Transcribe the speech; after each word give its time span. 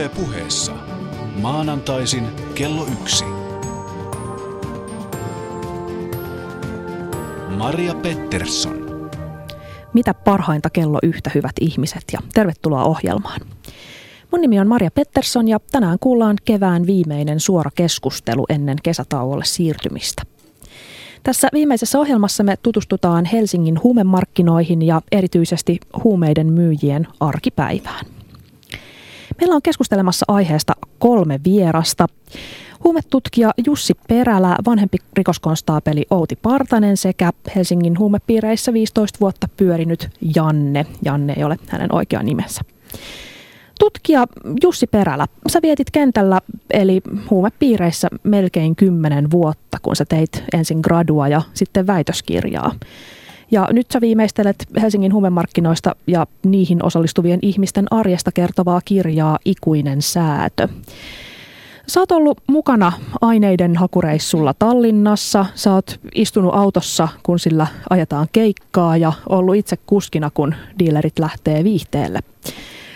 Yle 0.00 0.08
puheessa. 0.08 0.72
Maanantaisin 1.40 2.24
kello 2.54 2.86
yksi. 3.00 3.24
Maria 7.56 7.94
Pettersson. 7.94 9.10
Mitä 9.92 10.14
parhainta 10.14 10.70
kello 10.70 10.98
yhtä 11.02 11.30
hyvät 11.34 11.52
ihmiset 11.60 12.02
ja 12.12 12.18
tervetuloa 12.34 12.84
ohjelmaan. 12.84 13.40
Mun 14.30 14.40
nimi 14.40 14.60
on 14.60 14.68
Maria 14.68 14.90
Pettersson 14.90 15.48
ja 15.48 15.58
tänään 15.72 15.98
kuullaan 16.00 16.36
kevään 16.44 16.86
viimeinen 16.86 17.40
suora 17.40 17.70
keskustelu 17.74 18.46
ennen 18.48 18.76
kesätauolle 18.82 19.44
siirtymistä. 19.44 20.22
Tässä 21.22 21.48
viimeisessä 21.52 21.98
ohjelmassa 21.98 22.42
me 22.42 22.56
tutustutaan 22.62 23.24
Helsingin 23.24 23.82
huumemarkkinoihin 23.82 24.82
ja 24.82 25.02
erityisesti 25.12 25.80
huumeiden 26.04 26.52
myyjien 26.52 27.08
arkipäivään. 27.20 28.19
Meillä 29.38 29.54
on 29.54 29.62
keskustelemassa 29.62 30.26
aiheesta 30.28 30.72
kolme 30.98 31.40
vierasta. 31.44 32.06
Huumetutkija 32.84 33.50
Jussi 33.66 33.94
Perälä, 34.08 34.56
vanhempi 34.66 34.98
rikoskonstaapeli 35.16 36.06
Outi 36.10 36.36
Partanen 36.36 36.96
sekä 36.96 37.30
Helsingin 37.56 37.98
huumepiireissä 37.98 38.72
15 38.72 39.18
vuotta 39.20 39.48
pyörinyt 39.56 40.08
Janne. 40.34 40.86
Janne 41.04 41.34
ei 41.36 41.44
ole 41.44 41.56
hänen 41.68 41.94
oikea 41.94 42.22
nimensä. 42.22 42.60
Tutkija 43.80 44.26
Jussi 44.62 44.86
Perälä, 44.86 45.26
sä 45.48 45.58
vietit 45.62 45.90
kentällä 45.90 46.40
eli 46.70 47.00
huumepiireissä 47.30 48.08
melkein 48.22 48.76
kymmenen 48.76 49.30
vuotta, 49.30 49.78
kun 49.82 49.96
sä 49.96 50.04
teit 50.04 50.44
ensin 50.52 50.80
gradua 50.82 51.28
ja 51.28 51.42
sitten 51.54 51.86
väitöskirjaa. 51.86 52.72
Ja 53.50 53.68
nyt 53.72 53.90
sä 53.90 54.00
viimeistelet 54.00 54.66
Helsingin 54.82 55.12
huumemarkkinoista 55.12 55.96
ja 56.06 56.26
niihin 56.46 56.84
osallistuvien 56.84 57.38
ihmisten 57.42 57.86
arjesta 57.90 58.32
kertovaa 58.32 58.80
kirjaa 58.84 59.38
Ikuinen 59.44 60.02
säätö. 60.02 60.68
Sä 61.86 62.00
oot 62.00 62.12
ollut 62.12 62.38
mukana 62.46 62.92
aineiden 63.20 63.76
hakureissulla 63.76 64.54
Tallinnassa, 64.58 65.46
sä 65.54 65.74
oot 65.74 66.00
istunut 66.14 66.54
autossa, 66.54 67.08
kun 67.22 67.38
sillä 67.38 67.66
ajetaan 67.90 68.26
keikkaa 68.32 68.96
ja 68.96 69.12
ollut 69.28 69.56
itse 69.56 69.76
kuskina, 69.86 70.30
kun 70.34 70.54
dealerit 70.78 71.18
lähtee 71.18 71.64
viihteelle. 71.64 72.20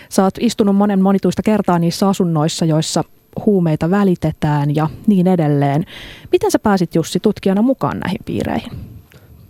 Sä 0.09 0.23
oot 0.23 0.33
istunut 0.39 0.75
monen 0.75 1.01
monituista 1.01 1.41
kertaa 1.41 1.79
niissä 1.79 2.07
asunnoissa, 2.07 2.65
joissa 2.65 3.03
huumeita 3.45 3.89
välitetään 3.89 4.75
ja 4.75 4.89
niin 5.07 5.27
edelleen. 5.27 5.85
Miten 6.31 6.51
sä 6.51 6.59
pääsit 6.59 6.95
Jussi 6.95 7.19
tutkijana 7.19 7.61
mukaan 7.61 7.99
näihin 7.99 8.19
piireihin? 8.25 8.94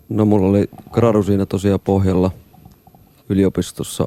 No 0.10 0.26
mulla 0.26 0.48
oli 0.48 0.70
gradu 0.92 1.24
siinä 1.24 1.46
tosiaan 1.46 1.80
pohjalla. 1.80 2.32
Yliopistossa. 3.30 4.06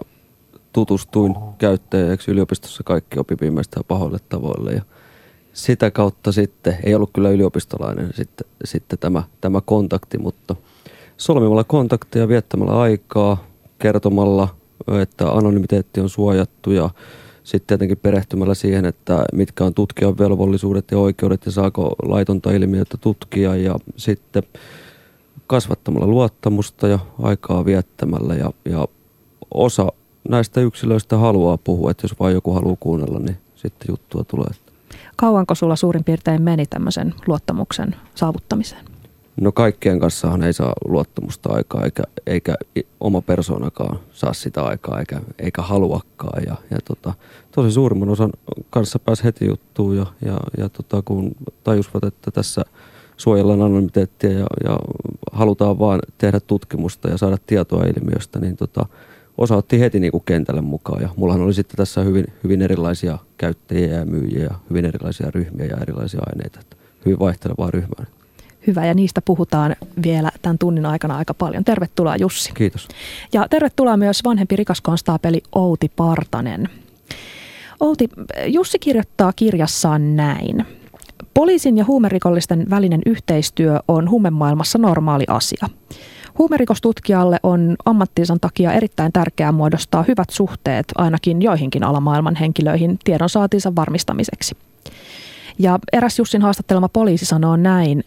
Tutustuin 0.72 1.34
käyttäjäksi. 1.58 2.30
Yliopistossa 2.30 2.82
kaikki 2.82 3.18
opi 3.18 3.36
viimeistään 3.40 3.84
pahoille 3.88 4.18
tavoille. 4.28 4.72
Ja 4.72 4.82
sitä 5.52 5.90
kautta 5.90 6.32
sitten, 6.32 6.78
ei 6.84 6.94
ollut 6.94 7.10
kyllä 7.12 7.30
yliopistolainen 7.30 8.10
sitten, 8.14 8.46
sitten 8.64 8.98
tämä, 8.98 9.22
tämä 9.40 9.60
kontakti, 9.60 10.18
mutta 10.18 10.56
solmimalla 11.16 11.64
kontakteja, 11.64 12.28
viettämällä 12.28 12.80
aikaa, 12.80 13.44
kertomalla, 13.78 14.48
että 15.02 15.30
anonymiteetti 15.30 16.00
on 16.00 16.08
suojattu 16.08 16.70
ja 16.70 16.90
sitten 17.44 17.66
tietenkin 17.66 17.98
perehtymällä 17.98 18.55
siihen, 18.55 18.84
että 18.84 19.24
mitkä 19.33 19.64
on 19.64 19.74
tutkijan 19.74 20.18
velvollisuudet 20.18 20.90
ja 20.90 20.98
oikeudet 20.98 21.46
ja 21.46 21.52
saako 21.52 21.94
laitonta 22.02 22.50
ilmiötä 22.50 22.96
tutkia. 23.00 23.56
Ja 23.56 23.74
sitten 23.96 24.42
kasvattamalla 25.47 26.06
luottamusta 26.06 26.89
ja 26.89 26.98
aikaa 27.22 27.64
viettämällä 27.64 28.34
ja, 28.34 28.50
ja 28.64 28.89
osa 29.55 29.92
näistä 30.29 30.61
yksilöistä 30.61 31.17
haluaa 31.17 31.58
puhua, 31.58 31.90
että 31.90 32.05
jos 32.05 32.20
vain 32.20 32.35
joku 32.35 32.52
haluaa 32.52 32.77
kuunnella, 32.80 33.18
niin 33.18 33.36
sitten 33.55 33.86
juttua 33.89 34.24
tulee. 34.24 34.51
Kauanko 35.17 35.55
sulla 35.55 35.77
suurin 35.77 36.05
piirtein 36.05 36.42
meni 36.42 36.67
tämmöisen 36.67 37.14
luottamuksen 37.27 37.96
saavuttamiseen? 38.14 38.85
No 39.40 39.52
kaikkien 39.52 40.01
kanssahan 40.01 40.42
ei 40.42 40.52
saa 40.52 40.73
luottamusta 40.85 41.52
aikaa, 41.52 41.85
eikä, 41.85 42.02
eikä 42.27 42.55
oma 43.01 43.23
persoonakaan 43.23 43.98
saa 44.12 44.33
sitä 44.33 44.62
aikaa, 44.62 44.98
eikä, 44.98 45.20
eikä 45.39 45.62
haluakaan. 45.62 46.42
Ja, 46.46 46.57
ja 46.70 46.79
tota, 46.85 47.14
tosi 47.51 47.70
suurimman 47.70 48.08
osan 48.08 48.30
kanssa 48.70 48.98
pääsi 48.98 49.24
heti 49.24 49.46
juttuun, 49.46 49.96
ja, 49.96 50.07
ja, 50.24 50.39
ja 50.58 50.68
tota, 50.68 51.02
kun 51.02 51.33
tajusivat, 51.64 52.05
että 52.05 52.30
tässä 52.30 52.64
suojellaan 53.18 53.62
anonymiteettia 53.62 54.33
ja, 54.33 54.46
ja 54.64 54.79
halutaan 55.33 55.79
vaan 55.79 56.01
tehdä 56.18 56.40
tutkimusta 56.40 57.08
ja 57.08 57.18
saada 57.18 57.36
tietoa 57.46 57.84
ilmiöstä, 57.84 58.39
niin 58.39 58.56
tota, 58.56 58.86
osa 59.39 59.56
otti 59.56 59.80
heti 59.80 60.01
niin 60.01 60.12
kuin 60.12 60.23
kentälle 60.27 60.61
mukaan. 60.61 61.02
Ja 61.02 61.08
mullahan 61.17 61.42
oli 61.42 61.55
sitten 61.55 61.77
tässä 61.77 62.01
hyvin, 62.01 62.24
hyvin 62.45 62.62
erilaisia 62.62 63.18
käyttäjiä 63.39 63.98
ja 63.98 64.06
myyjiä 64.06 64.42
ja 64.42 64.55
hyvin 64.70 64.84
erilaisia 64.84 65.30
ryhmiä 65.30 65.67
ja 65.67 65.77
erilaisia 65.83 66.20
aineita. 66.27 66.61
Että 66.61 66.77
hyvin 67.05 67.18
vaihtelevaa 67.18 67.70
ryhmää. 67.70 68.06
Hyvä, 68.67 68.86
ja 68.86 68.95
niistä 68.95 69.23
puhutaan 69.23 69.77
vielä 70.02 70.30
tämän 70.42 70.58
tunnin 70.58 70.86
aikana 70.86 71.17
aika 71.17 71.35
paljon. 71.35 71.64
Tervetuloa 71.64 72.17
Jussi. 72.17 72.52
Kiitos. 72.55 72.89
Ja 73.33 73.46
tervetuloa 73.50 73.96
myös 73.96 74.24
vanhempi 74.24 74.56
rikaskonstaapeli 74.56 75.42
Outi 75.55 75.90
Partanen. 75.96 76.68
Outi, 77.80 78.08
Jussi 78.46 78.79
kirjoittaa 78.79 79.33
kirjassaan 79.33 80.17
näin. 80.17 80.67
Poliisin 81.38 81.76
ja 81.76 81.84
huumerikollisten 81.84 82.66
välinen 82.70 83.00
yhteistyö 83.06 83.80
on 83.88 84.10
huumemaailmassa 84.10 84.78
normaali 84.78 85.24
asia. 85.28 85.68
Huumerikostutkijalle 86.38 87.40
on 87.42 87.76
ammattinsa 87.84 88.36
takia 88.40 88.72
erittäin 88.72 89.12
tärkeää 89.12 89.52
muodostaa 89.52 90.04
hyvät 90.08 90.30
suhteet 90.30 90.86
ainakin 90.94 91.42
joihinkin 91.42 91.84
alamaailman 91.84 92.36
henkilöihin 92.36 92.98
tiedon 93.04 93.28
saatiinsa 93.28 93.74
varmistamiseksi. 93.76 94.56
Ja 95.58 95.78
eräs 95.92 96.18
Jussin 96.18 96.42
haastattelema 96.42 96.88
poliisi 96.88 97.24
sanoo 97.24 97.56
näin. 97.56 98.05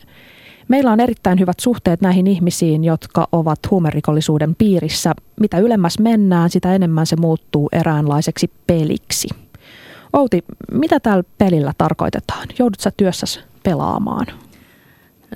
Meillä 0.67 0.91
on 0.91 0.99
erittäin 0.99 1.39
hyvät 1.39 1.59
suhteet 1.59 2.01
näihin 2.01 2.27
ihmisiin, 2.27 2.83
jotka 2.83 3.27
ovat 3.31 3.59
huumerikollisuuden 3.71 4.55
piirissä. 4.55 5.13
Mitä 5.39 5.57
ylemmäs 5.57 5.99
mennään, 5.99 6.49
sitä 6.49 6.75
enemmän 6.75 7.05
se 7.05 7.15
muuttuu 7.15 7.69
eräänlaiseksi 7.71 8.51
peliksi. 8.67 9.27
Outi, 10.13 10.43
mitä 10.71 10.99
tällä 10.99 11.23
pelillä 11.37 11.73
tarkoitetaan? 11.77 12.47
Joudut 12.59 12.79
sä 12.79 12.91
työssäsi 12.97 13.39
pelaamaan? 13.63 14.27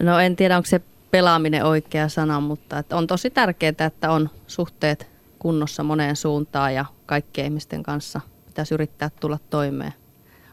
No 0.03 0.19
en 0.19 0.35
tiedä, 0.35 0.57
onko 0.57 0.65
se 0.65 0.81
pelaaminen 1.11 1.65
oikea 1.65 2.09
sana, 2.09 2.39
mutta 2.39 2.79
että 2.79 2.95
on 2.95 3.07
tosi 3.07 3.29
tärkeää, 3.29 3.73
että 3.87 4.11
on 4.11 4.29
suhteet 4.47 5.07
kunnossa 5.39 5.83
moneen 5.83 6.15
suuntaan 6.15 6.73
ja 6.73 6.85
kaikkien 7.05 7.45
ihmisten 7.45 7.83
kanssa 7.83 8.21
pitäisi 8.45 8.73
yrittää 8.73 9.09
tulla 9.19 9.39
toimeen. 9.49 9.93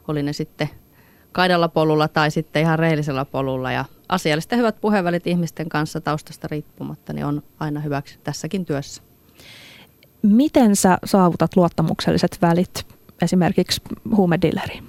Oli 0.09 0.22
ne 0.22 0.33
sitten 0.33 0.71
kaidalla 1.33 1.69
polulla 1.69 2.09
tai 2.09 2.31
sitten 2.31 2.62
ihan 2.62 2.78
rehellisellä 2.78 3.25
polulla 3.25 3.72
ja 3.72 3.84
asiallista 4.09 4.56
hyvät 4.56 4.81
puheenvälit 4.81 5.27
ihmisten 5.27 5.69
kanssa 5.69 6.00
taustasta 6.00 6.49
riippumatta 6.50 7.12
niin 7.12 7.27
on 7.27 7.43
aina 7.60 7.81
hyväksi 7.81 8.19
tässäkin 8.25 8.65
työssä. 8.65 9.03
Miten 10.22 10.77
sä 10.77 10.99
saavutat 11.04 11.56
luottamukselliset 11.56 12.39
välit 12.43 12.87
esimerkiksi 13.22 13.81
huumedilleriin? 14.16 14.84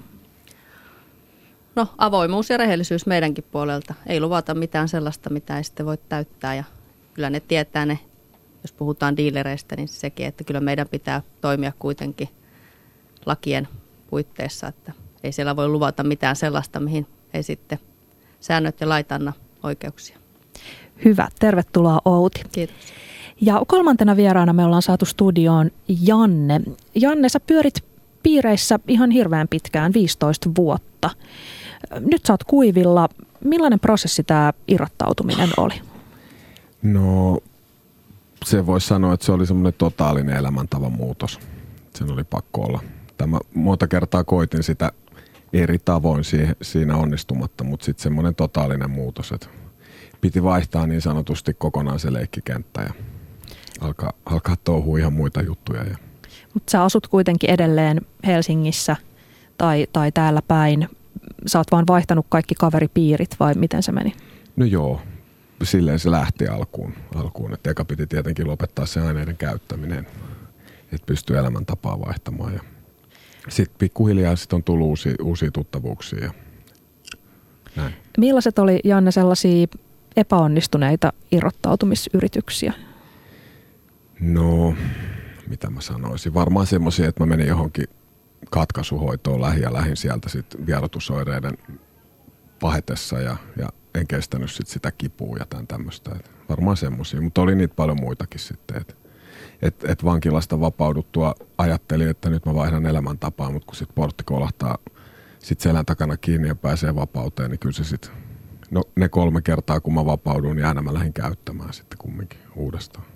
No 1.76 1.86
avoimuus 1.98 2.50
ja 2.50 2.56
rehellisyys 2.56 3.06
meidänkin 3.06 3.44
puolelta. 3.52 3.94
Ei 4.06 4.20
luvata 4.20 4.54
mitään 4.54 4.88
sellaista, 4.88 5.30
mitä 5.30 5.56
ei 5.56 5.64
sitten 5.64 5.86
voi 5.86 5.98
täyttää 6.08 6.54
ja 6.54 6.64
kyllä 7.14 7.30
ne 7.30 7.40
tietää 7.40 7.86
ne, 7.86 7.98
jos 8.62 8.72
puhutaan 8.72 9.16
diilereistä, 9.16 9.76
niin 9.76 9.88
sekin, 9.88 10.26
että 10.26 10.44
kyllä 10.44 10.60
meidän 10.60 10.88
pitää 10.88 11.22
toimia 11.40 11.72
kuitenkin 11.78 12.28
lakien 13.26 13.68
puitteissa, 14.10 14.68
että 14.68 14.92
ei 15.24 15.32
siellä 15.32 15.56
voi 15.56 15.68
luvata 15.68 16.04
mitään 16.04 16.36
sellaista, 16.36 16.80
mihin 16.80 17.06
ei 17.34 17.42
sitten 17.42 17.78
säännöt 18.40 18.80
ja 18.80 18.88
lait 18.88 19.12
anna 19.12 19.32
oikeuksia. 19.62 20.18
Hyvä, 21.04 21.28
tervetuloa 21.38 22.00
Outi. 22.04 22.42
Kiitos. 22.52 22.76
Ja 23.40 23.62
kolmantena 23.66 24.16
vieraana 24.16 24.52
me 24.52 24.64
ollaan 24.64 24.82
saatu 24.82 25.04
studioon 25.04 25.70
Janne. 25.88 26.60
Janne, 26.94 27.28
sä 27.28 27.40
pyörit 27.40 27.84
piireissä 28.24 28.78
ihan 28.88 29.10
hirveän 29.10 29.48
pitkään, 29.48 29.92
15 29.94 30.50
vuotta. 30.56 31.10
Nyt 32.00 32.26
sä 32.26 32.32
oot 32.32 32.44
kuivilla. 32.44 33.08
Millainen 33.44 33.80
prosessi 33.80 34.24
tämä 34.24 34.52
irrottautuminen 34.68 35.48
oli? 35.56 35.74
No 36.82 37.38
se 38.44 38.66
voisi 38.66 38.86
sanoa, 38.86 39.14
että 39.14 39.26
se 39.26 39.32
oli 39.32 39.46
semmoinen 39.46 39.74
totaalinen 39.78 40.36
elämäntavan 40.36 40.92
muutos. 40.92 41.40
Sen 41.94 42.12
oli 42.12 42.24
pakko 42.24 42.60
olla. 42.60 42.80
Tämä 43.16 43.38
monta 43.54 43.86
kertaa 43.86 44.24
koitin 44.24 44.62
sitä 44.62 44.92
eri 45.52 45.78
tavoin 45.78 46.24
siinä 46.62 46.96
onnistumatta, 46.96 47.64
mutta 47.64 47.84
sitten 47.84 48.02
semmoinen 48.02 48.34
totaalinen 48.34 48.90
muutos, 48.90 49.32
että 49.32 49.46
piti 50.20 50.42
vaihtaa 50.42 50.86
niin 50.86 51.00
sanotusti 51.00 51.54
kokonaan 51.54 51.98
se 51.98 52.12
leikkikenttä 52.12 52.82
ja 52.82 52.92
alkaa, 53.80 54.12
alkaa 54.26 54.56
touhua 54.56 54.98
ihan 54.98 55.12
muita 55.12 55.42
juttuja. 55.42 55.84
Ja. 55.84 55.96
Mutta 56.54 56.70
sä 56.70 56.84
asut 56.84 57.06
kuitenkin 57.06 57.50
edelleen 57.50 58.00
Helsingissä 58.26 58.96
tai, 59.58 59.86
tai 59.92 60.12
täällä 60.12 60.42
päin. 60.48 60.88
Sä 61.46 61.58
oot 61.58 61.72
vaan 61.72 61.86
vaihtanut 61.86 62.26
kaikki 62.28 62.54
kaveripiirit 62.54 63.36
vai 63.40 63.54
miten 63.54 63.82
se 63.82 63.92
meni? 63.92 64.14
No 64.56 64.64
joo, 64.64 65.00
silleen 65.62 65.98
se 65.98 66.10
lähti 66.10 66.46
alkuun. 66.46 66.94
alkuun. 67.14 67.54
Et 67.54 67.66
eka 67.66 67.84
piti 67.84 68.06
tietenkin 68.06 68.46
lopettaa 68.46 68.86
se 68.86 69.00
aineiden 69.00 69.36
käyttäminen, 69.36 70.06
että 70.92 71.06
pystyy 71.06 71.38
elämäntapaa 71.38 72.00
vaihtamaan. 72.00 72.54
Ja 72.54 72.60
sitten 73.48 73.78
pikkuhiljaa 73.78 74.36
sit 74.36 74.52
on 74.52 74.62
tullut 74.62 74.86
uusia, 74.86 75.14
uusia 75.22 75.50
tuttavuuksia. 75.50 76.24
Ja 76.24 76.30
näin. 77.76 77.94
Millaiset 78.18 78.58
oli, 78.58 78.80
Janne, 78.84 79.10
sellaisia 79.10 79.66
epäonnistuneita 80.16 81.12
irrottautumisyrityksiä? 81.32 82.72
No, 84.20 84.74
mitä 85.48 85.70
mä 85.70 85.80
sanoisin. 85.80 86.34
Varmaan 86.34 86.66
semmoisia, 86.66 87.08
että 87.08 87.22
mä 87.22 87.26
menin 87.26 87.46
johonkin 87.46 87.86
katkaisuhoitoon 88.50 89.40
lähi 89.40 89.60
ja 89.60 89.72
lähin 89.72 89.96
sieltä 89.96 90.28
sitten 90.28 90.66
vierotusoireiden 90.66 91.58
pahetessa 92.60 93.20
ja, 93.20 93.36
ja 93.56 93.68
en 93.94 94.06
kestänyt 94.06 94.50
sit 94.50 94.66
sitä 94.66 94.92
kipua 94.92 95.36
ja 95.38 95.46
tämän 95.46 95.66
tämmöistä. 95.66 96.16
Varmaan 96.48 96.76
semmoisia, 96.76 97.20
mutta 97.20 97.42
oli 97.42 97.54
niitä 97.54 97.74
paljon 97.74 98.00
muitakin 98.00 98.40
sitten. 98.40 98.76
Että 98.76 98.94
et, 99.62 99.84
et 99.88 100.04
vankilasta 100.04 100.60
vapauduttua 100.60 101.34
ajattelin, 101.58 102.08
että 102.08 102.30
nyt 102.30 102.46
mä 102.46 102.54
vaihdan 102.54 102.86
elämäntapaa, 102.86 103.50
mutta 103.50 103.66
kun 103.66 103.76
sitten 103.76 103.94
portti 103.94 104.24
kolahtaa 104.24 104.78
sit 105.38 105.60
selän 105.60 105.86
takana 105.86 106.16
kiinni 106.16 106.48
ja 106.48 106.54
pääsee 106.54 106.94
vapauteen, 106.94 107.50
niin 107.50 107.58
kyllä 107.58 107.72
se 107.72 107.84
sitten, 107.84 108.10
no 108.70 108.82
ne 108.96 109.08
kolme 109.08 109.42
kertaa 109.42 109.80
kun 109.80 109.94
mä 109.94 110.06
vapaudun, 110.06 110.56
niin 110.56 110.66
aina 110.66 110.82
mä 110.82 110.94
lähdin 110.94 111.12
käyttämään 111.12 111.72
sitten 111.72 111.98
kumminkin 111.98 112.40
uudestaan. 112.56 113.13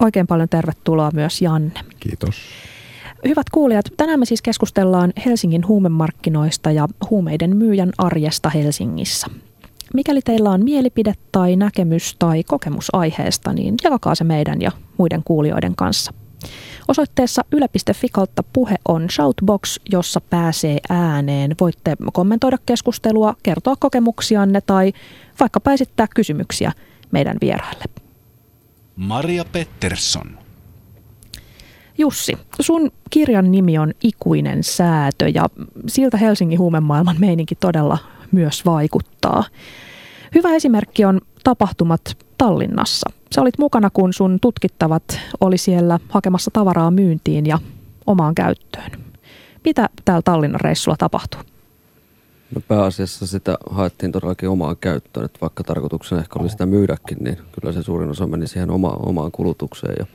Oikein 0.00 0.26
paljon 0.26 0.48
tervetuloa 0.48 1.10
myös 1.14 1.42
Janne. 1.42 1.80
Kiitos. 2.00 2.36
Hyvät 3.28 3.50
kuulijat, 3.52 3.86
tänään 3.96 4.18
me 4.18 4.24
siis 4.24 4.42
keskustellaan 4.42 5.12
Helsingin 5.26 5.66
huumemarkkinoista 5.68 6.70
ja 6.70 6.88
huumeiden 7.10 7.56
myyjän 7.56 7.92
arjesta 7.98 8.50
Helsingissä. 8.50 9.26
Mikäli 9.94 10.20
teillä 10.24 10.50
on 10.50 10.64
mielipide 10.64 11.14
tai 11.32 11.56
näkemys 11.56 12.16
tai 12.18 12.44
kokemus 12.44 12.88
aiheesta, 12.92 13.52
niin 13.52 13.74
jakakaa 13.84 14.14
se 14.14 14.24
meidän 14.24 14.62
ja 14.62 14.70
muiden 14.98 15.22
kuulijoiden 15.24 15.76
kanssa. 15.76 16.12
Osoitteessa 16.88 17.44
yle.fi 17.52 18.08
kautta 18.12 18.42
puhe 18.52 18.76
on 18.88 19.10
Shoutbox, 19.10 19.78
jossa 19.92 20.20
pääsee 20.20 20.78
ääneen. 20.88 21.54
Voitte 21.60 21.96
kommentoida 22.12 22.58
keskustelua, 22.66 23.34
kertoa 23.42 23.76
kokemuksianne 23.76 24.60
tai 24.60 24.92
vaikka 25.40 25.72
esittää 25.72 26.06
kysymyksiä 26.14 26.72
meidän 27.10 27.36
vieraille. 27.40 27.84
Maria 28.96 29.44
Pettersson. 29.52 30.38
Jussi, 31.98 32.38
sun 32.60 32.90
kirjan 33.10 33.50
nimi 33.50 33.78
on 33.78 33.92
Ikuinen 34.02 34.64
säätö 34.64 35.28
ja 35.28 35.48
siltä 35.86 36.16
Helsingin 36.16 36.58
huumemaailman 36.58 37.16
meininki 37.18 37.54
todella 37.54 37.98
myös 38.32 38.66
vaikuttaa. 38.66 39.44
Hyvä 40.34 40.54
esimerkki 40.54 41.04
on 41.04 41.20
tapahtumat 41.44 42.16
Tallinnassa. 42.38 43.10
Sä 43.34 43.40
olit 43.40 43.58
mukana, 43.58 43.90
kun 43.90 44.12
sun 44.12 44.38
tutkittavat 44.40 45.20
oli 45.40 45.58
siellä 45.58 45.98
hakemassa 46.08 46.50
tavaraa 46.50 46.90
myyntiin 46.90 47.46
ja 47.46 47.58
omaan 48.06 48.34
käyttöön. 48.34 48.90
Mitä 49.64 49.88
täällä 50.04 50.22
Tallinnan 50.22 50.60
reissulla 50.60 50.96
tapahtui? 50.96 51.53
No 52.54 52.60
pääasiassa 52.68 53.26
sitä 53.26 53.58
haettiin 53.70 54.12
todellakin 54.12 54.48
omaan 54.48 54.76
käyttöön, 54.80 55.26
että 55.26 55.38
vaikka 55.40 55.64
tarkoituksena 55.64 56.20
ehkä 56.20 56.38
oli 56.38 56.48
sitä 56.48 56.66
myydäkin, 56.66 57.18
niin 57.20 57.38
kyllä 57.52 57.72
se 57.72 57.82
suurin 57.82 58.10
osa 58.10 58.26
meni 58.26 58.46
siihen 58.46 58.70
oma, 58.70 58.88
omaan 58.88 59.32
kulutukseen. 59.32 59.94
Ja 59.98 60.06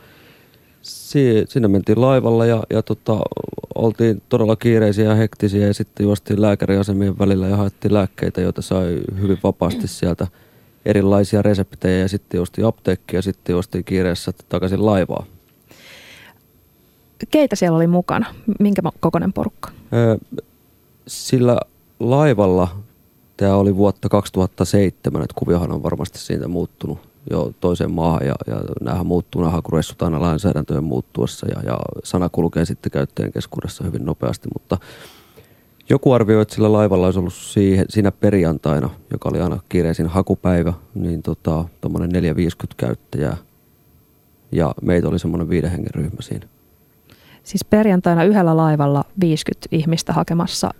si, 0.82 1.46
sinne 1.48 1.68
mentiin 1.68 2.02
laivalla 2.02 2.46
ja, 2.46 2.64
ja 2.70 2.82
tota, 2.82 3.20
oltiin 3.76 4.22
todella 4.30 4.56
kiireisiä 4.56 5.06
ja 5.06 5.16
hektisiä 5.16 5.68
ja 5.68 5.74
sitten 5.74 6.04
juostiin 6.04 6.42
lääkäriasemien 6.42 7.20
välillä 7.20 7.48
ja 7.48 7.58
haettiin 7.58 7.94
lääkkeitä, 7.94 8.42
joita 8.42 8.62
sai 8.62 9.00
hyvin 9.22 9.38
vapaasti 9.44 9.88
sieltä 9.88 10.28
erilaisia 10.86 11.42
reseptejä 11.42 12.00
ja 12.00 12.08
sitten 12.10 12.38
juostiin 12.38 12.68
apteekki 12.68 13.16
ja 13.16 13.22
sitten 13.22 13.54
juostiin 13.54 13.84
kiireessä 13.84 14.34
takaisin 14.50 14.86
laivaa. 14.86 15.26
Keitä 17.32 17.56
siellä 17.56 17.76
oli 17.76 17.88
mukana? 17.88 18.26
Minkä 18.60 18.82
kokoinen 19.00 19.34
porukka? 19.34 19.72
Sillä 21.08 21.60
laivalla 22.00 22.68
tämä 23.38 23.56
oli 23.56 23.76
vuotta 23.76 24.10
2007, 24.10 25.22
että 25.22 25.34
kuviohan 25.36 25.72
on 25.72 25.84
varmasti 25.84 26.20
siitä 26.20 26.48
muuttunut 26.48 27.10
jo 27.30 27.54
toiseen 27.60 27.92
maahan 27.92 28.28
ja, 28.28 28.36
ja 28.48 28.62
näähän 28.82 29.06
muuttuu, 29.06 29.42
nämä 29.42 29.52
hakureissut 29.52 30.02
aina 30.02 30.22
lainsäädäntöjen 30.22 30.84
muuttuessa 30.84 31.48
ja, 31.48 31.62
ja 31.66 31.78
sana 32.04 32.30
kulkee 32.30 32.66
sitten 32.66 32.92
käyttäjän 32.92 33.32
keskuudessa 33.32 33.84
hyvin 33.84 34.06
nopeasti, 34.06 34.50
mutta 34.54 34.78
joku 35.90 36.14
arvioi, 36.14 36.42
että 36.42 36.56
sillä 36.56 36.72
laivalla 36.72 37.06
olisi 37.06 37.20
ollut 37.20 37.34
siihen, 37.34 37.86
siinä 37.90 38.12
perjantaina, 38.12 38.90
joka 39.12 39.30
oli 39.30 39.42
aina 39.42 39.60
kiireisin 39.70 40.08
hakupäivä, 40.08 40.74
niin 40.96 41.24
tota, 41.24 41.66
tuommoinen 41.82 42.10
450 42.10 42.76
käyttäjää 42.78 43.38
ja 44.52 44.74
meitä 44.82 45.08
oli 45.08 45.20
semmoinen 45.20 45.50
viiden 45.50 45.72
hengen 45.72 45.94
ryhmä 45.96 46.22
siinä. 46.22 46.48
Siis 47.44 47.66
perjantaina 47.66 48.24
yhdellä 48.24 48.58
laivalla 48.58 49.04
50 49.22 49.68
ihmistä 49.72 50.14
hakemassa 50.14 50.72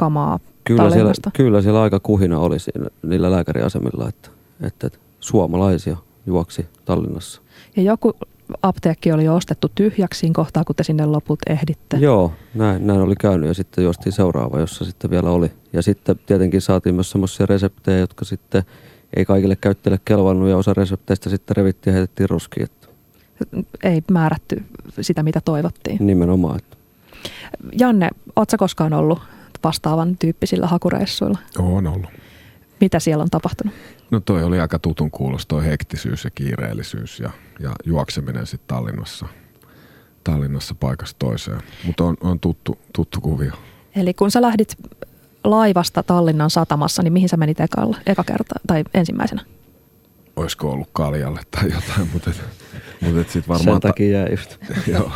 kamaa 0.00 0.40
Kyllä 0.64 0.90
siellä, 0.90 1.12
kyllä 1.32 1.62
siellä 1.62 1.82
aika 1.82 2.00
kuhina 2.00 2.38
oli 2.38 2.58
siinä, 2.58 2.86
niillä 3.02 3.30
lääkäriasemilla, 3.30 4.08
että, 4.08 4.30
että 4.60 4.90
suomalaisia 5.20 5.96
juoksi 6.26 6.66
Tallinnassa. 6.84 7.42
Ja 7.76 7.82
joku 7.82 8.12
apteekki 8.62 9.12
oli 9.12 9.24
jo 9.24 9.34
ostettu 9.34 9.70
tyhjäksi 9.74 10.20
siinä 10.20 10.32
kohtaa, 10.34 10.64
kun 10.64 10.76
te 10.76 10.82
sinne 10.82 11.06
loput 11.06 11.38
ehditte. 11.50 11.96
Joo, 11.96 12.32
näin, 12.54 12.86
näin 12.86 13.00
oli 13.00 13.14
käynyt 13.16 13.48
ja 13.48 13.54
sitten 13.54 13.84
juostiin 13.84 14.12
seuraava, 14.12 14.60
jossa 14.60 14.84
sitten 14.84 15.10
vielä 15.10 15.30
oli. 15.30 15.52
Ja 15.72 15.82
sitten 15.82 16.20
tietenkin 16.26 16.60
saatiin 16.60 16.94
myös 16.94 17.10
semmoisia 17.10 17.46
reseptejä, 17.46 17.98
jotka 17.98 18.24
sitten 18.24 18.62
ei 19.16 19.24
kaikille 19.24 19.56
käyttäjille 19.56 20.00
kelvannut 20.04 20.48
ja 20.48 20.56
osa 20.56 20.74
resepteistä 20.74 21.30
sitten 21.30 21.56
revittiin 21.56 21.92
ja 21.92 21.98
heitettiin 21.98 22.30
roskiin. 22.30 22.68
Ei 23.82 24.02
määrätty 24.10 24.64
sitä, 25.00 25.22
mitä 25.22 25.40
toivottiin. 25.44 26.06
Nimenomaan. 26.06 26.56
Että. 26.58 26.76
Janne, 27.78 28.10
ootko 28.36 28.56
koskaan 28.58 28.92
ollut 28.92 29.18
vastaavan 29.64 30.16
tyyppisillä 30.18 30.66
hakureissuilla? 30.66 31.38
On 31.58 31.86
ollut. 31.86 32.10
Mitä 32.80 33.00
siellä 33.00 33.22
on 33.22 33.30
tapahtunut? 33.30 33.74
No 34.10 34.20
toi 34.20 34.42
oli 34.42 34.60
aika 34.60 34.78
tutun 34.78 35.10
kuulos, 35.10 35.46
toi 35.46 35.66
hektisyys 35.66 36.24
ja 36.24 36.30
kiireellisyys 36.30 37.20
ja, 37.20 37.30
ja 37.60 37.72
juokseminen 37.84 38.46
sitten 38.46 38.68
Tallinnassa, 38.68 39.26
Tallinnassa 40.24 40.74
paikasta 40.74 41.18
toiseen. 41.18 41.60
Mutta 41.84 42.04
on, 42.04 42.16
on 42.20 42.40
tuttu, 42.40 42.78
tuttu 42.92 43.20
kuvio. 43.20 43.52
Eli 43.96 44.14
kun 44.14 44.30
sä 44.30 44.42
lähdit 44.42 44.76
laivasta 45.44 46.02
Tallinnan 46.02 46.50
satamassa, 46.50 47.02
niin 47.02 47.12
mihin 47.12 47.28
sä 47.28 47.36
menit 47.36 47.60
ekalla, 47.60 47.96
eka 48.06 48.24
kerta, 48.24 48.54
tai 48.66 48.84
ensimmäisenä? 48.94 49.44
Olisiko 50.36 50.70
ollut 50.70 50.88
kaljalle 50.92 51.40
tai 51.50 51.64
jotain, 51.64 52.08
mutta, 52.12 52.30
mutta 53.00 53.32
sitten 53.32 53.48
varmaan... 53.48 53.74
Sen 53.74 53.80
takia 53.80 54.18
jäi 54.18 54.30
just. 54.30 54.56
joo. 54.92 55.12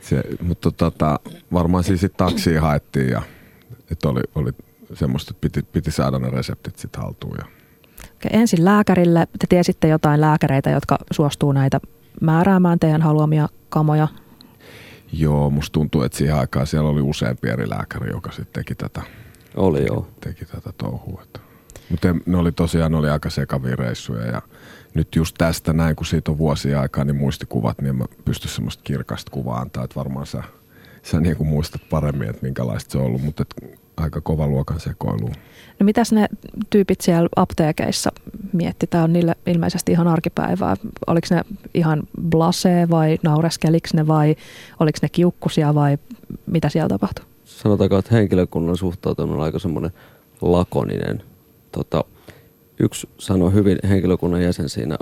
Se, 0.00 0.22
mutta 0.42 0.70
tota, 0.70 1.20
varmaan 1.52 1.84
siis 1.84 2.00
sit 2.00 2.16
taksiin 2.16 2.60
haettiin 2.60 3.08
ja 3.08 3.22
että 3.90 4.08
oli, 4.08 4.20
oli 4.34 4.50
semmoista, 4.94 5.30
että 5.30 5.40
piti, 5.40 5.62
piti 5.72 5.90
saada 5.90 6.18
ne 6.18 6.30
reseptit 6.30 6.78
sitten 6.78 7.02
haltuun. 7.02 7.36
Ja. 7.38 7.44
Okay, 7.44 8.40
ensin 8.40 8.64
lääkärille. 8.64 9.26
Te 9.38 9.46
tiesitte 9.48 9.88
jotain 9.88 10.20
lääkäreitä, 10.20 10.70
jotka 10.70 10.98
suostuu 11.10 11.52
näitä 11.52 11.80
määräämään 12.20 12.78
teidän 12.78 13.02
haluamia 13.02 13.48
kamoja? 13.68 14.08
Joo, 15.12 15.50
musta 15.50 15.72
tuntuu, 15.72 16.02
että 16.02 16.18
siihen 16.18 16.36
aikaan 16.36 16.66
siellä 16.66 16.90
oli 16.90 17.00
useampi 17.00 17.48
eri 17.48 17.70
lääkäri, 17.70 18.10
joka 18.10 18.30
sitten 18.30 18.52
teki 18.52 18.74
tätä. 18.74 19.02
Oli 19.56 19.86
joo. 19.86 20.08
Teki 20.20 20.44
tätä 20.44 20.70
touhua. 20.78 21.22
Mutta 21.90 22.14
ne 22.26 22.36
oli 22.36 22.52
tosiaan 22.52 22.92
ne 22.92 22.98
oli 22.98 23.10
aika 23.10 23.30
sekavia 23.30 23.76
reissuja 23.76 24.26
ja 24.26 24.42
nyt 24.94 25.16
just 25.16 25.34
tästä 25.38 25.72
näin, 25.72 25.96
kun 25.96 26.06
siitä 26.06 26.30
on 26.30 26.38
vuosia 26.38 26.80
aikaa, 26.80 27.04
niin 27.04 27.16
muistikuvat, 27.16 27.82
niin 27.82 27.96
mä 27.96 28.04
pystyn 28.24 28.50
semmoista 28.50 28.82
kirkasta 28.82 29.30
kuvaa 29.30 29.60
antaa, 29.60 29.84
että 29.84 29.96
varmaan 29.96 30.26
sä, 30.26 30.42
sä 31.02 31.20
niin 31.20 31.36
kuin 31.36 31.48
muistat 31.48 31.82
paremmin, 31.90 32.28
että 32.28 32.42
minkälaista 32.42 32.92
se 32.92 32.98
on 32.98 33.04
ollut, 33.04 33.22
mutta 33.22 33.44
aika 33.96 34.20
kova 34.20 34.46
luokan 34.46 34.80
sekoilu. 34.80 35.30
No 35.80 35.84
mitäs 35.84 36.12
ne 36.12 36.28
tyypit 36.70 37.00
siellä 37.00 37.28
apteekeissa 37.36 38.12
mietti? 38.52 38.86
Tämä 38.86 39.04
on 39.04 39.12
niille 39.12 39.34
ilmeisesti 39.46 39.92
ihan 39.92 40.08
arkipäivää. 40.08 40.76
Oliko 41.06 41.26
ne 41.30 41.42
ihan 41.74 42.02
blasee 42.22 42.90
vai 42.90 43.18
naureskeliko 43.22 43.88
ne 43.94 44.06
vai 44.06 44.36
oliko 44.80 44.98
ne 45.02 45.08
kiukkusia 45.08 45.74
vai 45.74 45.98
mitä 46.46 46.68
siellä 46.68 46.88
tapahtui? 46.88 47.24
Sanotaanko, 47.44 47.98
että 47.98 48.14
henkilökunnan 48.14 48.76
suhtautuminen 48.76 49.38
on 49.38 49.44
aika 49.44 49.58
semmoinen 49.58 49.90
lakoninen. 50.40 51.22
Tota, 51.72 52.04
yksi 52.78 53.08
sanoi 53.18 53.52
hyvin 53.52 53.78
henkilökunnan 53.88 54.42
jäsen 54.42 54.68
siinä, 54.68 54.98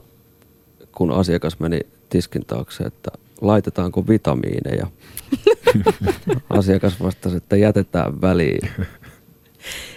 kun 0.93 1.13
asiakas 1.13 1.61
meni 1.61 1.81
tiskin 2.09 2.45
taakse, 2.47 2.85
että 2.85 3.11
laitetaanko 3.41 4.09
vitamiineja. 4.09 4.87
asiakas 6.51 7.03
vastasi, 7.03 7.37
että 7.37 7.57
jätetään 7.57 8.21
väliin. 8.21 8.71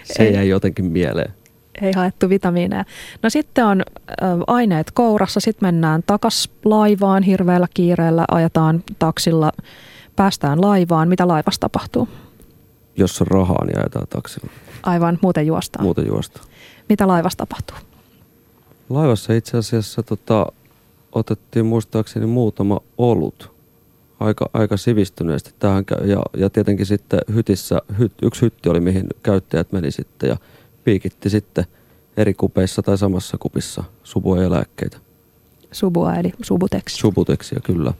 Se 0.03 0.23
ei. 0.23 0.33
jäi 0.33 0.49
jotenkin 0.49 0.85
mieleen. 0.85 1.33
Ei 1.81 1.91
haettu 1.93 2.29
vitamiineja. 2.29 2.85
No 3.23 3.29
sitten 3.29 3.65
on 3.65 3.83
aineet 4.47 4.91
kourassa, 4.91 5.39
sitten 5.39 5.67
mennään 5.67 6.03
takas 6.07 6.49
laivaan 6.65 7.23
hirveällä 7.23 7.67
kiireellä, 7.73 8.25
ajetaan 8.31 8.83
taksilla, 8.99 9.51
päästään 10.15 10.61
laivaan. 10.61 11.07
Mitä 11.07 11.27
laivassa 11.27 11.59
tapahtuu? 11.59 12.07
Jos 12.97 13.21
on 13.21 13.27
rahaa, 13.27 13.65
niin 13.65 13.79
ajetaan 13.79 14.07
taksilla. 14.07 14.49
Aivan, 14.83 15.19
muuten 15.21 15.47
juostaan. 15.47 15.85
Muuten 15.85 16.07
juostaan. 16.07 16.45
Mitä 16.89 17.07
laivassa 17.07 17.37
tapahtuu? 17.37 17.77
Laivassa 18.89 19.33
itse 19.33 19.57
asiassa 19.57 20.03
tota, 20.03 20.45
otettiin 21.11 21.65
muistaakseni 21.65 22.25
muutama 22.25 22.79
olut 22.97 23.50
aika, 24.21 24.49
aika 24.53 24.77
sivistyneesti 24.77 25.53
tähän. 25.59 25.83
Ja, 26.05 26.21
ja 26.37 26.49
tietenkin 26.49 26.85
sitten 26.85 27.19
hytissä, 27.33 27.81
hy, 27.99 28.09
yksi 28.21 28.41
hytti 28.41 28.69
oli, 28.69 28.79
mihin 28.79 29.07
käyttäjät 29.23 29.71
meni 29.71 29.91
sitten 29.91 30.29
ja 30.29 30.37
piikitti 30.83 31.29
sitten 31.29 31.65
eri 32.17 32.33
kupeissa 32.33 32.81
tai 32.81 32.97
samassa 32.97 33.37
kupissa 33.37 33.83
subua 34.03 34.41
ja 34.41 34.51
lääkkeitä. 34.51 34.97
Subua 35.71 36.15
eli 36.15 36.33
subuteksi. 36.41 36.95
Subuteksia, 36.97 37.59
kyllä. 37.63 37.93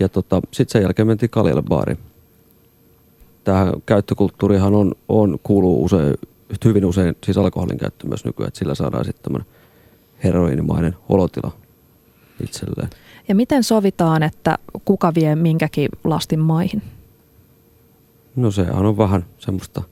Ja 0.00 0.08
tota, 0.08 0.40
sitten 0.52 0.72
sen 0.72 0.82
jälkeen 0.82 1.06
mentiin 1.06 1.30
Kaljalle 1.30 1.62
baariin. 1.62 1.98
Tähän 3.44 3.72
käyttökulttuurihan 3.86 4.74
on, 4.74 4.92
on, 5.08 5.38
kuuluu 5.42 5.84
usein, 5.84 6.14
hyvin 6.64 6.84
usein, 6.84 7.16
siis 7.24 7.38
alkoholin 7.38 7.78
käyttö 7.78 8.06
myös 8.06 8.24
nykyään, 8.24 8.48
että 8.48 8.58
sillä 8.58 8.74
saadaan 8.74 9.04
sitten 9.04 9.22
tämmöinen 9.22 9.48
heroinimainen 10.24 10.96
olotila 11.08 11.52
itselleen. 12.42 12.88
Ja 13.28 13.34
miten 13.34 13.64
sovitaan, 13.64 14.22
että 14.22 14.58
kuka 14.84 15.12
vie 15.14 15.36
minkäkin 15.36 15.88
lastin 16.04 16.40
maihin? 16.40 16.82
No 18.36 18.50
sehän 18.50 18.86
on 18.86 18.98
vähän 18.98 19.24
semmoista 19.38 19.82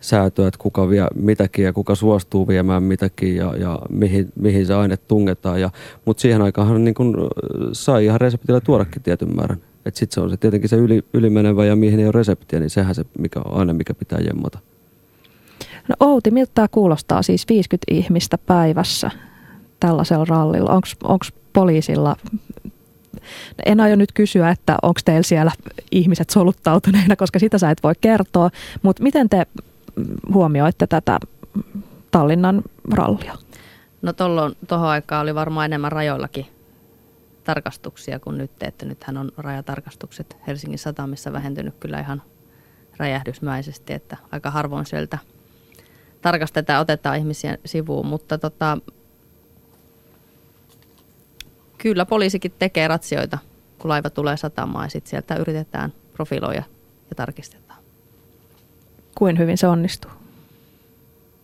säätöä, 0.00 0.48
että 0.48 0.58
kuka 0.58 0.88
vie 0.88 1.06
mitäkin 1.14 1.64
ja 1.64 1.72
kuka 1.72 1.94
suostuu 1.94 2.48
viemään 2.48 2.82
mitäkin 2.82 3.36
ja, 3.36 3.56
ja 3.56 3.78
mihin, 3.90 4.32
mihin 4.34 4.66
se 4.66 4.74
aine 4.74 4.96
tungetaan. 4.96 5.60
Ja, 5.60 5.70
mutta 6.04 6.20
siihen 6.20 6.42
aikaan 6.42 6.84
niin 6.84 6.94
kun 6.94 7.28
sai 7.72 8.04
ihan 8.04 8.20
reseptillä 8.20 8.60
tuodakin 8.60 9.02
tietyn 9.02 9.36
määrän. 9.36 9.58
Sitten 9.92 10.14
se 10.14 10.20
on 10.20 10.30
se 10.30 10.36
tietenkin 10.36 10.68
se 10.68 10.76
yli, 10.76 11.02
ylimenevä 11.14 11.64
ja 11.64 11.76
mihin 11.76 12.00
ei 12.00 12.06
ole 12.06 12.12
reseptiä, 12.12 12.60
niin 12.60 12.70
sehän 12.70 12.94
se 12.94 13.04
mikä 13.18 13.40
on 13.44 13.58
aine, 13.58 13.72
mikä 13.72 13.94
pitää 13.94 14.18
jemmata. 14.18 14.58
No 15.88 15.94
Outi, 16.00 16.30
miltä 16.30 16.52
tämä 16.54 16.68
kuulostaa 16.68 17.22
siis 17.22 17.46
50 17.48 17.84
ihmistä 17.90 18.38
päivässä 18.38 19.10
tällaisella 19.80 20.24
rallilla? 20.24 20.72
Onko 21.04 21.26
poliisilla 21.52 22.16
en 23.66 23.80
aio 23.80 23.96
nyt 23.96 24.12
kysyä, 24.12 24.50
että 24.50 24.76
onko 24.82 25.00
teillä 25.04 25.22
siellä 25.22 25.52
ihmiset 25.90 26.30
soluttautuneina, 26.30 27.16
koska 27.16 27.38
sitä 27.38 27.58
sä 27.58 27.70
et 27.70 27.82
voi 27.82 27.92
kertoa, 28.00 28.50
mutta 28.82 29.02
miten 29.02 29.28
te 29.28 29.46
huomioitte 30.32 30.86
tätä 30.86 31.18
Tallinnan 32.10 32.62
rallia? 32.92 33.34
No 34.02 34.12
tuohon 34.68 34.88
aikaan 34.88 35.22
oli 35.22 35.34
varmaan 35.34 35.64
enemmän 35.64 35.92
rajoillakin 35.92 36.46
tarkastuksia 37.44 38.18
kuin 38.18 38.38
nyt, 38.38 38.62
että 38.62 38.86
nythän 38.86 39.16
on 39.16 39.32
rajatarkastukset 39.36 40.36
Helsingin 40.46 40.78
satamissa 40.78 41.32
vähentynyt 41.32 41.74
kyllä 41.80 42.00
ihan 42.00 42.22
räjähdysmäisesti, 42.96 43.92
että 43.92 44.16
aika 44.32 44.50
harvoin 44.50 44.86
sieltä 44.86 45.18
tarkastetaan 46.20 46.80
otetaan 46.80 47.18
ihmisiä 47.18 47.58
sivuun, 47.64 48.06
mutta 48.06 48.38
tota, 48.38 48.78
kyllä 51.82 52.06
poliisikin 52.06 52.52
tekee 52.58 52.88
ratsioita, 52.88 53.38
kun 53.78 53.88
laiva 53.88 54.10
tulee 54.10 54.36
satamaan 54.36 54.86
ja 54.86 54.90
sitten 54.90 55.10
sieltä 55.10 55.36
yritetään 55.36 55.92
profiloida 56.12 56.62
ja 57.10 57.14
tarkistetaan. 57.16 57.82
Kuin 59.18 59.38
hyvin 59.38 59.58
se 59.58 59.66
onnistuu? 59.66 60.10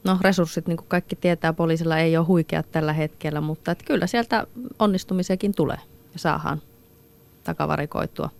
No 0.04 0.18
resurssit, 0.20 0.66
niin 0.66 0.76
kuin 0.76 0.88
kaikki 0.88 1.16
tietää, 1.16 1.52
poliisilla 1.52 1.98
ei 1.98 2.16
ole 2.16 2.26
huikeat 2.26 2.66
tällä 2.72 2.92
hetkellä, 2.92 3.40
mutta 3.40 3.70
että 3.70 3.84
kyllä 3.84 4.06
sieltä 4.06 4.46
onnistumisiakin 4.78 5.54
tulee 5.54 5.78
ja 6.12 6.18
saadaan 6.18 6.62
takavarikoitua. 7.44 8.30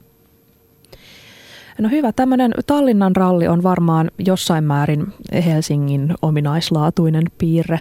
No 1.79 1.89
hyvä, 1.89 2.13
tämmöinen 2.13 2.53
Tallinnan 2.67 3.17
ralli 3.17 3.49
on 3.49 3.63
varmaan 3.63 4.11
jossain 4.19 4.65
määrin 4.65 5.15
Helsingin 5.45 6.15
ominaislaatuinen 6.23 7.25
piirre 7.39 7.81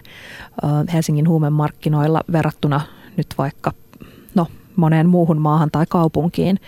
Helsingin 0.92 1.28
huumemarkkinoilla 1.28 2.20
verrattuna 2.32 2.80
nyt 3.16 3.26
vaikka 3.38 3.72
moneen 4.78 5.08
muuhun 5.08 5.40
maahan 5.40 5.70
tai 5.70 5.86
kaupunkiin. 5.88 6.60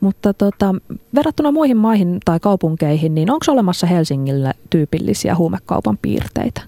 Mutta 0.00 0.34
tota, 0.34 0.74
verrattuna 1.14 1.52
muihin 1.52 1.76
maihin 1.76 2.18
tai 2.24 2.40
kaupunkeihin, 2.40 3.14
niin 3.14 3.30
onko 3.30 3.44
olemassa 3.48 3.86
Helsingille 3.86 4.52
tyypillisiä 4.70 5.34
huumekaupan 5.36 5.98
piirteitä? 6.02 6.60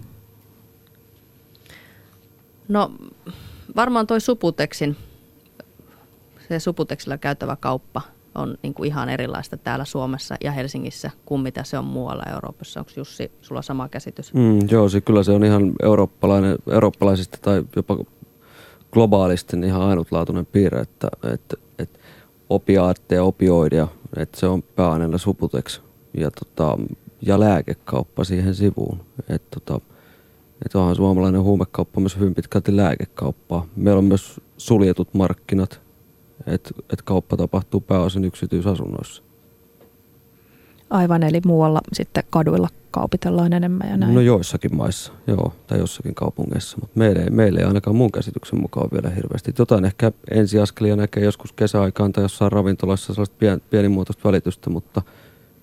No 2.68 2.92
varmaan 3.76 4.06
toi 4.06 4.20
Suputeksin, 4.20 4.96
se 6.48 6.58
Suputeksilla 6.58 7.18
käytävä 7.18 7.56
kauppa 7.56 8.02
on 8.34 8.56
niin 8.62 8.74
kuin 8.74 8.86
ihan 8.86 9.08
erilaista 9.08 9.56
täällä 9.56 9.84
Suomessa 9.84 10.36
ja 10.44 10.52
Helsingissä 10.52 11.10
kuin 11.26 11.40
mitä 11.40 11.64
se 11.64 11.78
on 11.78 11.84
muualla 11.84 12.22
Euroopassa. 12.32 12.80
Onko 12.80 12.90
Jussi, 12.96 13.32
sulla 13.40 13.62
sama 13.62 13.88
käsitys? 13.88 14.34
Mm, 14.34 14.58
joo, 14.70 14.88
se, 14.88 15.00
kyllä 15.00 15.22
se 15.22 15.32
on 15.32 15.44
ihan 15.44 15.72
eurooppalainen, 15.82 16.58
eurooppalaisista 16.70 17.38
tai 17.42 17.64
jopa 17.76 17.98
globaalisti 18.92 19.56
niin 19.56 19.68
ihan 19.68 19.82
ainutlaatuinen 19.82 20.46
piirre, 20.46 20.80
että, 20.80 21.08
että, 21.32 21.56
että 21.78 21.98
opiaatteja, 22.50 23.24
opioidia, 23.24 23.88
että 24.16 24.40
se 24.40 24.46
on 24.46 24.62
pääaineena 24.62 25.18
suputeksi 25.18 25.80
ja, 26.14 26.30
tota, 26.30 26.78
ja 27.22 27.40
lääkekauppa 27.40 28.24
siihen 28.24 28.54
sivuun. 28.54 29.00
Että 29.28 29.60
tota, 29.60 29.80
että 30.64 30.78
onhan 30.78 30.96
suomalainen 30.96 31.42
huumekauppa 31.42 32.00
myös 32.00 32.16
hyvin 32.16 32.34
pitkälti 32.34 32.76
lääkekauppaa. 32.76 33.66
Meillä 33.76 33.98
on 33.98 34.04
myös 34.04 34.40
suljetut 34.56 35.14
markkinat, 35.14 35.80
että 36.46 36.70
et 36.92 37.02
kauppa 37.02 37.36
tapahtuu 37.36 37.80
pääosin 37.80 38.24
yksityisasunnoissa. 38.24 39.22
Aivan, 40.92 41.22
eli 41.22 41.40
muualla 41.46 41.80
sitten 41.92 42.24
kaduilla 42.30 42.68
kaupitellaan 42.90 43.52
enemmän 43.52 43.90
ja 43.90 43.96
näin. 43.96 44.14
No 44.14 44.20
joissakin 44.20 44.76
maissa, 44.76 45.12
joo, 45.26 45.52
tai 45.66 45.78
jossakin 45.78 46.14
kaupungeissa, 46.14 46.78
mutta 46.80 46.98
meillä 46.98 47.22
ei, 47.22 47.30
meillä 47.30 47.60
ei 47.60 47.66
ainakaan 47.66 47.96
mun 47.96 48.12
käsityksen 48.12 48.60
mukaan 48.60 48.88
vielä 48.92 49.10
hirveästi. 49.10 49.54
Jotain 49.58 49.84
ehkä 49.84 50.12
ensiaskelia 50.30 50.96
näkee 50.96 51.24
joskus 51.24 51.52
kesäaikaan 51.52 52.12
tai 52.12 52.24
jossain 52.24 52.52
ravintolassa 52.52 53.14
sellaista 53.14 53.36
pien, 53.38 53.62
pienimuotoista 53.70 54.28
välitystä, 54.28 54.70
mutta 54.70 55.02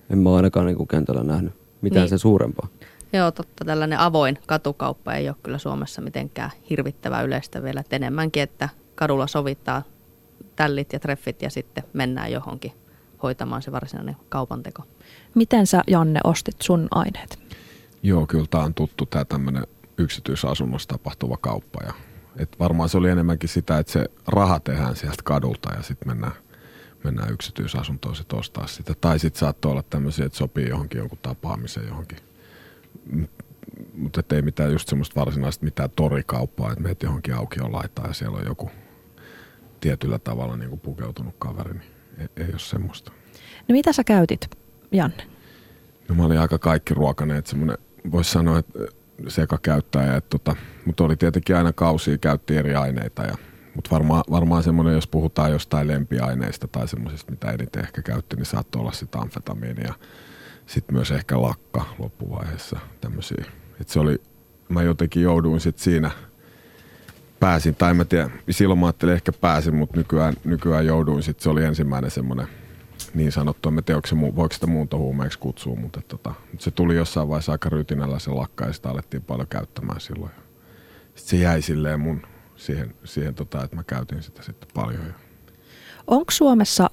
en 0.09 0.17
mä 0.17 0.35
ainakaan 0.35 0.65
niin 0.65 0.77
kuin 0.77 0.87
kentällä 0.87 1.23
nähnyt 1.23 1.53
mitään 1.81 2.03
niin. 2.03 2.09
sen 2.09 2.19
suurempaa. 2.19 2.67
Joo, 3.13 3.31
totta. 3.31 3.65
Tällainen 3.65 3.99
avoin 3.99 4.37
katukauppa 4.47 5.13
ei 5.13 5.29
ole 5.29 5.35
kyllä 5.43 5.57
Suomessa 5.57 6.01
mitenkään 6.01 6.51
hirvittävä 6.69 7.21
yleistä 7.21 7.63
vielä. 7.63 7.79
Et 7.79 7.93
enemmänkin, 7.93 8.43
että 8.43 8.69
kadulla 8.95 9.27
sovittaa 9.27 9.83
tällit 10.55 10.93
ja 10.93 10.99
treffit 10.99 11.41
ja 11.41 11.49
sitten 11.49 11.83
mennään 11.93 12.31
johonkin 12.31 12.71
hoitamaan 13.23 13.61
se 13.61 13.71
varsinainen 13.71 14.17
kaupanteko. 14.29 14.83
Miten 15.35 15.67
sä, 15.67 15.83
Janne, 15.87 16.19
ostit 16.23 16.61
sun 16.61 16.87
aineet? 16.91 17.39
Joo, 18.03 18.27
kyllä 18.27 18.45
tämä 18.49 18.63
on 18.63 18.73
tuttu 18.73 19.05
tämä 19.05 19.25
tämmöinen 19.25 19.63
yksityisasunnossa 19.97 20.89
tapahtuva 20.89 21.37
kauppa. 21.37 21.79
Ja, 21.85 21.93
et 22.37 22.55
varmaan 22.59 22.89
se 22.89 22.97
oli 22.97 23.09
enemmänkin 23.09 23.49
sitä, 23.49 23.77
että 23.77 23.91
se 23.91 24.05
raha 24.27 24.59
tehdään 24.59 24.95
sieltä 24.95 25.23
kadulta 25.23 25.73
ja 25.75 25.81
sitten 25.81 26.07
mennään, 26.07 26.31
mennään 27.03 27.33
yksityisasuntoon 27.33 28.15
sitten 28.15 28.39
ostaa 28.39 28.67
sitä. 28.67 28.93
Tai 29.01 29.19
sitten 29.19 29.39
saattoi 29.39 29.71
olla 29.71 29.83
tämmöisiä, 29.83 30.25
että 30.25 30.37
sopii 30.37 30.69
johonkin 30.69 30.99
jonkun 30.99 31.19
tapaamiseen 31.21 31.87
johonkin. 31.87 32.17
Mutta 33.93 34.35
ei 34.35 34.41
mitään 34.41 34.71
just 34.71 34.89
semmoista 34.89 35.19
varsinaista 35.19 35.65
mitään 35.65 35.89
torikauppaa, 35.95 36.71
että 36.71 36.83
meet 36.83 37.03
johonkin 37.03 37.33
laitaa 37.71 38.07
ja 38.07 38.13
siellä 38.13 38.37
on 38.37 38.45
joku 38.45 38.71
tietyllä 39.79 40.19
tavalla 40.19 40.57
niin 40.57 40.69
kuin 40.69 40.79
pukeutunut 40.79 41.35
kaveri, 41.39 41.73
niin 41.73 41.91
ei, 42.17 42.27
ei 42.37 42.51
ole 42.51 42.59
semmoista. 42.59 43.11
No 43.67 43.73
mitä 43.73 43.93
sä 43.93 44.03
käytit, 44.03 44.58
Janne? 44.91 45.27
No 46.09 46.15
mä 46.15 46.25
olin 46.25 46.39
aika 46.39 46.59
kaikki 46.59 46.93
ruokaneet, 46.93 47.47
semmoinen, 47.47 47.77
voisi 48.11 48.31
sanoa, 48.31 48.59
että 48.59 48.79
sekakäyttäjä, 49.27 50.15
että 50.15 50.29
tota, 50.29 50.55
mutta 50.85 51.03
oli 51.03 51.15
tietenkin 51.15 51.55
aina 51.55 51.73
kausia, 51.73 52.17
käytti 52.17 52.57
eri 52.57 52.75
aineita 52.75 53.23
ja 53.23 53.35
mutta 53.75 53.89
varmaan, 53.91 54.23
varmaan 54.31 54.63
semmoinen, 54.63 54.93
jos 54.93 55.07
puhutaan 55.07 55.51
jostain 55.51 55.87
lempiaineista 55.87 56.67
tai 56.67 56.87
semmoisista, 56.87 57.31
mitä 57.31 57.51
eniten 57.51 57.83
ehkä 57.83 58.01
käytti, 58.01 58.35
niin 58.35 58.45
saattoi 58.45 58.79
olla 58.79 58.91
sitä 58.91 59.19
amfetamiinia 59.19 59.87
ja 59.87 59.93
sitten 60.65 60.95
myös 60.95 61.11
ehkä 61.11 61.41
lakka 61.41 61.85
loppuvaiheessa 61.99 62.79
tämmöisiä. 63.01 63.45
Et 63.81 63.89
se 63.89 63.99
oli, 63.99 64.21
mä 64.69 64.83
jotenkin 64.83 65.23
jouduin 65.23 65.59
sitten 65.59 65.83
siinä– 65.83 66.11
pääsin, 67.39 67.75
tai 67.75 67.93
mä 67.93 68.05
tiedän, 68.05 68.31
silloin 68.49 68.79
mä 68.79 68.85
ajattelin 68.85 69.13
ehkä 69.13 69.31
pääsin, 69.31 69.75
mutta 69.75 69.97
nykyään, 69.97 70.33
nykyään 70.43 70.85
jouduin 70.85 71.23
sitten, 71.23 71.43
se 71.43 71.49
oli 71.49 71.63
ensimmäinen 71.63 72.11
semmoinen 72.11 72.47
niin 73.13 73.31
sanottu, 73.31 73.69
en 73.69 73.83
tiedä, 73.83 74.01
se, 74.05 74.15
voiko 74.15 74.53
sitä 74.53 74.67
muuntohuumeeksi 74.67 75.39
kutsua, 75.39 75.75
mutta 75.75 76.01
tota, 76.07 76.33
se 76.57 76.71
tuli 76.71 76.95
jossain 76.95 77.27
vaiheessa 77.27 77.51
aika 77.51 77.69
rytinällä 77.69 78.19
se 78.19 78.31
lakka 78.31 78.65
ja 78.65 78.73
sitä 78.73 78.89
alettiin 78.89 79.23
paljon 79.23 79.47
käyttämään 79.47 80.01
silloin. 80.01 80.31
Sitten 81.15 81.39
se 81.39 81.43
jäi 81.43 81.61
silleen 81.61 81.99
mun 81.99 82.21
siihen, 82.55 82.95
siihen 83.03 83.35
tota, 83.35 83.63
että 83.63 83.75
mä 83.75 83.83
käytin 83.83 84.23
sitä 84.23 84.43
sitten 84.43 84.69
paljon. 84.73 85.15
Onko 86.07 86.31
Suomessa 86.31 86.89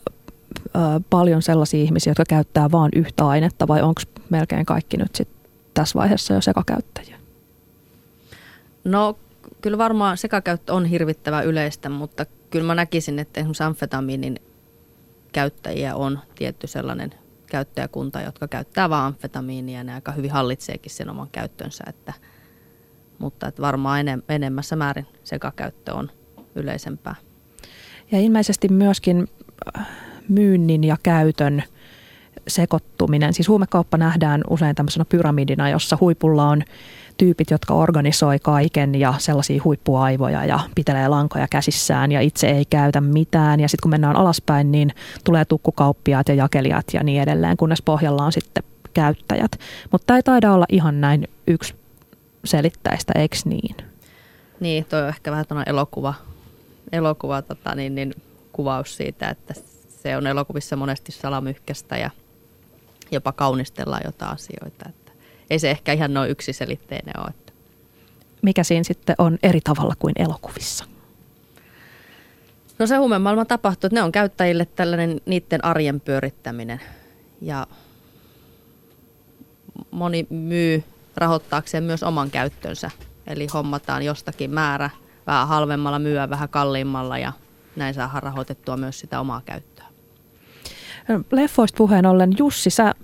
ö, 0.66 0.68
paljon 1.10 1.42
sellaisia 1.42 1.80
ihmisiä, 1.80 2.10
jotka 2.10 2.24
käyttää 2.28 2.70
vain 2.72 2.90
yhtä 2.96 3.26
ainetta 3.26 3.68
vai 3.68 3.82
onko 3.82 4.00
melkein 4.30 4.66
kaikki 4.66 4.96
nyt 4.96 5.14
sit 5.14 5.28
tässä 5.74 5.98
vaiheessa 5.98 6.34
jo 6.34 6.40
sekakäyttäjiä? 6.40 7.18
No 8.84 9.18
kyllä 9.60 9.78
varmaan 9.78 10.16
sekakäyttö 10.16 10.72
on 10.72 10.84
hirvittävä 10.84 11.42
yleistä, 11.42 11.88
mutta 11.88 12.26
kyllä 12.50 12.66
mä 12.66 12.74
näkisin, 12.74 13.18
että 13.18 13.40
esimerkiksi 13.40 13.62
amfetamiinin 13.62 14.40
käyttäjiä 15.36 15.94
on 15.94 16.18
tietty 16.34 16.66
sellainen 16.66 17.14
käyttäjäkunta, 17.46 18.20
jotka 18.20 18.48
käyttää 18.48 18.90
vain 18.90 19.04
amfetamiinia 19.04 19.78
ja 19.78 19.84
ne 19.84 19.94
aika 19.94 20.12
hyvin 20.12 20.30
hallitseekin 20.30 20.92
sen 20.92 21.10
oman 21.10 21.28
käyttönsä. 21.32 21.84
Että, 21.88 22.12
mutta 23.18 23.48
että 23.48 23.62
varmaan 23.62 24.00
enem, 24.00 24.22
enemmässä 24.28 24.76
määrin 24.76 25.06
sekakäyttö 25.24 25.94
on 25.94 26.10
yleisempää. 26.54 27.14
Ja 28.12 28.20
ilmeisesti 28.20 28.68
myöskin 28.68 29.28
äh, 29.78 29.86
myynnin 30.28 30.84
ja 30.84 30.96
käytön 31.02 31.62
sekoittuminen. 32.48 33.32
Siis 33.32 33.48
huumekauppa 33.48 33.96
nähdään 33.96 34.40
usein 34.50 34.74
tämmöisenä 34.74 35.04
pyramidina, 35.04 35.70
jossa 35.70 35.98
huipulla 36.00 36.48
on 36.48 36.62
tyypit, 37.16 37.50
jotka 37.50 37.74
organisoi 37.74 38.38
kaiken 38.38 38.94
ja 38.94 39.14
sellaisia 39.18 39.62
huippuaivoja 39.64 40.44
ja 40.44 40.60
pitelee 40.74 41.08
lankoja 41.08 41.46
käsissään 41.50 42.12
ja 42.12 42.20
itse 42.20 42.46
ei 42.46 42.64
käytä 42.64 43.00
mitään. 43.00 43.60
Ja 43.60 43.68
sitten 43.68 43.82
kun 43.82 43.90
mennään 43.90 44.16
alaspäin, 44.16 44.72
niin 44.72 44.92
tulee 45.24 45.44
tukkukauppiaat 45.44 46.28
ja 46.28 46.34
jakelijat 46.34 46.86
ja 46.92 47.02
niin 47.02 47.22
edelleen, 47.22 47.56
kunnes 47.56 47.82
pohjalla 47.82 48.24
on 48.24 48.32
sitten 48.32 48.64
käyttäjät. 48.94 49.52
Mutta 49.92 50.06
tämä 50.06 50.16
ei 50.18 50.22
taida 50.22 50.52
olla 50.52 50.66
ihan 50.68 51.00
näin 51.00 51.28
yksi 51.46 51.74
selittäistä, 52.44 53.12
eikö 53.16 53.36
niin? 53.44 53.76
Niin, 54.60 54.84
toi 54.84 55.02
on 55.02 55.08
ehkä 55.08 55.30
vähän 55.30 55.46
elokuva, 55.66 56.14
elokuva 56.92 57.42
tota, 57.42 57.74
niin, 57.74 57.94
niin, 57.94 58.14
kuvaus 58.52 58.96
siitä, 58.96 59.28
että 59.28 59.54
se 60.02 60.16
on 60.16 60.26
elokuvissa 60.26 60.76
monesti 60.76 61.12
salamyhkästä 61.12 61.96
ja 61.96 62.10
jopa 63.10 63.32
kaunistellaan 63.32 64.02
jotain 64.04 64.32
asioita. 64.32 64.88
Että 64.88 65.05
ei 65.50 65.58
se 65.58 65.70
ehkä 65.70 65.92
ihan 65.92 66.14
noin 66.14 66.30
yksiselitteinen 66.30 67.20
ole. 67.20 67.28
Että. 67.28 67.52
Mikä 68.42 68.64
siinä 68.64 68.84
sitten 68.84 69.14
on 69.18 69.38
eri 69.42 69.60
tavalla 69.60 69.94
kuin 69.98 70.12
elokuvissa? 70.16 70.84
No 72.78 72.86
se 72.86 72.96
huumemaailma 72.96 73.44
tapahtuu, 73.44 73.86
että 73.88 73.94
ne 73.94 74.02
on 74.02 74.12
käyttäjille 74.12 74.66
tällainen 74.66 75.20
niiden 75.26 75.64
arjen 75.64 76.00
pyörittäminen. 76.00 76.80
Ja 77.40 77.66
moni 79.90 80.26
myy 80.30 80.84
rahoittaakseen 81.16 81.84
myös 81.84 82.02
oman 82.02 82.30
käyttönsä. 82.30 82.90
Eli 83.26 83.46
hommataan 83.54 84.02
jostakin 84.02 84.50
määrä 84.50 84.90
vähän 85.26 85.48
halvemmalla, 85.48 85.98
myyä 85.98 86.30
vähän 86.30 86.48
kalliimmalla 86.48 87.18
ja 87.18 87.32
näin 87.76 87.94
saadaan 87.94 88.22
rahoitettua 88.22 88.76
myös 88.76 89.00
sitä 89.00 89.20
omaa 89.20 89.42
käyttöä. 89.44 89.75
Leffoista 91.32 91.76
puheen 91.76 92.06
ollen, 92.06 92.32
Jussi, 92.38 92.70
sä 92.70 92.94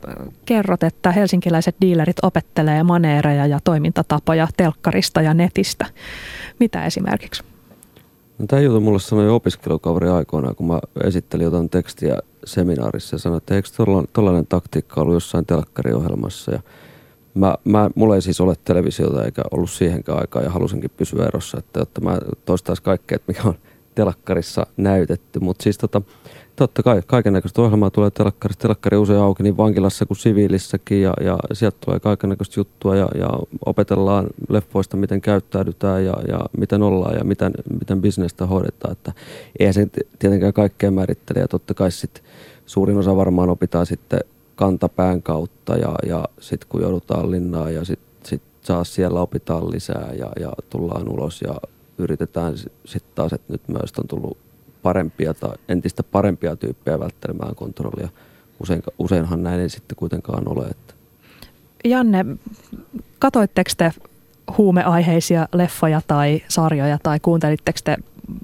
kerrot, 0.46 0.82
että 0.82 1.12
helsinkiläiset 1.12 1.76
diilerit 1.80 2.16
opettelee 2.22 2.82
maneereja 2.82 3.46
ja 3.46 3.58
toimintatapoja 3.64 4.48
telkkarista 4.56 5.22
ja 5.22 5.34
netistä. 5.34 5.86
Mitä 6.60 6.84
esimerkiksi? 6.86 7.42
No, 8.38 8.46
tämä 8.46 8.62
juttu 8.62 8.80
mulle 8.80 8.98
sanoi 8.98 9.28
opiskelukaveri 9.28 10.08
aikoinaan, 10.08 10.56
kun 10.56 10.66
mä 10.66 10.80
esittelin 11.04 11.44
jotain 11.44 11.70
tekstiä 11.70 12.18
seminaarissa 12.44 13.14
ja 13.14 13.18
sanoin, 13.18 13.38
että 13.38 13.54
eikö 13.54 13.68
tuollainen 14.12 14.46
taktiikka 14.46 15.00
ollut 15.00 15.14
jossain 15.14 15.46
telkkariohjelmassa. 15.46 16.52
Ja 16.52 16.60
mä, 17.34 17.54
mä, 17.64 17.90
mulla 17.94 18.14
ei 18.14 18.22
siis 18.22 18.40
ole 18.40 18.54
televisiota 18.64 19.24
eikä 19.24 19.42
ollut 19.50 19.70
siihenkään 19.70 20.18
aikaa 20.18 20.42
ja 20.42 20.50
halusinkin 20.50 20.90
pysyä 20.96 21.26
erossa, 21.26 21.58
että 21.58 21.80
jotta 21.80 22.00
mä 22.00 22.18
toistaisin 22.44 22.84
kaikkea, 22.84 23.16
että 23.16 23.32
mikä 23.32 23.48
on 23.48 23.54
telkkarissa 23.94 24.66
näytetty. 24.76 25.40
Mutta 25.40 25.62
siis 25.62 25.78
tota, 25.78 26.02
totta 26.56 26.82
kai 26.82 27.02
kaiken 27.06 27.32
näköistä 27.32 27.62
ohjelmaa 27.62 27.90
tulee 27.90 28.10
telkkarista. 28.10 28.62
Telkkari 28.62 28.96
usein 28.96 29.20
auki 29.20 29.42
niin 29.42 29.56
vankilassa 29.56 30.06
kuin 30.06 30.18
siviilissäkin 30.18 31.02
ja, 31.02 31.14
ja 31.20 31.38
sieltä 31.52 31.76
tulee 31.84 32.00
kaiken 32.00 32.30
näköistä 32.30 32.60
juttua 32.60 32.96
ja, 32.96 33.08
ja 33.14 33.30
opetellaan 33.66 34.26
leffoista, 34.48 34.96
miten 34.96 35.20
käyttäydytään 35.20 36.04
ja, 36.04 36.14
ja 36.28 36.40
miten 36.58 36.82
ollaan 36.82 37.16
ja 37.16 37.24
miten, 37.24 37.52
miten 37.80 38.00
bisnestä 38.00 38.46
hoidetaan. 38.46 38.92
Että 38.92 39.12
eihän 39.58 39.74
se 39.74 39.88
tietenkään 40.18 40.52
kaikkea 40.52 40.90
määrittele 40.90 41.40
ja 41.40 41.48
totta 41.48 41.74
kai 41.74 41.90
sit 41.90 42.22
suurin 42.66 42.98
osa 42.98 43.16
varmaan 43.16 43.50
opitaan 43.50 43.86
sitten 43.86 44.20
kantapään 44.56 45.22
kautta 45.22 45.76
ja, 45.76 45.94
ja 46.06 46.24
sitten 46.40 46.68
kun 46.68 46.82
joudutaan 46.82 47.30
linnaan 47.30 47.74
ja 47.74 47.84
sitten 47.84 48.08
sit 48.24 48.42
saa 48.60 48.84
siellä 48.84 49.20
opitaan 49.20 49.70
lisää 49.70 50.12
ja, 50.18 50.30
ja 50.40 50.52
tullaan 50.70 51.08
ulos 51.08 51.42
ja 51.42 51.54
yritetään 51.98 52.54
sitten 52.84 53.12
taas, 53.14 53.32
että 53.32 53.52
nyt 53.52 53.68
myös 53.68 53.92
on 53.98 54.08
tullut 54.08 54.38
parempia 54.82 55.34
tai 55.34 55.56
entistä 55.68 56.02
parempia 56.02 56.56
tyyppejä 56.56 57.00
välttelemään 57.00 57.54
kontrollia. 57.54 58.08
Usein, 58.60 58.82
useinhan 58.98 59.42
näin 59.42 59.60
ei 59.60 59.68
sitten 59.68 59.96
kuitenkaan 59.96 60.48
ole. 60.48 60.66
Että. 60.66 60.94
Janne, 61.84 62.24
katoitteko 63.18 63.70
te 63.76 63.92
huumeaiheisia 64.58 65.48
leffoja 65.52 66.00
tai 66.06 66.42
sarjoja 66.48 66.98
tai 67.02 67.20
kuuntelitteko 67.20 67.78
te 67.84 67.96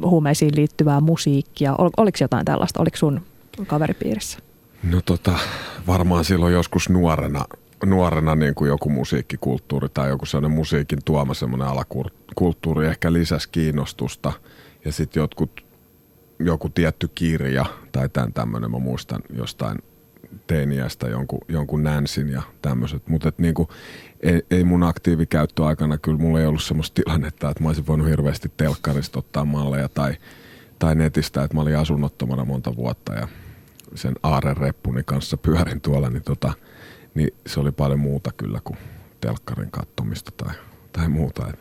huumeisiin 0.04 0.56
liittyvää 0.56 1.00
musiikkia? 1.00 1.74
Ol, 1.78 1.90
oliko 1.96 2.18
jotain 2.20 2.44
tällaista? 2.44 2.80
Oliko 2.80 2.96
sun 2.96 3.20
kaveripiirissä? 3.66 4.38
No 4.82 5.00
tota, 5.04 5.38
varmaan 5.86 6.24
silloin 6.24 6.54
joskus 6.54 6.88
nuorena, 6.88 7.44
nuorena 7.86 8.34
niin 8.34 8.54
kuin 8.54 8.68
joku 8.68 8.90
musiikkikulttuuri 8.90 9.88
tai 9.88 10.08
joku 10.08 10.26
sellainen 10.26 10.56
musiikin 10.56 10.98
tuoma 11.04 11.34
semmoinen 11.34 11.68
alakulttuuri 11.68 12.86
ehkä 12.86 13.12
lisäsi 13.12 13.48
kiinnostusta. 13.52 14.32
Ja 14.84 14.92
sitten 14.92 15.20
jotkut 15.20 15.64
joku 16.38 16.68
tietty 16.68 17.08
kirja 17.14 17.66
tai 17.92 18.08
tämän 18.08 18.32
tämmöinen, 18.32 18.70
mä 18.70 18.78
muistan 18.78 19.22
jostain 19.30 19.78
teiniästä 20.46 21.08
jonkun, 21.08 21.40
jonkun 21.48 21.82
Nansin 21.82 22.28
ja 22.28 22.42
tämmöiset, 22.62 23.08
mutta 23.08 23.32
niinku, 23.38 23.68
ei, 24.20 24.42
ei 24.50 24.64
mun 24.64 24.82
aktiivikäyttöaikana 24.82 25.98
kyllä 25.98 26.18
mulla 26.18 26.40
ei 26.40 26.46
ollut 26.46 26.62
semmoista 26.62 27.02
tilannetta, 27.02 27.50
että 27.50 27.62
mä 27.62 27.68
olisin 27.68 27.86
voinut 27.86 28.08
hirveästi 28.08 28.52
telkkarista 28.56 29.18
ottaa 29.18 29.44
malleja 29.44 29.88
tai, 29.88 30.14
tai 30.78 30.94
netistä, 30.94 31.42
että 31.42 31.54
mä 31.56 31.62
olin 31.62 31.78
asunnottomana 31.78 32.44
monta 32.44 32.76
vuotta 32.76 33.14
ja 33.14 33.28
sen 33.94 34.14
Aaren-reppuni 34.22 35.02
kanssa 35.04 35.36
pyörin 35.36 35.80
tuolla, 35.80 36.10
niin, 36.10 36.22
tota, 36.22 36.52
niin 37.18 37.34
se 37.46 37.60
oli 37.60 37.72
paljon 37.72 38.00
muuta 38.00 38.32
kyllä 38.32 38.60
kuin 38.64 38.78
telkkarin 39.20 39.70
kattomista 39.70 40.32
tai, 40.36 40.54
tai 40.92 41.08
muuta. 41.08 41.52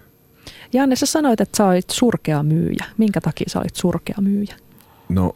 Janne, 0.73 0.95
sä 0.95 1.05
sanoit, 1.05 1.41
että 1.41 1.57
sä 1.57 1.65
olit 1.65 1.89
surkea 1.89 2.43
myyjä. 2.43 2.85
Minkä 2.97 3.21
takia 3.21 3.45
sä 3.47 3.59
olit 3.59 3.75
surkea 3.75 4.15
myyjä? 4.21 4.55
No 5.09 5.35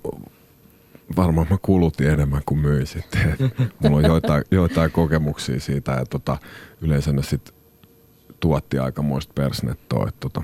varmaan 1.16 1.48
mä 1.50 1.58
kulutin 1.62 2.10
enemmän 2.10 2.42
kuin 2.46 2.60
myin 2.60 2.88
sitten. 2.88 3.38
Mulla 3.80 3.98
on 3.98 4.04
joitain, 4.04 4.44
joitain 4.52 4.92
kokemuksia 4.92 5.60
siitä 5.60 5.92
ja 5.92 6.06
tota, 6.06 6.38
yleensä 6.82 7.12
ne 7.14 7.24
sitten 7.24 7.54
tuotti 8.40 8.80
aikamoista 8.80 9.34
persnettoa. 9.34 10.10
Tota, 10.20 10.44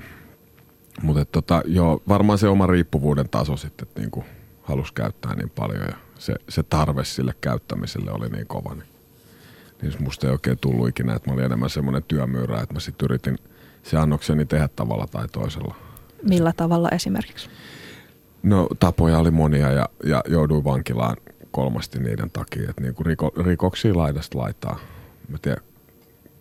mutta 1.02 1.24
tota, 1.24 1.62
joo, 1.66 2.02
varmaan 2.08 2.38
se 2.38 2.48
oma 2.48 2.66
riippuvuuden 2.66 3.28
taso 3.28 3.56
sitten, 3.56 3.88
että 3.88 4.00
niinku 4.00 4.24
halusi 4.62 4.94
käyttää 4.94 5.34
niin 5.34 5.50
paljon 5.50 5.80
ja 5.80 5.96
se, 6.18 6.34
se 6.48 6.62
tarve 6.62 7.04
sille 7.04 7.34
käyttämiselle 7.40 8.12
oli 8.12 8.28
niin 8.28 8.46
kova. 8.46 8.74
Niin, 8.74 8.97
niin 9.82 9.92
musta 9.98 10.26
ei 10.26 10.32
oikein 10.32 10.58
tullut 10.58 10.88
ikinä, 10.88 11.14
että 11.14 11.30
mä 11.30 11.34
olin 11.34 11.44
enemmän 11.44 11.70
semmoinen 11.70 12.02
työmyyrä, 12.02 12.60
että 12.60 12.74
mä 12.74 12.80
sitten 12.80 13.04
yritin 13.04 13.38
se 13.82 13.96
annokseni 13.96 14.44
tehdä 14.44 14.68
tavalla 14.68 15.06
tai 15.06 15.28
toisella. 15.28 15.74
Millä 16.22 16.52
tavalla 16.56 16.88
esimerkiksi? 16.88 17.50
No 18.42 18.68
tapoja 18.80 19.18
oli 19.18 19.30
monia 19.30 19.72
ja, 19.72 19.88
ja 20.04 20.22
jouduin 20.28 20.64
vankilaan 20.64 21.16
kolmasti 21.50 21.98
niiden 21.98 22.30
takia, 22.30 22.70
että 22.70 22.82
niinku 22.82 23.02
riko, 23.02 23.32
rikoksia 23.44 23.96
laidasta 23.96 24.38
laitaa. 24.38 24.78
Mä 25.28 25.38
tiedän, 25.42 25.64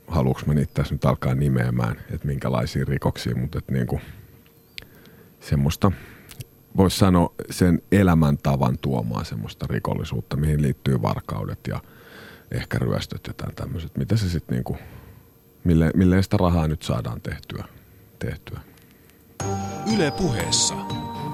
haluuks 0.07 0.45
mä 0.45 0.53
niitä 0.53 0.73
tässä 0.73 0.93
nyt 0.95 1.05
alkaa 1.05 1.35
nimeämään, 1.35 1.95
että 2.11 2.27
minkälaisia 2.27 2.85
rikoksia, 2.87 3.35
mutta 3.35 3.57
että 3.57 3.73
niinku, 3.73 3.99
semmoista, 5.39 5.91
voisi 6.77 6.97
sanoa 6.97 7.33
sen 7.49 7.81
elämäntavan 7.91 8.77
tuomaan 8.77 9.25
semmoista 9.25 9.65
rikollisuutta, 9.69 10.37
mihin 10.37 10.61
liittyy 10.61 11.01
varkaudet 11.01 11.59
ja 11.67 11.81
ehkä 12.51 12.79
ryöstöt 12.79 13.27
ja 13.27 13.33
tämmöiset. 13.55 13.97
Mitä 13.97 14.17
se 14.17 14.29
sitten 14.29 14.55
niinku, 14.55 14.77
mille, 15.63 15.91
milleen 15.95 16.23
sitä 16.23 16.37
rahaa 16.37 16.67
nyt 16.67 16.81
saadaan 16.81 17.21
tehtyä? 17.21 17.63
tehtyä. 18.19 18.59
Yle 19.95 20.11
puheessa. 20.11 20.73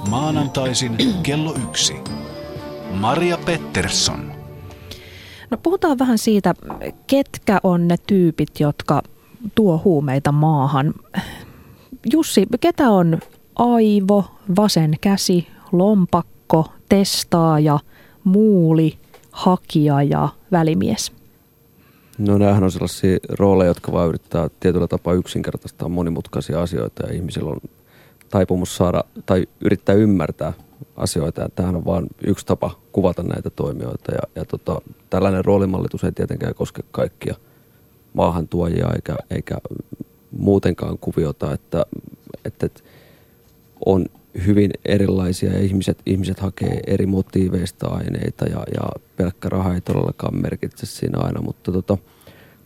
Maanantaisin 0.09 0.97
kello 1.23 1.55
yksi. 1.69 1.93
Maria 2.91 3.37
Pettersson. 3.37 4.31
No 5.51 5.57
puhutaan 5.57 5.99
vähän 5.99 6.17
siitä, 6.17 6.53
ketkä 7.07 7.59
on 7.63 7.87
ne 7.87 7.95
tyypit, 8.07 8.59
jotka 8.59 9.01
tuo 9.55 9.81
huumeita 9.83 10.31
maahan. 10.31 10.93
Jussi, 12.13 12.47
ketä 12.61 12.89
on 12.89 13.19
aivo, 13.55 14.25
vasen 14.55 14.93
käsi, 15.01 15.47
lompakko, 15.71 16.73
testaaja, 16.89 17.79
muuli, 18.23 18.97
hakija 19.31 20.03
ja 20.03 20.29
välimies? 20.53 21.11
No 22.17 22.37
nämähän 22.37 22.63
on 22.63 22.71
sellaisia 22.71 23.17
rooleja, 23.29 23.67
jotka 23.67 23.91
vaan 23.91 24.09
yrittää 24.09 24.49
tietyllä 24.59 24.87
tapaa 24.87 25.13
yksinkertaistaa 25.13 25.89
monimutkaisia 25.89 26.61
asioita 26.61 27.07
ja 27.07 27.13
ihmisillä 27.13 27.49
on 27.49 27.59
taipumus 28.29 28.75
saada 28.75 29.03
tai 29.25 29.47
yrittää 29.61 29.95
ymmärtää 29.95 30.53
asioita. 30.95 31.41
Ja 31.41 31.49
tämähän 31.49 31.75
on 31.75 31.85
vain 31.85 32.07
yksi 32.27 32.45
tapa 32.45 32.79
kuvata 32.91 33.23
näitä 33.23 33.49
toimijoita. 33.49 34.11
Ja, 34.11 34.21
ja 34.35 34.45
tota, 34.45 34.81
tällainen 35.09 35.45
roolimallitus 35.45 36.03
ei 36.03 36.11
tietenkään 36.11 36.55
koske 36.55 36.83
kaikkia 36.91 37.35
maahantuojia 38.13 38.91
eikä, 38.95 39.15
eikä 39.29 39.57
muutenkaan 40.31 40.97
kuviota, 40.97 41.53
että, 41.53 41.85
että, 42.45 42.65
että 42.65 42.83
on 43.85 44.05
hyvin 44.45 44.71
erilaisia 44.85 45.53
ja 45.53 45.59
ihmiset, 45.59 45.97
ihmiset 46.05 46.39
hakee 46.39 46.79
eri 46.87 47.05
motiiveista 47.05 47.87
aineita 47.87 48.45
ja, 48.45 48.63
ja 48.73 48.89
pelkkä 49.15 49.49
raha 49.49 49.73
ei 49.73 49.81
todellakaan 49.81 50.41
merkitse 50.41 50.85
siinä 50.85 51.19
aina, 51.21 51.41
mutta 51.41 51.71
tota, 51.71 51.97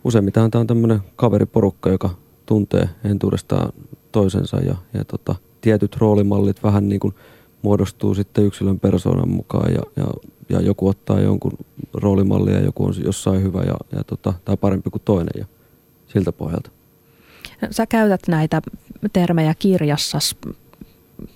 useimmiten 0.04 0.52
tämä 0.52 0.60
on 0.60 0.68
tämmöinen 0.68 1.00
kaveriporukka, 1.16 1.90
joka 1.90 2.10
tuntee 2.46 2.90
entuudestaan 3.04 3.74
toisensa 4.12 4.58
ja, 4.58 4.76
ja 4.94 5.06
tota, 5.06 5.36
tietyt 5.62 5.96
roolimallit 5.96 6.64
vähän 6.64 6.90
niin 6.90 7.00
kuin 7.00 7.14
muodostuu 7.62 8.16
sitten 8.16 8.46
yksilön 8.46 8.80
persoonan 8.80 9.30
mukaan 9.30 9.74
ja, 9.74 9.82
ja, 9.96 10.08
ja 10.50 10.62
joku 10.62 10.88
ottaa 10.88 11.20
jonkun 11.20 11.58
roolimallia 11.94 12.56
ja 12.56 12.66
joku 12.66 12.86
on 12.86 12.94
jossain 13.04 13.44
hyvä 13.44 13.64
ja, 13.64 13.76
ja 13.92 14.04
tota, 14.04 14.34
tai 14.46 14.58
parempi 14.58 14.90
kuin 14.90 15.02
toinen 15.06 15.34
ja 15.38 15.46
siltä 16.08 16.32
pohjalta. 16.32 16.72
Sä 17.72 17.86
käytät 17.86 18.22
näitä 18.28 18.62
termejä 19.14 19.54
kirjassas. 19.60 20.36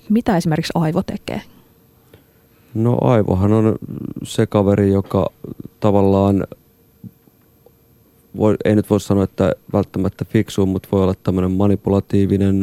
Mitä 0.09 0.37
esimerkiksi 0.37 0.71
aivo 0.75 1.03
tekee? 1.03 1.41
No 2.73 2.97
aivohan 3.01 3.53
on 3.53 3.75
se 4.23 4.45
kaveri, 4.45 4.91
joka 4.91 5.29
tavallaan, 5.79 6.47
voi, 8.37 8.55
ei 8.65 8.75
nyt 8.75 8.89
voi 8.89 8.99
sanoa, 8.99 9.23
että 9.23 9.53
välttämättä 9.73 10.25
fiksu, 10.25 10.65
mutta 10.65 10.89
voi 10.91 11.03
olla 11.03 11.13
tämmöinen 11.23 11.51
manipulatiivinen, 11.51 12.61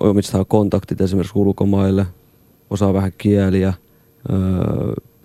omistaa 0.00 0.44
kontaktit 0.44 1.00
esimerkiksi 1.00 1.38
ulkomaille, 1.38 2.06
osaa 2.70 2.94
vähän 2.94 3.12
kieliä, 3.18 3.74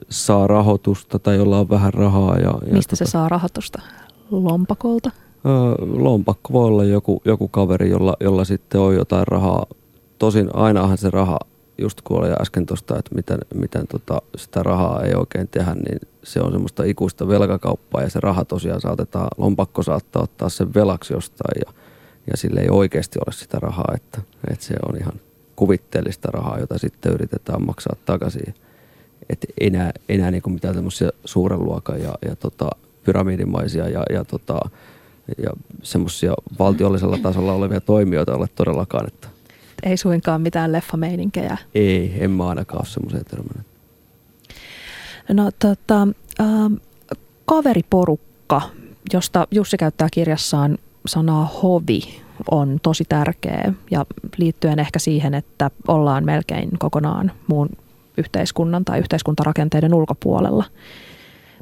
saa 0.10 0.48
rahoitusta 0.48 1.20
tai 1.20 1.36
jolla 1.36 1.60
on 1.60 1.70
vähän 1.70 1.94
rahaa. 1.94 2.38
Ja, 2.38 2.54
ja 2.68 2.74
Mistä 2.74 2.96
tota, 2.96 3.06
se 3.06 3.12
saa 3.12 3.30
rahoitusta? 3.30 3.82
Lompakolta? 4.32 5.12
Lompakko 5.80 6.54
voi 6.54 6.66
olla 6.66 6.84
joku, 6.84 7.22
joku 7.26 7.48
kaveri, 7.48 7.90
jolla, 7.90 8.14
jolla 8.20 8.46
sitten 8.46 8.82
on 8.82 8.96
jotain 8.96 9.28
rahaa. 9.28 9.66
Tosin 10.20 10.50
ainahan 10.56 10.98
se 10.98 11.10
raha 11.10 11.40
just 11.78 12.02
kun 12.02 12.18
oli 12.18 12.30
äsken 12.42 12.66
tuosta, 12.66 13.00
että 13.00 13.16
miten, 13.16 13.38
miten 13.56 13.88
tota, 13.88 14.22
sitä 14.36 14.64
rahaa 14.64 15.04
ei 15.04 15.16
oikein 15.16 15.48
tehdä, 15.48 15.74
niin 15.74 16.00
se 16.24 16.42
on 16.42 16.52
semmoista 16.52 16.84
ikuista 16.84 17.28
velkakauppaa 17.28 18.02
ja 18.02 18.10
se 18.10 18.20
raha 18.20 18.46
tosiaan 18.46 18.82
saatetaan, 18.82 19.28
lompakko 19.38 19.84
saattaa 19.84 20.24
ottaa 20.24 20.50
sen 20.50 20.74
velaksi 20.74 21.14
jostain 21.14 21.62
ja, 21.66 21.74
ja 22.32 22.38
sille 22.38 22.60
ei 22.60 22.70
oikeasti 22.70 23.20
ole 23.28 23.34
sitä 23.34 23.60
rahaa, 23.60 23.94
että, 23.96 24.22
että 24.52 24.66
se 24.66 24.76
on 24.90 24.98
ihan 24.98 25.14
kuvitteellista 25.56 26.32
rahaa, 26.32 26.60
jota 26.60 26.78
sitten 26.78 27.14
yritetään 27.14 27.66
maksaa 27.66 27.96
takaisin. 28.06 28.54
Että 29.30 29.48
enää, 29.62 29.92
enää 30.10 30.32
niin 30.32 30.42
kuin 30.42 30.54
mitään 30.54 30.76
tämmöisiä 30.76 31.10
suuren 31.26 31.64
luokan 31.64 32.02
ja, 32.02 32.16
ja 32.28 32.36
tota, 32.36 32.70
pyramidimaisia 33.04 33.90
ja, 33.90 34.04
ja, 34.10 34.24
tota, 34.26 34.60
ja 35.38 35.50
semmoisia 35.84 36.34
valtiollisella 36.60 37.18
tasolla 37.18 37.54
olevia 37.54 37.82
toimijoita 37.82 38.36
ole 38.36 38.48
todellakaan, 38.56 39.08
että 39.08 39.28
ei 39.84 39.98
suinkaan 39.98 40.42
mitään 40.42 40.72
leffameininkejä. 40.72 41.58
Ei, 41.76 42.14
en 42.20 42.32
mä 42.32 42.48
ainakaan 42.48 42.82
ole 42.82 42.86
semmoiseen 42.86 43.26
törmännyt. 43.26 43.68
No 45.34 45.52
tota, 45.60 46.08
äh, 46.40 46.48
kaveriporukka, 47.46 48.62
josta 49.14 49.48
Jussi 49.52 49.78
käyttää 49.78 50.08
kirjassaan 50.12 50.78
sanaa 51.06 51.46
hovi, 51.64 52.02
on 52.52 52.80
tosi 52.84 53.04
tärkeä 53.10 53.74
ja 53.92 54.06
liittyen 54.38 54.80
ehkä 54.80 55.00
siihen, 55.00 55.34
että 55.34 55.72
ollaan 55.88 56.26
melkein 56.26 56.70
kokonaan 56.80 57.32
muun 57.48 57.70
yhteiskunnan 58.18 58.86
tai 58.86 59.00
yhteiskuntarakenteiden 59.00 59.94
ulkopuolella. 59.94 60.64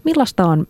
Millaista 0.04 0.46
on 0.46 0.68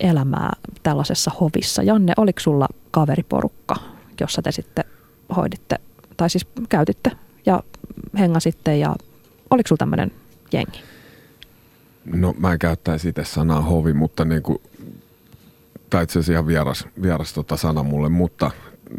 elämää 0.00 0.52
tällaisessa 0.82 1.30
hovissa? 1.40 1.82
Janne, 1.82 2.12
oliko 2.16 2.40
sulla 2.40 2.68
kaveriporukka, 2.90 3.76
jossa 4.20 4.42
te 4.42 4.52
sitten 4.52 4.84
hoiditte 5.36 5.76
tai 6.18 6.30
siis 6.30 6.46
käytitte 6.68 7.10
ja 7.46 7.62
hengasitte 8.18 8.76
ja 8.76 8.96
oliko 9.50 9.66
sulla 9.66 9.78
tämmöinen 9.78 10.12
jengi? 10.52 10.80
No 12.04 12.34
mä 12.38 12.52
en 12.52 12.58
käyttäisi 12.58 13.08
itse 13.08 13.24
sanaa 13.24 13.60
hovi, 13.60 13.92
mutta 13.92 14.24
niin 14.24 14.42
kuin, 14.42 14.58
tai 15.90 16.04
itse 16.04 16.12
asiassa 16.12 16.32
ihan 16.32 16.46
vieras, 16.46 16.88
vieras 17.02 17.32
tota 17.32 17.56
sana 17.56 17.82
mulle, 17.82 18.08
mutta 18.08 18.50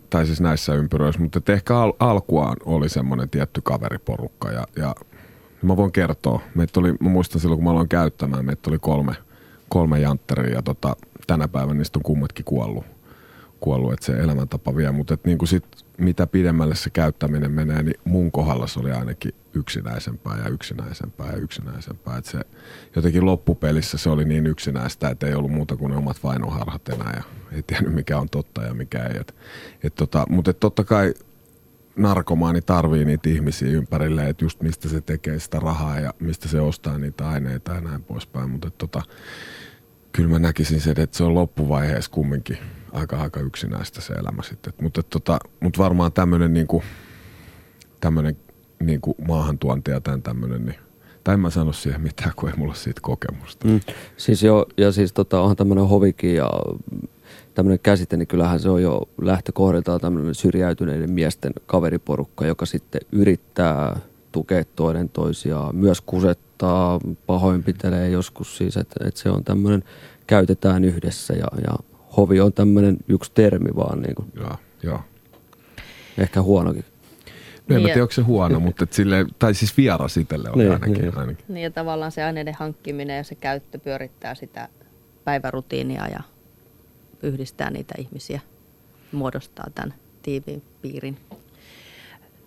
tai 0.09 0.25
siis 0.25 0.41
näissä 0.41 0.73
ympyröissä, 0.73 1.21
mutta 1.21 1.53
ehkä 1.53 1.79
al- 1.79 1.93
alkuaan 1.99 2.57
oli 2.65 2.89
semmoinen 2.89 3.29
tietty 3.29 3.61
kaveriporukka 3.63 4.51
ja, 4.51 4.67
ja 4.75 4.95
mä 5.61 5.77
voin 5.77 5.91
kertoa. 5.91 6.41
Meitä 6.55 6.79
oli, 6.79 6.93
mä 6.99 7.09
muistan 7.09 7.41
silloin 7.41 7.57
kun 7.57 7.63
mä 7.63 7.71
aloin 7.71 7.89
käyttämään, 7.89 8.45
meitä 8.45 8.69
oli 8.69 8.79
kolme, 8.79 9.15
kolme 9.69 9.99
jantteria 9.99 10.55
ja 10.55 10.61
tota, 10.61 10.95
tänä 11.27 11.47
päivänä 11.47 11.77
niistä 11.77 11.99
on 11.99 12.03
kummatkin 12.03 12.45
kuollut, 12.45 12.85
kuollut 13.59 13.93
että 13.93 14.05
se 14.05 14.13
elämäntapa 14.13 14.75
vie, 14.75 14.91
mutta 14.91 15.17
niin 15.23 15.37
kuin 15.37 15.49
sit 15.49 15.65
mitä 15.99 16.27
pidemmälle 16.27 16.75
se 16.75 16.89
käyttäminen 16.89 17.51
menee, 17.51 17.83
niin 17.83 17.99
mun 18.03 18.31
kohdalla 18.31 18.67
se 18.67 18.79
oli 18.79 18.91
ainakin 18.91 19.35
yksinäisempää 19.53 20.37
ja 20.43 20.49
yksinäisempää 20.49 21.31
ja 21.31 21.37
yksinäisempää. 21.37 22.17
Että 22.17 22.31
se 22.31 22.39
jotenkin 22.95 23.25
loppupelissä 23.25 23.97
se 23.97 24.09
oli 24.09 24.25
niin 24.25 24.45
yksinäistä, 24.45 25.09
että 25.09 25.27
ei 25.27 25.33
ollut 25.33 25.51
muuta 25.51 25.77
kuin 25.77 25.91
ne 25.91 25.97
omat 25.97 26.23
vainoharhat 26.23 26.89
enää 26.89 27.13
ja 27.15 27.23
ei 27.51 27.63
tiennyt 27.63 27.93
mikä 27.93 28.19
on 28.19 28.29
totta 28.29 28.63
ja 28.63 28.73
mikä 28.73 29.03
ei. 29.05 29.17
Et, 29.19 29.35
et 29.83 29.95
tota, 29.95 30.25
mutta 30.29 30.53
totta 30.53 30.83
kai 30.83 31.13
narkomaani 31.95 32.61
tarvii 32.61 33.05
niitä 33.05 33.29
ihmisiä 33.29 33.71
ympärille, 33.71 34.29
että 34.29 34.45
just 34.45 34.61
mistä 34.61 34.89
se 34.89 35.01
tekee 35.01 35.39
sitä 35.39 35.59
rahaa 35.59 35.99
ja 35.99 36.13
mistä 36.19 36.47
se 36.47 36.61
ostaa 36.61 36.97
niitä 36.97 37.29
aineita 37.29 37.73
ja 37.73 37.81
näin 37.81 38.03
poispäin. 38.03 38.49
Mutta 38.49 38.69
tota, 38.69 39.01
kyllä 40.11 40.29
mä 40.29 40.39
näkisin 40.39 40.81
sen, 40.81 40.99
että 40.99 41.17
se 41.17 41.23
on 41.23 41.35
loppuvaiheessa 41.35 42.11
kumminkin 42.11 42.57
aika, 42.93 43.17
aika 43.17 43.39
yksinäistä 43.39 44.01
se 44.01 44.13
elämä 44.13 44.43
sitten. 44.43 44.73
Mutta 44.81 45.03
tota, 45.03 45.39
mut 45.59 45.77
varmaan 45.77 46.11
tämmöinen 46.11 46.53
niinku, 46.53 46.83
tämmönen, 47.99 48.37
niinku 48.79 49.15
maahantuonti 49.27 49.91
ja 49.91 50.01
tämän 50.01 50.21
tämmöinen, 50.21 50.65
niin 50.65 50.75
tai 51.23 51.33
en 51.33 51.39
mä 51.39 51.49
sano 51.49 51.73
siihen 51.73 52.01
mitään, 52.01 52.31
kun 52.35 52.49
ei 52.49 52.55
mulla 52.57 52.73
siitä 52.73 53.01
kokemusta. 53.03 53.67
Mm. 53.67 53.79
Siis 54.17 54.43
jo, 54.43 54.65
ja 54.77 54.91
siis 54.91 55.13
tota, 55.13 55.41
onhan 55.41 55.57
tämmöinen 55.57 55.87
hovikin 55.87 56.35
ja 56.35 56.49
tämmöinen 57.53 57.79
käsite, 57.79 58.17
niin 58.17 58.27
kyllähän 58.27 58.59
se 58.59 58.69
on 58.69 58.81
jo 58.81 59.09
lähtökohdiltaan 59.21 60.01
tämmöinen 60.01 60.35
syrjäytyneiden 60.35 61.11
miesten 61.11 61.53
kaveriporukka, 61.65 62.45
joka 62.45 62.65
sitten 62.65 63.01
yrittää 63.11 63.99
tukea 64.31 64.63
toinen 64.75 65.09
toisiaan, 65.09 65.75
myös 65.75 66.01
kusettaa, 66.01 66.99
pahoinpitelee 67.25 68.09
joskus 68.09 68.57
siis, 68.57 68.77
että, 68.77 69.07
että 69.07 69.19
se 69.19 69.29
on 69.29 69.43
tämmöinen, 69.43 69.83
käytetään 70.27 70.85
yhdessä 70.85 71.33
ja, 71.33 71.47
ja 71.67 71.75
hovi 72.17 72.39
on 72.39 72.53
tämmöinen 72.53 72.97
yksi 73.07 73.31
termi 73.33 73.69
vaan. 73.75 74.01
Niin 74.01 74.15
kuin. 74.15 74.31
Joo, 74.35 74.55
joo. 74.83 74.99
Ehkä 76.17 76.41
huonokin. 76.41 76.85
No 77.67 77.75
en 77.75 77.83
niin 77.83 77.85
tiedä, 77.85 78.01
onko 78.01 78.13
se 78.13 78.21
huono, 78.21 78.59
mutta 78.65 78.83
et 78.83 78.93
sille, 78.93 79.25
tai 79.39 79.53
siis 79.53 79.77
vieras 79.77 80.17
itselle 80.17 80.49
on 80.49 80.57
niin, 80.57 80.71
ainakin, 80.71 80.93
niin. 80.93 81.17
ainakin. 81.17 81.45
Niin 81.47 81.63
ja 81.63 81.71
tavallaan 81.71 82.11
se 82.11 82.23
aineiden 82.23 82.55
hankkiminen 82.59 83.17
ja 83.17 83.23
se 83.23 83.35
käyttö 83.35 83.79
pyörittää 83.79 84.35
sitä 84.35 84.67
päivärutiinia 85.23 86.07
ja 86.07 86.19
yhdistää 87.23 87.69
niitä 87.69 87.95
ihmisiä, 87.97 88.39
muodostaa 89.11 89.67
tämän 89.75 89.93
tiiviin 90.21 90.63
piirin. 90.81 91.17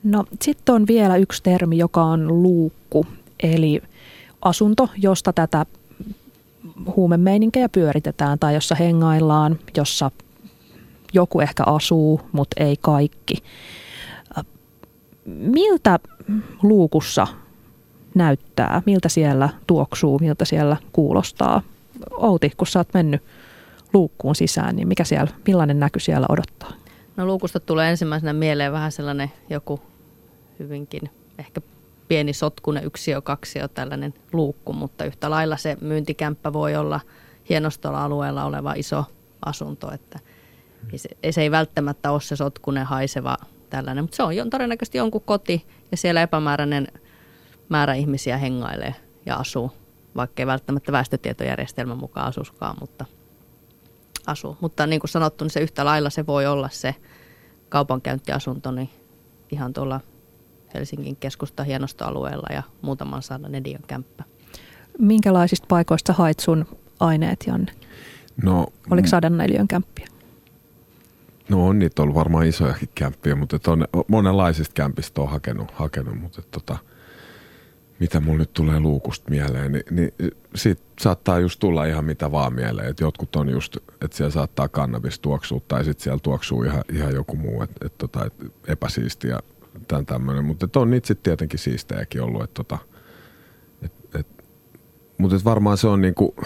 No 0.02 0.24
sitten 0.42 0.74
on 0.74 0.86
vielä 0.86 1.16
yksi 1.16 1.42
termi, 1.42 1.78
joka 1.78 2.02
on 2.02 2.42
luukku, 2.42 3.06
eli 3.42 3.82
asunto, 4.42 4.88
josta 4.96 5.32
tätä 5.32 5.66
huumemeininkejä 6.96 7.68
pyöritetään 7.68 8.38
tai 8.38 8.54
jossa 8.54 8.74
hengaillaan, 8.74 9.58
jossa 9.76 10.10
joku 11.12 11.40
ehkä 11.40 11.62
asuu, 11.66 12.20
mutta 12.32 12.64
ei 12.64 12.76
kaikki. 12.80 13.34
Miltä 15.26 15.98
luukussa 16.62 17.26
näyttää, 18.14 18.82
miltä 18.86 19.08
siellä 19.08 19.48
tuoksuu, 19.66 20.18
miltä 20.18 20.44
siellä 20.44 20.76
kuulostaa? 20.92 21.62
Outi, 22.10 22.52
kun 22.56 22.66
sä 22.66 22.78
oot 22.78 22.94
mennyt 22.94 23.22
luukkuun 23.92 24.34
sisään, 24.34 24.76
niin 24.76 24.88
mikä 24.88 25.04
siellä, 25.04 25.32
millainen 25.46 25.80
näky 25.80 26.00
siellä 26.00 26.26
odottaa? 26.28 26.72
No 27.16 27.26
luukusta 27.26 27.60
tulee 27.60 27.90
ensimmäisenä 27.90 28.32
mieleen 28.32 28.72
vähän 28.72 28.92
sellainen 28.92 29.32
joku 29.50 29.80
hyvinkin 30.58 31.10
ehkä 31.38 31.60
pieni 32.12 32.32
sotkune 32.32 32.82
kaksi 33.22 33.62
on 33.62 33.68
tällainen 33.74 34.14
luukku, 34.32 34.72
mutta 34.72 35.04
yhtä 35.04 35.30
lailla 35.30 35.56
se 35.56 35.76
myyntikämppä 35.80 36.52
voi 36.52 36.76
olla 36.76 37.00
hienostolla 37.48 38.04
alueella 38.04 38.44
oleva 38.44 38.72
iso 38.72 39.04
asunto, 39.44 39.92
että 39.92 40.18
se, 40.96 41.08
se 41.30 41.42
ei 41.42 41.50
välttämättä 41.50 42.10
ole 42.10 42.20
se 42.20 42.36
sotkunen 42.36 42.86
haiseva 42.86 43.36
tällainen, 43.70 44.04
mutta 44.04 44.16
se 44.16 44.22
on 44.22 44.50
todennäköisesti 44.50 44.98
jonkun 44.98 45.20
koti 45.20 45.66
ja 45.90 45.96
siellä 45.96 46.22
epämääräinen 46.22 46.88
määrä 47.68 47.94
ihmisiä 47.94 48.36
hengailee 48.36 48.94
ja 49.26 49.36
asuu, 49.36 49.72
vaikka 50.16 50.42
ei 50.42 50.46
välttämättä 50.46 50.92
väestötietojärjestelmän 50.92 51.98
mukaan 51.98 52.28
asuskaan, 52.28 52.76
mutta 52.80 53.04
asuu. 54.26 54.56
Mutta 54.60 54.86
niin 54.86 55.00
kuin 55.00 55.10
sanottu, 55.10 55.44
niin 55.44 55.52
se 55.52 55.60
yhtä 55.60 55.84
lailla 55.84 56.10
se 56.10 56.26
voi 56.26 56.46
olla 56.46 56.68
se 56.68 56.94
kaupankäyntiasunto 57.68 58.70
niin 58.70 58.90
ihan 59.50 59.72
tuolla 59.72 60.00
Helsingin 60.74 61.16
keskusta 61.16 61.64
hienostoalueella 61.64 62.46
ja 62.54 62.62
muutaman 62.82 63.22
sadan 63.22 63.54
edion 63.54 63.82
kämppä. 63.86 64.24
Minkälaisista 64.98 65.66
paikoista 65.68 66.12
hait 66.12 66.40
sun 66.40 66.66
aineet, 67.00 67.44
Janne? 67.46 67.72
No, 68.42 68.66
Oliko 68.90 69.08
sadan 69.08 69.36
neliön 69.36 69.68
kämppiä? 69.68 70.06
No 71.48 71.66
on 71.66 71.78
niitä 71.78 72.02
ollut 72.02 72.16
varmaan 72.16 72.46
isojakin 72.46 72.88
kämppiä, 72.94 73.34
mutta 73.34 73.70
on, 73.70 73.86
monenlaisista 74.08 74.74
kämpistä 74.74 75.20
on 75.20 75.28
hakenut, 75.28 75.70
hakenut 75.70 76.20
mutta 76.20 76.42
tota, 76.50 76.78
mitä 77.98 78.20
mulla 78.20 78.38
nyt 78.38 78.52
tulee 78.52 78.80
luukusta 78.80 79.30
mieleen, 79.30 79.72
niin, 79.72 79.84
niin 79.90 80.12
siitä 80.54 80.82
saattaa 81.00 81.38
just 81.38 81.60
tulla 81.60 81.84
ihan 81.84 82.04
mitä 82.04 82.32
vaan 82.32 82.54
mieleen. 82.54 82.88
Et 82.88 83.00
jotkut 83.00 83.36
on 83.36 83.48
just, 83.48 83.76
että 83.76 84.16
siellä 84.16 84.30
saattaa 84.30 84.68
kannabis 84.68 85.18
tuoksua 85.18 85.60
tai 85.68 85.84
sitten 85.84 86.04
siellä 86.04 86.20
tuoksuu 86.22 86.62
ihan, 86.62 86.84
ihan 86.92 87.14
joku 87.14 87.36
muu, 87.36 87.62
että 87.62 87.86
et 87.86 87.98
tota, 87.98 88.24
et 88.24 88.34
epäsiistiä 88.68 89.38
tämän 89.88 90.06
tämmöinen. 90.06 90.44
Mutta 90.44 90.80
on 90.80 90.90
niitä 90.90 91.06
sitten 91.06 91.22
tietenkin 91.22 91.58
siistejäkin 91.58 92.22
ollut. 92.22 92.42
Et 92.42 92.54
tota, 92.54 92.78
et, 93.82 93.92
et, 94.14 94.44
mutta 95.18 95.36
et 95.36 95.44
varmaan 95.44 95.78
se 95.78 95.86
on 95.86 96.00
niinku, 96.00 96.36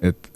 että 0.00 0.28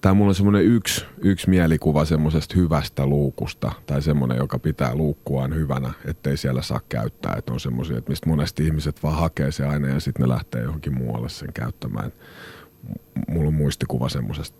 tämä 0.00 0.14
mulla 0.14 0.28
on 0.28 0.34
semmoinen 0.34 0.64
yksi, 0.64 1.04
yksi 1.22 1.50
mielikuva 1.50 2.04
semmoisesta 2.04 2.54
hyvästä 2.56 3.06
luukusta 3.06 3.72
tai 3.86 4.02
semmoinen, 4.02 4.36
joka 4.38 4.58
pitää 4.58 4.94
luukkuaan 4.94 5.54
hyvänä, 5.54 5.92
ettei 6.04 6.36
siellä 6.36 6.62
saa 6.62 6.80
käyttää. 6.88 7.34
Että 7.38 7.52
on 7.52 7.60
semmoisia, 7.60 7.98
että 7.98 8.10
mistä 8.10 8.28
monesti 8.28 8.66
ihmiset 8.66 9.02
vaan 9.02 9.18
hakee 9.18 9.52
se 9.52 9.66
aine 9.66 9.88
ja 9.88 10.00
sitten 10.00 10.22
ne 10.22 10.28
lähtee 10.28 10.62
johonkin 10.62 10.94
muualle 10.94 11.28
sen 11.28 11.52
käyttämään. 11.52 12.12
Mulla 13.28 13.48
on 13.48 13.54
muistikuva 13.54 14.08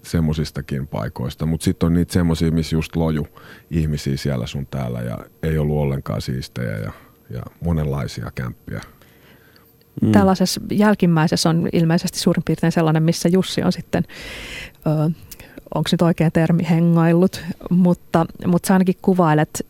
semmoisistakin 0.03 0.87
paikoista, 0.87 1.47
mutta 1.47 1.65
sitten 1.65 1.87
on 1.87 1.95
niitä 1.95 2.13
semmoisia, 2.13 2.51
missä 2.51 2.77
just 2.77 2.97
loju 2.97 3.27
ihmisiä 3.71 4.17
siellä 4.17 4.47
sun 4.47 4.67
täällä 4.67 5.01
ja 5.01 5.19
ei 5.43 5.59
ollut 5.59 5.77
ollenkaan 5.77 6.23
siistejä 6.23 6.79
ja, 6.79 6.93
ja 7.31 7.43
monenlaisia 7.61 8.31
kämppiä. 8.35 8.81
Mm. 10.03 10.13
Tällaisessa 10.13 10.61
jälkimmäisessä 10.71 11.51
on 11.51 11.69
ilmeisesti 11.73 12.19
suurin 12.19 12.45
piirtein 12.45 12.73
sellainen, 12.73 13.03
missä 13.03 13.29
Jussi 13.29 13.63
on 13.63 13.73
sitten 13.73 14.05
ö, 14.87 15.11
onko 15.75 15.89
nyt 15.93 16.03
oikea 16.03 16.31
termi, 16.31 16.67
hengaillut, 16.71 17.45
mutta, 17.71 18.27
mutta 18.47 18.67
sä 18.67 18.75
ainakin 18.75 18.95
kuvailet, 19.03 19.67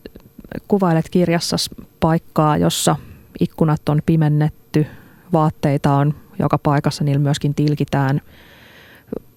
kuvailet 0.67 1.09
kirjassa 1.09 1.57
paikkaa, 1.99 2.57
jossa 2.57 2.95
ikkunat 3.39 3.89
on 3.89 4.01
pimennetty, 4.05 4.85
vaatteita 5.33 5.93
on 5.93 6.13
joka 6.39 6.57
paikassa, 6.57 7.03
niillä 7.03 7.19
myöskin 7.19 7.55
tilkitään 7.55 8.21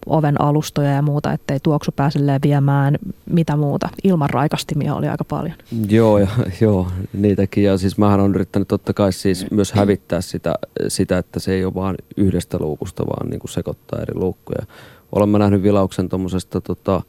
oven 0.06 0.40
alustoja 0.40 0.90
ja 0.90 1.02
muuta, 1.02 1.32
ettei 1.32 1.60
tuoksu 1.62 1.92
pääse 1.96 2.18
viemään 2.42 2.98
mitä 3.30 3.56
muuta. 3.56 3.88
Ilman 4.04 4.30
raikastimia 4.30 4.94
oli 4.94 5.08
aika 5.08 5.24
paljon. 5.24 5.54
Joo, 5.88 6.18
ja, 6.18 6.28
joo, 6.60 6.86
niitäkin. 7.12 7.64
Ja 7.64 7.78
siis 7.78 7.98
mähän 7.98 8.20
on 8.20 8.34
yrittänyt 8.34 8.68
totta 8.68 8.92
kai 8.92 9.12
siis 9.12 9.50
myös 9.50 9.72
hävittää 9.72 10.20
sitä, 10.20 10.54
sitä 10.88 11.18
että 11.18 11.40
se 11.40 11.52
ei 11.52 11.64
ole 11.64 11.74
vain 11.74 11.96
yhdestä 12.16 12.58
luukusta, 12.60 13.06
vaan 13.06 13.30
niin 13.30 13.40
kuin 13.40 13.50
sekoittaa 13.50 14.02
eri 14.02 14.14
luukkuja 14.14 14.66
olen 15.12 15.32
nähnyt 15.32 15.62
vilauksen 15.62 16.08
tuommoisesta 16.08 16.60
tota, 16.60 17.02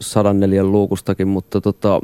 104 0.00 0.64
luukustakin, 0.64 1.28
mutta 1.28 1.60
tota, 1.60 2.00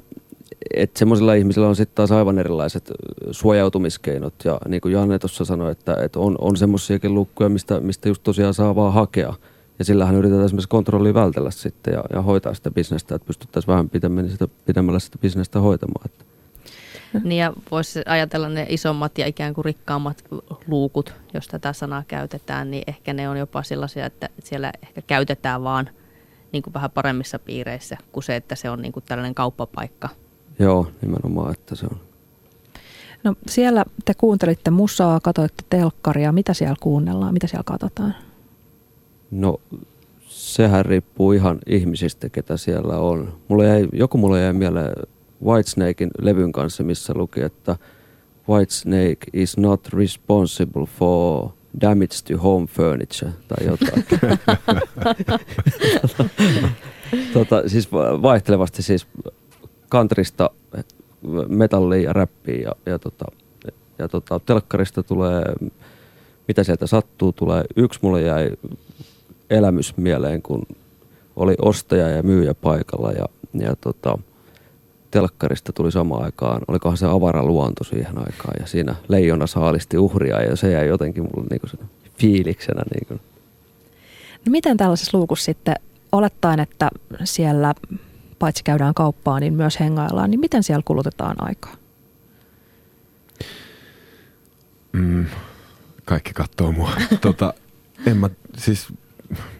että 0.75 0.99
semmoisilla 0.99 1.35
ihmisillä 1.35 1.69
on 1.69 1.77
sitten 1.77 1.95
taas 1.95 2.13
aivan 2.13 2.39
erilaiset 2.39 2.93
suojautumiskeinot. 3.31 4.35
Ja 4.45 4.59
niin 4.69 4.81
kuin 4.81 4.93
Janne 4.93 5.19
tuossa 5.19 5.45
sanoi, 5.45 5.73
että, 5.73 5.97
että 6.05 6.19
on, 6.19 6.37
on 6.41 6.57
semmoisiakin 6.57 7.15
luukkuja, 7.15 7.49
mistä, 7.49 7.81
mistä 7.81 8.09
just 8.09 8.23
tosiaan 8.23 8.55
saa 8.55 8.77
vaan 8.77 8.93
hakea. 8.93 9.35
Ja 9.83 9.87
sillähän 9.87 10.15
yritetään 10.15 10.45
esimerkiksi 10.45 10.69
kontrollia 10.69 11.15
vältellä 11.15 11.51
sitten 11.51 11.95
ja, 11.95 12.05
ja 12.13 12.23
hoitaa 12.23 12.55
sitä 12.55 12.71
bisnestä, 12.71 13.15
että 13.15 13.27
pystyttäisiin 13.27 13.73
vähän 13.73 13.91
pidemmällä 13.91 14.31
sitä, 14.31 14.49
pidemmällä 14.67 14.99
sitä 14.99 15.19
bisnestä 15.19 15.61
hoitamaan. 15.61 16.05
Että. 16.05 16.25
Niin 17.25 17.39
ja 17.39 17.53
voisi 17.71 18.01
ajatella 18.07 18.49
ne 18.49 18.67
isommat 18.69 19.19
ja 19.19 19.27
ikään 19.27 19.55
kuin 19.55 19.65
rikkaammat 19.65 20.25
luukut, 20.67 21.15
jos 21.35 21.49
tätä 21.49 21.73
sanaa 21.73 22.05
käytetään, 22.09 22.71
niin 22.71 22.83
ehkä 22.87 23.13
ne 23.13 23.29
on 23.29 23.37
jopa 23.37 23.63
sellaisia, 23.63 24.07
että 24.07 24.29
siellä 24.45 24.73
ehkä 24.83 25.03
käytetään 25.03 25.63
vaan 25.63 25.91
niin 26.53 26.63
kuin 26.63 26.75
vähän 26.75 26.91
paremmissa 26.91 27.39
piireissä 27.39 27.97
kuin 28.13 28.25
se, 28.25 28.37
että 28.37 28.55
se 28.55 28.71
on 28.71 28.83
niin 28.83 28.93
kuin 28.93 29.05
tällainen 29.09 29.35
kauppapaikka. 29.35 30.09
Joo, 30.59 30.87
nimenomaan, 31.01 31.53
että 31.53 31.75
se 31.75 31.87
on. 31.91 32.01
No 33.25 33.35
siellä 33.49 33.85
te 34.05 34.15
kuuntelitte 34.15 34.71
musaa, 34.71 35.21
katoitte 35.21 35.65
telkkaria. 35.71 36.33
Mitä 36.33 36.55
siellä 36.55 36.77
kuunnellaan, 36.81 37.33
mitä 37.33 37.47
siellä 37.47 37.65
katsotaan? 37.65 38.15
No 39.33 39.61
sehän 40.29 40.85
riippuu 40.85 41.33
ihan 41.33 41.59
ihmisistä, 41.67 42.29
ketä 42.29 42.57
siellä 42.57 42.99
on. 42.99 43.33
Mulle 43.49 43.67
jäi, 43.67 43.89
joku 43.93 44.19
mulle 44.19 44.41
jäi 44.41 44.53
mieleen 44.53 44.93
Whitesnakein 45.45 46.11
levyn 46.19 46.53
kanssa, 46.53 46.83
missä 46.83 47.13
luki, 47.17 47.41
että 47.41 47.77
Whitesnake 48.49 49.27
is 49.33 49.57
not 49.57 49.89
responsible 49.93 50.87
for 50.99 51.49
damage 51.81 52.17
to 52.29 52.39
home 52.39 52.67
furniture 52.67 53.33
tai 53.49 53.67
jotain. 53.67 54.05
tota, 57.35 57.69
siis 57.69 57.93
vaihtelevasti 58.23 58.83
siis 58.83 59.07
kantrista 59.89 60.51
metallia 61.49 62.03
ja 62.03 62.13
räppiä 62.13 62.55
ja, 62.57 62.73
ja, 62.87 62.99
tota, 62.99 63.25
ja 63.99 64.09
tota, 64.09 64.41
telkkarista 64.41 65.03
tulee, 65.03 65.43
mitä 66.49 66.65
sieltä 66.65 66.87
sattuu, 66.87 67.33
tulee. 67.33 67.65
Yksi 67.77 67.99
mulle 68.03 68.23
jäi 68.23 68.51
elämys 69.53 69.97
mieleen, 69.97 70.43
kun 70.43 70.67
oli 71.37 71.55
ostaja 71.63 72.09
ja 72.09 72.23
myyjä 72.23 72.55
paikalla 72.55 73.13
ja, 73.13 73.27
ja 73.55 73.77
tota, 73.77 74.19
telkkarista 75.11 75.73
tuli 75.73 75.93
samaan 75.93 76.25
aikaan, 76.25 76.63
olikohan 76.69 76.97
se 76.97 77.07
avara 77.07 77.45
luonto 77.45 77.85
siihen 77.85 78.19
aikaan 78.19 78.55
ja 78.61 78.67
siinä 78.67 78.95
leijona 79.09 79.47
saalisti 79.47 79.99
uhria 79.99 80.43
ja 80.43 80.57
se 80.57 80.71
jäi 80.71 80.89
jotenkin 80.89 81.23
mulle 81.23 81.47
niinku 81.51 81.67
sen 81.67 81.81
fiiliksenä. 82.19 82.83
Niinku. 82.95 83.25
No 84.47 84.51
miten 84.51 84.77
tällaisessa 84.77 85.19
luukussa 85.19 85.45
sitten, 85.45 85.75
olettaen, 86.13 86.61
että 86.61 86.91
siellä 87.25 87.75
paitsi 88.39 88.65
käydään 88.65 88.95
kauppaa, 88.95 89.41
niin 89.41 89.55
myös 89.55 89.81
hengaillaan, 89.81 90.31
niin 90.31 90.41
miten 90.41 90.63
siellä 90.63 90.83
kulutetaan 90.85 91.37
aikaa? 91.39 91.77
Mm, 94.93 95.27
kaikki 96.05 96.33
katsoo 96.33 96.73
mua. 96.73 96.91
tota, 97.21 97.55
en 98.07 98.17
mä, 98.17 98.31
siis 98.59 98.87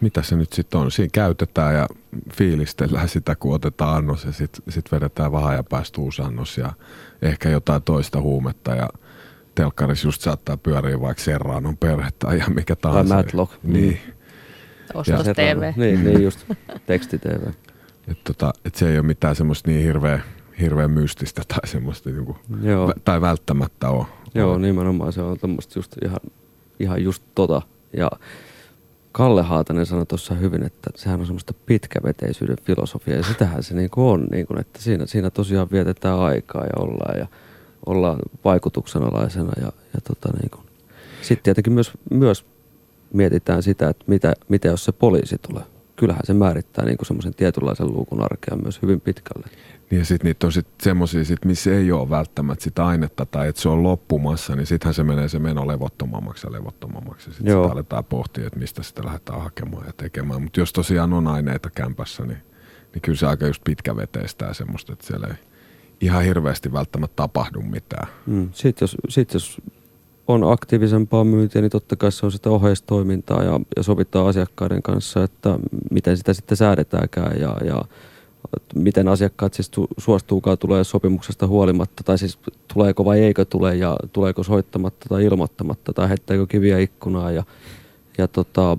mitä 0.01 0.21
se 0.21 0.35
nyt 0.35 0.53
sitten 0.53 0.79
on. 0.79 0.91
Siinä 0.91 1.09
käytetään 1.13 1.75
ja 1.75 1.87
fiilistellään 2.33 3.09
sitä, 3.09 3.35
kun 3.35 3.55
otetaan 3.55 3.97
annos 3.97 4.25
ja 4.25 4.31
sitten 4.31 4.63
sit 4.69 4.91
vedetään 4.91 5.31
vähän 5.31 5.55
ja 5.55 5.63
päästä 5.63 6.01
uusi 6.01 6.21
annos 6.21 6.57
ja 6.57 6.73
ehkä 7.21 7.49
jotain 7.49 7.81
toista 7.81 8.21
huumetta 8.21 8.75
ja 8.75 8.89
telkkarissa 9.55 10.07
just 10.07 10.21
saattaa 10.21 10.57
pyöriä 10.57 11.01
vaikka 11.01 11.23
Serranon 11.23 11.77
perhe 11.77 12.09
tai 12.19 12.37
ihan 12.37 12.53
mikä 12.55 12.75
tahansa. 12.75 13.15
Tai 13.15 13.23
Matlock. 13.23 13.53
Niin. 13.63 13.99
Ostos 14.93 15.25
TV. 15.25 15.73
Niin, 15.75 16.03
niin 16.03 16.23
just 16.23 16.39
teksti-TV. 16.85 17.47
Et 18.07 18.23
tota, 18.23 18.53
et 18.65 18.75
se 18.75 18.89
ei 18.89 18.97
ole 18.97 19.05
mitään 19.05 19.35
semmoista 19.35 19.69
niin 19.69 19.83
hirveä, 19.83 20.19
hirveän 20.61 20.91
mystistä 20.91 21.41
tai 21.47 21.67
semmoista 21.67 22.09
niinku, 22.09 22.37
Joo. 22.61 22.93
tai 23.05 23.21
välttämättä 23.21 23.89
ole. 23.89 24.05
Joo, 24.35 24.57
nimenomaan 24.57 25.13
se 25.13 25.21
on 25.21 25.39
tämmöistä 25.39 25.79
just 25.79 25.95
ihan, 26.05 26.19
ihan 26.79 27.03
just 27.03 27.23
tota. 27.35 27.61
Ja 27.97 28.11
Kalle 29.13 29.41
Haatanen 29.41 29.85
sanoi 29.85 30.05
tuossa 30.05 30.33
hyvin, 30.33 30.63
että 30.63 30.89
sehän 30.95 31.19
on 31.19 31.25
semmoista 31.25 31.53
pitkäveteisyyden 31.65 32.57
filosofia 32.63 33.15
ja 33.15 33.23
sitähän 33.23 33.63
se 33.63 33.75
niinku 33.75 34.09
on, 34.09 34.27
niinku, 34.31 34.55
että 34.59 34.81
siinä, 34.81 35.05
siinä 35.05 35.29
tosiaan 35.29 35.67
vietetään 35.71 36.19
aikaa 36.19 36.63
ja 36.63 36.73
ollaan 36.79 37.19
ja 37.19 37.27
ollaan 37.85 38.19
vaikutuksenalaisena 38.43 39.51
ja, 39.61 39.71
ja 39.93 40.01
tota, 40.03 40.37
niinku. 40.41 40.57
sitten 41.21 41.43
tietenkin 41.43 41.73
myös, 41.73 41.91
myös 42.11 42.45
mietitään 43.13 43.63
sitä, 43.63 43.89
että 43.89 44.03
mitä, 44.07 44.33
mitä 44.49 44.67
jos 44.67 44.85
se 44.85 44.91
poliisi 44.91 45.35
tulee. 45.47 45.63
Kyllähän 45.95 46.23
se 46.23 46.33
määrittää 46.33 46.85
niinku 46.85 47.05
semmoisen 47.05 47.35
tietynlaisen 47.35 47.93
luukun 47.93 48.23
arkea 48.23 48.57
myös 48.63 48.81
hyvin 48.81 49.01
pitkälle. 49.01 49.47
Niin 49.93 49.99
ja 49.99 50.05
sitten 50.05 50.25
niitä 50.25 50.47
on 50.47 50.51
sitten 50.51 50.83
semmoisia, 50.83 51.25
sit, 51.25 51.45
missä 51.45 51.71
ei 51.71 51.91
ole 51.91 52.09
välttämättä 52.09 52.63
sitä 52.63 52.85
ainetta 52.85 53.25
tai 53.25 53.47
että 53.47 53.61
se 53.61 53.69
on 53.69 53.83
loppumassa, 53.83 54.55
niin 54.55 54.65
sittenhän 54.65 54.93
se 54.93 55.03
menee 55.03 55.29
se 55.29 55.39
meno 55.39 55.67
levottomammaksi 55.67 56.47
ja 56.47 56.51
levottomammaksi. 56.51 57.25
Sitten 57.25 57.55
sitä 57.55 57.71
aletaan 57.71 58.05
pohtia, 58.05 58.47
että 58.47 58.59
mistä 58.59 58.83
sitä 58.83 59.05
lähdetään 59.05 59.41
hakemaan 59.41 59.87
ja 59.87 59.93
tekemään. 59.97 60.41
Mutta 60.41 60.59
jos 60.59 60.73
tosiaan 60.73 61.13
on 61.13 61.27
aineita 61.27 61.69
kämpässä, 61.69 62.25
niin, 62.25 62.37
niin 62.93 63.01
kyllä 63.01 63.17
se 63.17 63.27
aika 63.27 63.47
just 63.47 63.61
pitkäveteistä 63.63 64.45
ja 64.45 64.53
semmoista, 64.53 64.93
että 64.93 65.07
siellä 65.07 65.27
ei 65.27 65.35
ihan 66.01 66.23
hirveästi 66.23 66.73
välttämättä 66.73 67.15
tapahdu 67.15 67.61
mitään. 67.61 68.07
Mm. 68.25 68.49
Sitten 68.51 68.83
jos, 68.83 68.97
sit 69.09 69.33
jos 69.33 69.61
on 70.27 70.51
aktiivisempaa 70.51 71.23
myyntiä, 71.23 71.61
niin 71.61 71.71
totta 71.71 71.95
kai 71.95 72.11
se 72.11 72.25
on 72.25 72.31
sitä 72.31 72.49
oheistoimintaa 72.49 73.43
ja, 73.43 73.59
ja 73.75 73.83
sovittaa 73.83 74.27
asiakkaiden 74.27 74.81
kanssa, 74.81 75.23
että 75.23 75.59
miten 75.91 76.17
sitä 76.17 76.33
sitten 76.33 76.57
säädetäänkään 76.57 77.39
ja, 77.39 77.57
ja 77.65 77.81
miten 78.75 79.07
asiakkaat 79.07 79.53
siis 79.53 79.71
suostuukaan 79.97 80.57
tulee 80.57 80.83
sopimuksesta 80.83 81.47
huolimatta, 81.47 82.03
tai 82.03 82.17
siis 82.17 82.39
tuleeko 82.73 83.05
vai 83.05 83.19
eikö 83.19 83.45
tule, 83.45 83.75
ja 83.75 83.97
tuleeko 84.13 84.43
soittamatta 84.43 85.05
tai 85.09 85.25
ilmoittamatta, 85.25 85.93
tai 85.93 86.09
heittääkö 86.09 86.47
kiviä 86.47 86.79
ikkunaa, 86.79 87.31
ja, 87.31 87.43
ja 88.17 88.27
tota, 88.27 88.77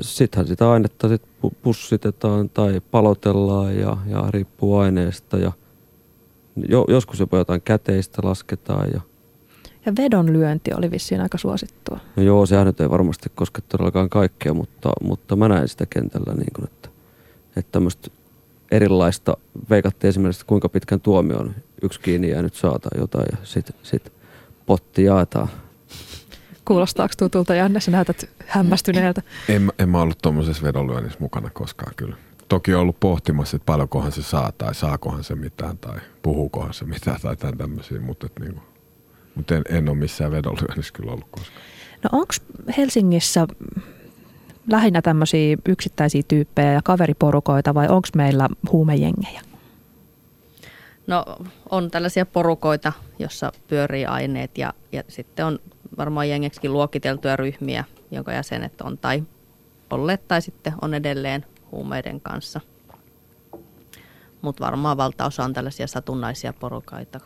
sittenhän 0.00 0.46
sitä 0.46 0.70
ainetta 0.70 1.08
sit 1.08 1.22
pussitetaan 1.62 2.50
tai 2.50 2.80
palotellaan, 2.90 3.76
ja, 3.76 3.96
ja 4.06 4.24
riippuu 4.30 4.78
aineesta, 4.78 5.38
ja 5.38 5.52
jo, 6.68 6.84
joskus 6.88 7.20
jopa 7.20 7.38
jotain 7.38 7.62
käteistä 7.62 8.22
lasketaan, 8.24 8.90
ja 8.94 9.00
ja 9.86 9.92
vedonlyönti 9.98 10.70
oli 10.74 10.90
vissiin 10.90 11.20
aika 11.20 11.38
suosittua. 11.38 11.98
No 12.16 12.22
joo, 12.22 12.46
sehän 12.46 12.66
nyt 12.66 12.80
ei 12.80 12.90
varmasti 12.90 13.32
koske 13.34 13.62
todellakaan 13.68 14.08
kaikkea, 14.08 14.54
mutta, 14.54 14.92
mutta 15.02 15.36
mä 15.36 15.48
näen 15.48 15.68
sitä 15.68 15.86
kentällä 15.86 16.34
niin 16.34 16.52
kuin, 16.56 16.64
että, 16.64 16.88
että 17.56 17.72
tämmöistä 17.72 18.10
erilaista. 18.72 19.36
Veikattiin 19.70 20.08
esimerkiksi, 20.08 20.46
kuinka 20.46 20.68
pitkän 20.68 21.00
tuomion 21.00 21.54
yksi 21.82 22.00
kiinni 22.00 22.30
jäänyt 22.30 22.54
saa 22.54 22.78
tai 22.78 23.00
jotain 23.00 23.26
ja 23.32 23.36
sitten 23.42 23.76
sit 23.82 24.12
potti 24.66 25.04
jaetaan. 25.04 25.48
Kuulostaako 26.64 27.14
tutulta, 27.18 27.54
Janne? 27.54 27.80
Sä 27.80 27.90
näytät 27.90 28.28
hämmästyneeltä. 28.46 29.22
En, 29.48 29.72
en 29.78 29.88
mä 29.88 30.00
ollut 30.00 30.18
tuommoisessa 30.22 30.62
vedonlyönnissä 30.62 31.18
mukana 31.20 31.50
koskaan 31.50 31.92
kyllä. 31.96 32.16
toki 32.48 32.74
ollut 32.74 33.00
pohtimassa, 33.00 33.56
että 33.56 33.66
paljonkohan 33.66 34.12
se 34.12 34.22
saa 34.22 34.52
tai 34.52 34.74
saakohan 34.74 35.24
se 35.24 35.34
mitään 35.34 35.78
tai 35.78 36.00
puhuukohan 36.22 36.74
se 36.74 36.84
mitään 36.84 37.20
tai 37.22 37.36
tämän 37.36 37.58
tämmöisiä, 37.58 38.00
mutta, 38.00 38.26
et 38.26 38.32
niin 38.40 38.52
kuin, 38.52 38.64
mutta 39.34 39.56
en, 39.56 39.62
en 39.68 39.88
ole 39.88 39.96
missään 39.96 40.32
vedonlyönnissä 40.32 40.92
kyllä 40.92 41.12
ollut 41.12 41.28
koskaan. 41.30 41.62
No 42.02 42.10
onko 42.12 42.32
Helsingissä 42.76 43.46
lähinnä 44.70 45.02
tämmöisiä 45.02 45.56
yksittäisiä 45.68 46.22
tyyppejä 46.28 46.72
ja 46.72 46.80
kaveriporukoita 46.84 47.74
vai 47.74 47.88
onko 47.88 48.08
meillä 48.16 48.48
huumejengejä? 48.72 49.42
No 51.06 51.24
on 51.70 51.90
tällaisia 51.90 52.26
porukoita, 52.26 52.92
jossa 53.18 53.52
pyörii 53.68 54.06
aineet 54.06 54.58
ja, 54.58 54.74
ja 54.92 55.02
sitten 55.08 55.46
on 55.46 55.58
varmaan 55.98 56.28
jengeksikin 56.28 56.72
luokiteltuja 56.72 57.36
ryhmiä, 57.36 57.84
jonka 58.10 58.32
jäsenet 58.32 58.80
on 58.80 58.98
tai 58.98 59.22
olleet 59.90 60.28
tai 60.28 60.42
sitten 60.42 60.72
on 60.82 60.94
edelleen 60.94 61.46
huumeiden 61.72 62.20
kanssa. 62.20 62.60
Mutta 64.42 64.64
varmaan 64.64 64.96
valtaosa 64.96 65.44
on 65.44 65.52
tällaisia 65.52 65.86
satunnaisia 65.86 66.52
porukaita. 66.52 67.20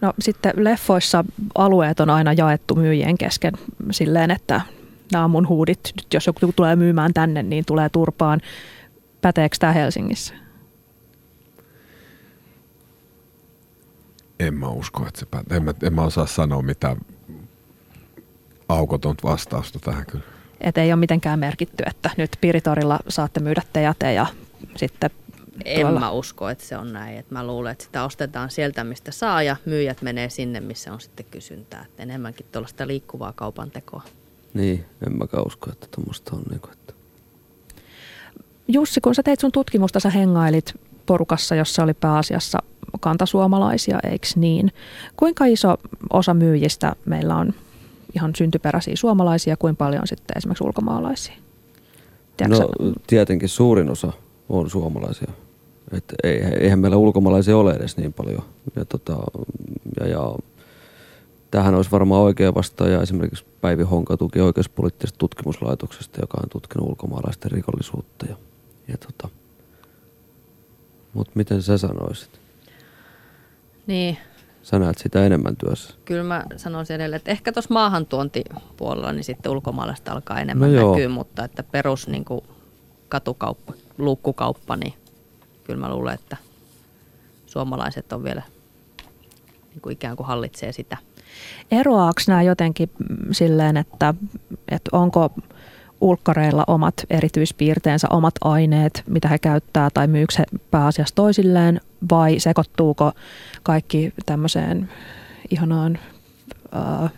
No 0.00 0.12
sitten 0.20 0.52
leffoissa 0.56 1.24
alueet 1.54 2.00
on 2.00 2.10
aina 2.10 2.32
jaettu 2.32 2.74
myyjien 2.74 3.18
kesken 3.18 3.54
silleen, 3.90 4.30
että 4.30 4.60
nämä 5.12 5.24
on 5.24 5.30
mun 5.30 5.48
huudit. 5.48 5.80
Nyt 5.96 6.14
jos 6.14 6.26
joku 6.26 6.52
tulee 6.56 6.76
myymään 6.76 7.14
tänne, 7.14 7.42
niin 7.42 7.64
tulee 7.64 7.88
turpaan. 7.88 8.40
Päteekö 9.20 9.56
tämä 9.60 9.72
Helsingissä? 9.72 10.34
En 14.40 14.54
mä 14.54 14.68
usko, 14.68 15.06
että 15.06 15.20
se 15.20 15.26
pätee. 15.26 15.56
En 15.56 15.62
mä, 15.62 15.74
en 15.82 15.94
mä 15.94 16.02
osaa 16.02 16.26
sanoa 16.26 16.62
mitään 16.62 16.96
aukotonta 18.68 19.28
vastausta 19.28 19.78
tähän 19.78 20.06
kyllä. 20.06 20.24
Et 20.60 20.78
ei 20.78 20.92
ole 20.92 21.00
mitenkään 21.00 21.38
merkitty, 21.38 21.84
että 21.86 22.10
nyt 22.16 22.30
Piritorilla 22.40 22.98
saatte 23.08 23.40
myydä 23.40 23.62
teate 23.72 24.12
ja 24.12 24.26
sitten 24.76 25.10
En 25.64 25.80
tuolla- 25.80 26.00
mä 26.00 26.10
usko, 26.10 26.48
että 26.48 26.64
se 26.64 26.76
on 26.76 26.92
näin. 26.92 27.18
Et 27.18 27.30
mä 27.30 27.46
luulen, 27.46 27.72
että 27.72 27.84
sitä 27.84 28.04
ostetaan 28.04 28.50
sieltä, 28.50 28.84
mistä 28.84 29.12
saa 29.12 29.42
ja 29.42 29.56
myyjät 29.64 30.02
menee 30.02 30.28
sinne, 30.28 30.60
missä 30.60 30.92
on 30.92 31.00
sitten 31.00 31.26
kysyntää. 31.30 31.84
Et 31.84 32.00
enemmänkin 32.00 32.46
tuollaista 32.52 32.86
liikkuvaa 32.86 33.32
kaupan 33.32 33.70
tekoa. 33.70 34.02
Niin, 34.56 34.84
en 35.06 35.18
mäkään 35.18 35.46
usko, 35.46 35.70
että 35.72 35.86
tuommoista 35.90 36.36
on. 36.36 36.42
Niin 36.50 36.60
kuin, 36.60 36.72
että 36.72 36.92
Jussi, 38.68 39.00
kun 39.00 39.14
sä 39.14 39.22
teit 39.22 39.40
sun 39.40 39.52
tutkimusta, 39.52 40.00
sä 40.00 40.10
hengailit 40.10 40.74
porukassa, 41.06 41.54
jossa 41.54 41.82
oli 41.82 41.94
pääasiassa 41.94 42.58
kantasuomalaisia, 43.00 43.98
eikö 44.10 44.26
niin? 44.36 44.72
Kuinka 45.16 45.44
iso 45.44 45.76
osa 46.12 46.34
myyjistä 46.34 46.92
meillä 47.04 47.36
on 47.36 47.54
ihan 48.14 48.32
syntyperäisiä 48.36 48.96
suomalaisia, 48.96 49.56
kuinka 49.56 49.84
paljon 49.84 50.06
sitten 50.06 50.38
esimerkiksi 50.38 50.64
ulkomaalaisia? 50.64 51.34
Tiedätkö 52.36 52.64
no, 52.64 52.68
sä- 52.68 53.00
tietenkin 53.06 53.48
suurin 53.48 53.90
osa 53.90 54.12
on 54.48 54.70
suomalaisia. 54.70 55.32
Et 55.92 56.04
ei, 56.24 56.42
eihän 56.60 56.78
meillä 56.78 56.96
ulkomaalaisia 56.96 57.56
ole 57.56 57.72
edes 57.72 57.96
niin 57.96 58.12
paljon. 58.12 58.42
Ja, 58.76 58.84
tota, 58.84 59.16
ja, 60.00 60.06
ja 60.06 60.34
tähän 61.56 61.74
olisi 61.74 61.90
varmaan 61.90 62.22
oikea 62.22 62.54
vastaaja 62.54 63.02
esimerkiksi 63.02 63.44
Päivi 63.60 63.82
Honkatuki 63.82 64.40
oikeuspoliittisesta 64.40 65.18
tutkimuslaitoksesta, 65.18 66.20
joka 66.20 66.38
on 66.42 66.48
tutkinut 66.50 66.88
ulkomaalaisten 66.88 67.50
rikollisuutta. 67.50 68.26
Ja, 68.26 68.36
ja 68.88 68.96
tota, 68.98 69.28
Mutta 71.14 71.32
miten 71.34 71.62
sä 71.62 71.78
sanoisit? 71.78 72.40
Niin, 73.86 74.18
Sä 74.62 74.78
näet 74.78 74.98
sitä 74.98 75.26
enemmän 75.26 75.56
työssä. 75.56 75.94
kyllä 76.04 76.22
mä 76.22 76.44
sanoisin 76.56 76.96
edelleen, 76.96 77.16
että 77.16 77.30
ehkä 77.30 77.52
tuossa 77.52 77.74
maahantuontipuolella 77.74 79.12
niin 79.12 79.24
sitten 79.24 79.52
ulkomaalaista 79.52 80.12
alkaa 80.12 80.40
enemmän 80.40 80.72
No 80.72 80.80
joo. 80.80 80.90
näkyä, 80.90 81.08
mutta 81.08 81.44
että 81.44 81.62
perus 81.62 82.08
niin 82.08 82.24
kuin 82.24 82.40
katukauppa, 83.08 83.72
luukkukauppa, 83.98 84.76
niin 84.76 84.94
kyllä 85.64 85.80
mä 85.80 85.90
luulen, 85.94 86.14
että 86.14 86.36
suomalaiset 87.46 88.12
on 88.12 88.24
vielä 88.24 88.42
niin 89.70 89.80
kuin 89.82 89.92
ikään 89.92 90.16
kuin 90.16 90.26
hallitsee 90.26 90.72
sitä. 90.72 90.96
Eroaako 91.70 92.20
nämä 92.28 92.42
jotenkin 92.42 92.90
mm, 92.98 93.16
silleen, 93.32 93.76
että, 93.76 94.14
että 94.68 94.90
onko 94.92 95.30
ulkkareilla 96.00 96.64
omat 96.66 96.94
erityispiirteensä, 97.10 98.08
omat 98.10 98.34
aineet, 98.44 99.02
mitä 99.06 99.28
he 99.28 99.38
käyttää, 99.38 99.88
tai 99.94 100.06
myyks 100.06 100.38
he 100.38 100.44
pääasiassa 100.70 101.14
toisilleen, 101.14 101.80
vai 102.10 102.38
sekoittuuko 102.38 103.12
kaikki 103.62 104.12
tämmöiseen 104.26 104.90
ihanaan 105.50 105.98
äh, 106.76 107.12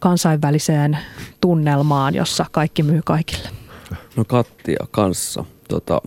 kansainväliseen 0.00 0.98
tunnelmaan, 1.40 2.14
jossa 2.14 2.46
kaikki 2.50 2.82
myy 2.82 3.00
kaikille? 3.04 3.48
No 4.16 4.24
kattia 4.24 4.86
kanssa. 4.90 5.44
Tota, 5.68 6.00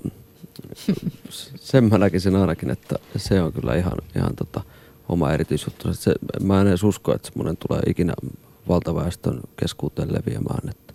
sen 1.55 1.83
mä 1.83 1.97
näkisin 1.97 2.35
ainakin, 2.35 2.69
että 2.69 2.95
se 3.17 3.41
on 3.41 3.53
kyllä 3.53 3.75
ihan, 3.75 3.97
ihan 4.15 4.35
tota, 4.35 4.61
oma 5.09 5.31
erityisjuttu. 5.31 5.93
Se, 5.93 6.13
mä 6.41 6.61
en 6.61 6.67
edes 6.67 6.83
usko, 6.83 7.15
että 7.15 7.29
semmoinen 7.29 7.57
tulee 7.67 7.81
ikinä 7.87 8.13
valtaväestön 8.67 9.39
keskuuteen 9.59 10.13
leviämään. 10.13 10.69
Että, 10.69 10.93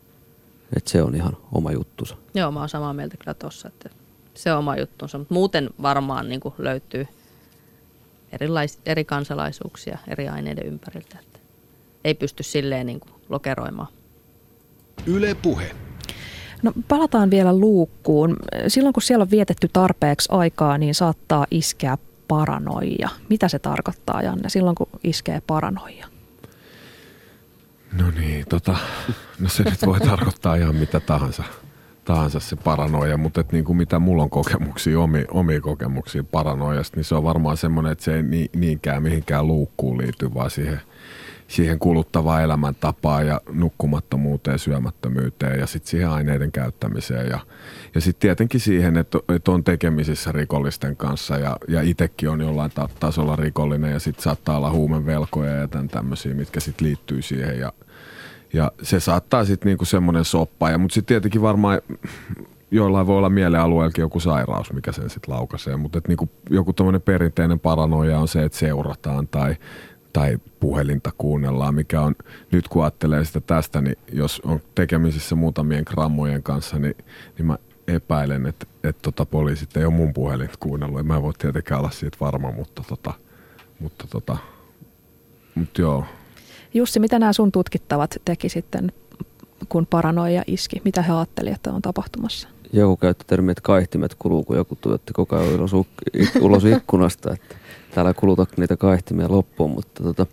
että 0.77 0.91
se 0.91 1.03
on 1.03 1.15
ihan 1.15 1.37
oma 1.53 1.73
juttusa. 1.73 2.17
Joo, 2.35 2.51
mä 2.51 2.61
oon 2.61 2.69
samaa 2.69 2.93
mieltä 2.93 3.17
kyllä 3.17 3.35
tossa, 3.35 3.69
että 3.69 3.91
se 4.35 4.53
on 4.53 4.59
oma 4.59 4.77
juttunsa, 4.77 5.19
mutta 5.19 5.35
muuten 5.35 5.71
varmaan 5.83 6.29
niin 6.29 6.41
kuin 6.41 6.55
löytyy 6.59 7.07
erilais, 8.33 8.79
eri 8.87 9.05
kansalaisuuksia 9.05 9.99
eri 10.09 10.29
aineiden 10.29 10.67
ympäriltä, 10.67 11.19
että 11.21 11.39
ei 12.05 12.15
pysty 12.15 12.43
silleen 12.43 12.87
niin 12.87 13.01
kuin 13.01 13.13
lokeroimaan. 13.29 13.89
Yle 15.07 15.35
Puhe. 15.35 15.71
No 16.63 16.73
palataan 16.89 17.31
vielä 17.31 17.59
luukkuun. 17.59 18.37
Silloin 18.69 18.93
kun 18.93 19.03
siellä 19.03 19.23
on 19.23 19.31
vietetty 19.31 19.69
tarpeeksi 19.73 20.29
aikaa, 20.33 20.79
niin 20.79 20.95
saattaa 20.95 21.47
iskeä 21.51 21.99
paranoia. 22.29 23.09
Mitä 23.31 23.49
se 23.49 23.59
tarkoittaa, 23.59 24.23
Janne, 24.23 24.49
silloin 24.49 24.75
kun 24.75 24.89
iskee 25.05 25.43
paranoia? 25.47 26.07
No 27.93 28.11
niin, 28.11 28.45
tota, 28.49 28.77
no 29.41 29.49
se 29.49 29.63
nyt 29.63 29.87
voi 29.87 30.01
tarkoittaa 30.01 30.55
ihan 30.55 30.77
mitä 30.77 31.01
tahansa, 31.01 31.45
tahansa 32.05 32.41
se 32.41 32.57
paranoia, 32.57 33.17
mutta 33.17 33.41
et 33.41 33.53
niin 33.53 33.65
kuin 33.65 33.77
mitä 33.77 33.99
mulla 33.99 34.23
on 34.23 34.31
kokemuksia, 34.31 35.01
omia, 35.01 35.25
omia 35.31 35.61
kokemuksia 35.61 36.25
paranoiasta, 36.25 36.97
niin 36.97 37.05
se 37.05 37.15
on 37.15 37.25
varmaan 37.25 37.57
semmoinen, 37.57 37.93
että 37.93 38.05
se 38.05 38.17
ei 38.17 38.23
ni, 38.23 38.51
niinkään 38.57 39.03
mihinkään 39.03 39.47
luukkuun 39.47 39.99
liity, 39.99 40.35
vaan 40.35 40.51
siihen, 40.51 40.81
siihen 41.49 41.79
kuluttavaan 41.79 42.43
elämäntapaan 42.43 43.27
ja 43.27 43.41
nukkumattomuuteen, 43.53 44.59
syömättömyyteen 44.59 45.61
ja 45.61 45.67
sitten 45.67 45.91
siihen 45.91 46.11
aineiden 46.11 46.53
käyttämiseen. 46.53 47.29
Ja, 47.29 47.39
ja 47.95 48.01
sitten 48.01 48.21
tietenkin 48.21 48.61
siihen, 48.61 48.97
että, 48.97 49.19
että 49.35 49.51
on 49.51 49.65
tekemisissä 49.65 50.33
rikollisten 50.33 50.97
kanssa 50.97 51.39
ja, 51.39 51.57
ja 51.69 51.83
itsekin 51.83 52.29
on 52.29 52.41
jollain 52.41 52.71
ta- 52.75 52.89
tasolla 53.01 53.37
rikollinen 53.37 53.93
ja 53.93 53.99
sitten 53.99 54.23
saattaa 54.23 54.57
olla 54.57 54.71
huumevelkoja 54.71 55.53
ja 55.53 55.69
tämän 55.69 55.89
tämmöisiä, 55.89 56.35
mitkä 56.35 56.61
sitten 56.61 56.87
liittyy 56.87 57.23
siihen 57.23 57.59
ja, 57.59 57.73
ja 58.53 58.73
se 58.83 59.01
saattaa 59.01 59.45
sitten 59.45 59.67
niinku 59.67 59.85
semmoinen 59.85 60.25
soppa. 60.25 60.71
Ja, 60.71 60.79
mutta 60.79 60.95
sitten 60.95 61.15
tietenkin 61.15 61.43
varmaan 61.43 61.81
joillain 62.73 63.07
voi 63.07 63.19
olla 63.19 63.29
mielealueellakin 63.29 64.03
joku 64.03 64.21
sairaus, 64.21 64.73
mikä 64.73 64.93
sen 64.93 65.11
sitten 65.11 65.35
laukaisee. 65.35 65.77
Mutta 65.77 66.01
niinku 66.09 66.29
joku 66.51 66.73
tämmöinen 66.73 67.03
perinteinen 67.03 67.61
paranoia 67.61 68.19
on 68.19 68.29
se, 68.29 68.45
että 68.45 68.59
seurataan 68.59 69.29
tai, 69.29 69.57
tai 70.13 70.39
puhelinta 70.61 71.11
kuunnellaan, 71.19 71.75
mikä 71.75 72.01
on, 72.01 72.15
nyt 72.51 72.69
kun 72.69 72.83
ajattelee 72.83 73.25
sitä 73.25 73.41
tästä, 73.41 73.81
niin 73.81 73.97
jos 74.13 74.41
on 74.45 74.61
tekemisissä 74.75 75.35
muutamien 75.35 75.85
grammojen 75.87 76.43
kanssa, 76.43 76.79
niin, 76.79 76.97
niin 77.39 77.47
mä 77.47 77.59
epäilen, 77.89 78.47
että, 78.47 78.67
että 78.85 79.03
tota 79.03 79.27
poliisit 79.27 79.77
ei 79.77 79.85
ole 79.85 79.95
mun 79.95 80.13
puhelinta 80.13 80.55
kuunnellut. 80.61 81.01
En 81.01 81.07
mä 81.07 81.23
voi 81.23 81.33
tietenkään 81.39 81.81
olla 81.81 81.91
siitä 81.91 82.17
varma, 82.21 82.53
mutta 82.53 82.83
tota, 82.89 83.15
mutta 83.81 84.07
tota, 84.11 84.37
mutta 85.55 85.81
joo, 85.81 86.05
Jussi, 86.75 87.01
mitä 87.01 87.19
nämä 87.19 87.33
sun 87.33 87.53
tutkittavat 87.53 88.17
teki 88.25 88.49
sitten, 88.49 88.93
kun 89.69 89.87
paranoia 89.87 90.43
iski? 90.47 90.83
Mitä 90.85 91.03
he 91.03 91.13
ajattelivat, 91.13 91.57
että 91.57 91.73
on 91.73 91.83
tapahtumassa? 91.83 92.49
Joku 92.73 92.97
käytti 92.97 93.25
termiä, 93.27 93.53
että 93.53 93.63
kaihtimet 93.63 94.15
kuluu, 94.19 94.45
kun 94.45 94.57
joku 94.57 94.77
tuotti 94.77 95.13
koko 95.13 95.37
ajan 95.37 95.55
ulos, 95.55 95.73
ulos 96.41 96.65
ikkunasta, 96.65 97.33
että 97.35 97.57
täällä 97.95 98.15
kuluta 98.15 98.47
niitä 98.57 98.77
kaihtimia 98.77 99.27
loppuun, 99.29 99.71
mutta 99.71 100.03
tota, 100.03 100.27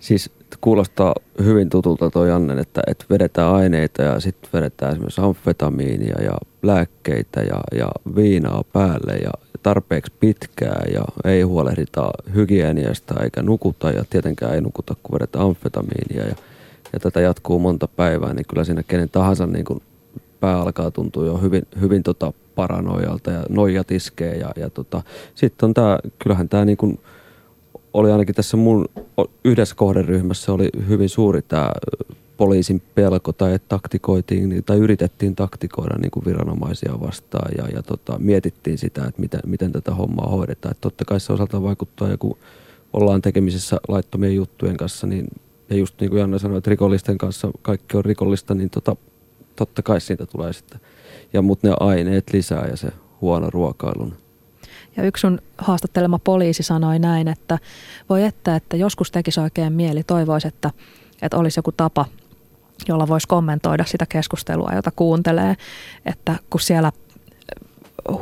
siis 0.00 0.30
kuulostaa 0.60 1.14
hyvin 1.44 1.70
tutulta 1.70 2.10
toi 2.10 2.28
Jannen, 2.28 2.58
että, 2.58 2.82
että 2.86 3.04
vedetään 3.10 3.54
aineita 3.54 4.02
ja 4.02 4.20
sitten 4.20 4.50
vedetään 4.52 4.92
esimerkiksi 4.92 5.20
amfetamiinia 5.20 6.22
ja 6.22 6.32
lääkkeitä 6.62 7.40
ja, 7.40 7.60
ja 7.78 7.88
viinaa 8.16 8.64
päälle 8.72 9.16
ja 9.16 9.30
tarpeeksi 9.62 10.12
pitkään 10.20 10.92
ja 10.94 11.04
ei 11.24 11.42
huolehdita 11.42 12.10
hygieniasta 12.34 13.14
eikä 13.22 13.42
nukuta 13.42 13.90
ja 13.90 14.04
tietenkään 14.10 14.54
ei 14.54 14.60
nukuta, 14.60 14.94
kun 15.02 15.14
vedetään 15.14 15.44
amfetamiinia 15.44 16.24
ja, 16.26 16.34
ja 16.92 17.00
tätä 17.00 17.20
jatkuu 17.20 17.58
monta 17.58 17.88
päivää, 17.88 18.34
niin 18.34 18.46
kyllä 18.48 18.64
siinä 18.64 18.82
kenen 18.82 19.08
tahansa 19.08 19.46
niin 19.46 19.64
kuin 19.64 19.82
pää 20.40 20.60
alkaa 20.60 20.90
tuntua 20.90 21.26
jo 21.26 21.36
hyvin, 21.36 21.62
hyvin 21.80 22.02
tota 22.02 22.32
paranoialta 22.56 23.30
ja 23.30 23.42
noijat 23.48 23.90
iskee 23.90 24.34
ja, 24.34 24.50
ja 24.56 24.70
tota, 24.70 25.02
sitten 25.34 25.66
on 25.66 25.74
tämä, 25.74 25.98
kyllähän 26.18 26.48
tämä 26.48 26.64
niin 26.64 26.98
oli 27.92 28.12
ainakin 28.12 28.34
tässä 28.34 28.56
mun 28.56 28.84
yhdessä 29.44 29.74
kohderyhmässä 29.74 30.52
oli 30.52 30.68
hyvin 30.88 31.08
suuri 31.08 31.42
tämä 31.42 31.70
poliisin 32.36 32.82
pelko 32.94 33.32
tai 33.32 33.54
että 33.54 33.68
taktikoitiin 33.68 34.64
tai 34.64 34.78
yritettiin 34.78 35.36
taktikoida 35.36 35.98
niin 35.98 36.10
kuin 36.10 36.24
viranomaisia 36.24 37.00
vastaan 37.00 37.52
ja, 37.58 37.68
ja 37.68 37.82
tota, 37.82 38.18
mietittiin 38.18 38.78
sitä, 38.78 39.04
että 39.04 39.20
miten, 39.20 39.40
miten 39.46 39.72
tätä 39.72 39.94
hommaa 39.94 40.28
hoidetaan. 40.28 40.72
Että 40.72 40.80
totta 40.80 41.04
kai 41.04 41.20
se 41.20 41.32
osalta 41.32 41.62
vaikuttaa 41.62 42.08
ja 42.08 42.18
kun 42.18 42.38
ollaan 42.92 43.22
tekemisissä 43.22 43.76
laittomien 43.88 44.34
juttujen 44.34 44.76
kanssa, 44.76 45.06
niin 45.06 45.26
ja 45.70 45.76
just 45.76 46.00
niin 46.00 46.10
kuin 46.10 46.20
Janne 46.20 46.38
sanoi, 46.38 46.58
että 46.58 46.70
rikollisten 46.70 47.18
kanssa 47.18 47.50
kaikki 47.62 47.96
on 47.96 48.04
rikollista, 48.04 48.54
niin 48.54 48.70
tota, 48.70 48.96
totta 49.56 49.82
kai 49.82 50.00
siitä 50.00 50.26
tulee 50.26 50.52
sitten. 50.52 50.80
Ja 51.32 51.42
mutta 51.42 51.68
ne 51.68 51.74
aineet 51.80 52.32
lisää 52.32 52.66
ja 52.66 52.76
se 52.76 52.88
huono 53.20 53.50
ruokailun. 53.50 54.16
Ja 54.96 55.04
yksi 55.04 55.20
sun 55.20 55.38
haastattelema 55.58 56.18
poliisi 56.18 56.62
sanoi 56.62 56.98
näin, 56.98 57.28
että 57.28 57.58
voi 58.08 58.24
että, 58.24 58.56
että 58.56 58.76
joskus 58.76 59.10
tekisi 59.10 59.40
oikein 59.40 59.72
mieli, 59.72 60.02
toivoisi, 60.02 60.48
että, 60.48 60.70
että 61.22 61.36
olisi 61.36 61.58
joku 61.58 61.72
tapa, 61.72 62.04
jolla 62.88 63.08
voisi 63.08 63.28
kommentoida 63.28 63.84
sitä 63.84 64.06
keskustelua, 64.06 64.70
jota 64.74 64.90
kuuntelee, 64.96 65.56
että 66.06 66.36
kun 66.50 66.60
siellä 66.60 66.92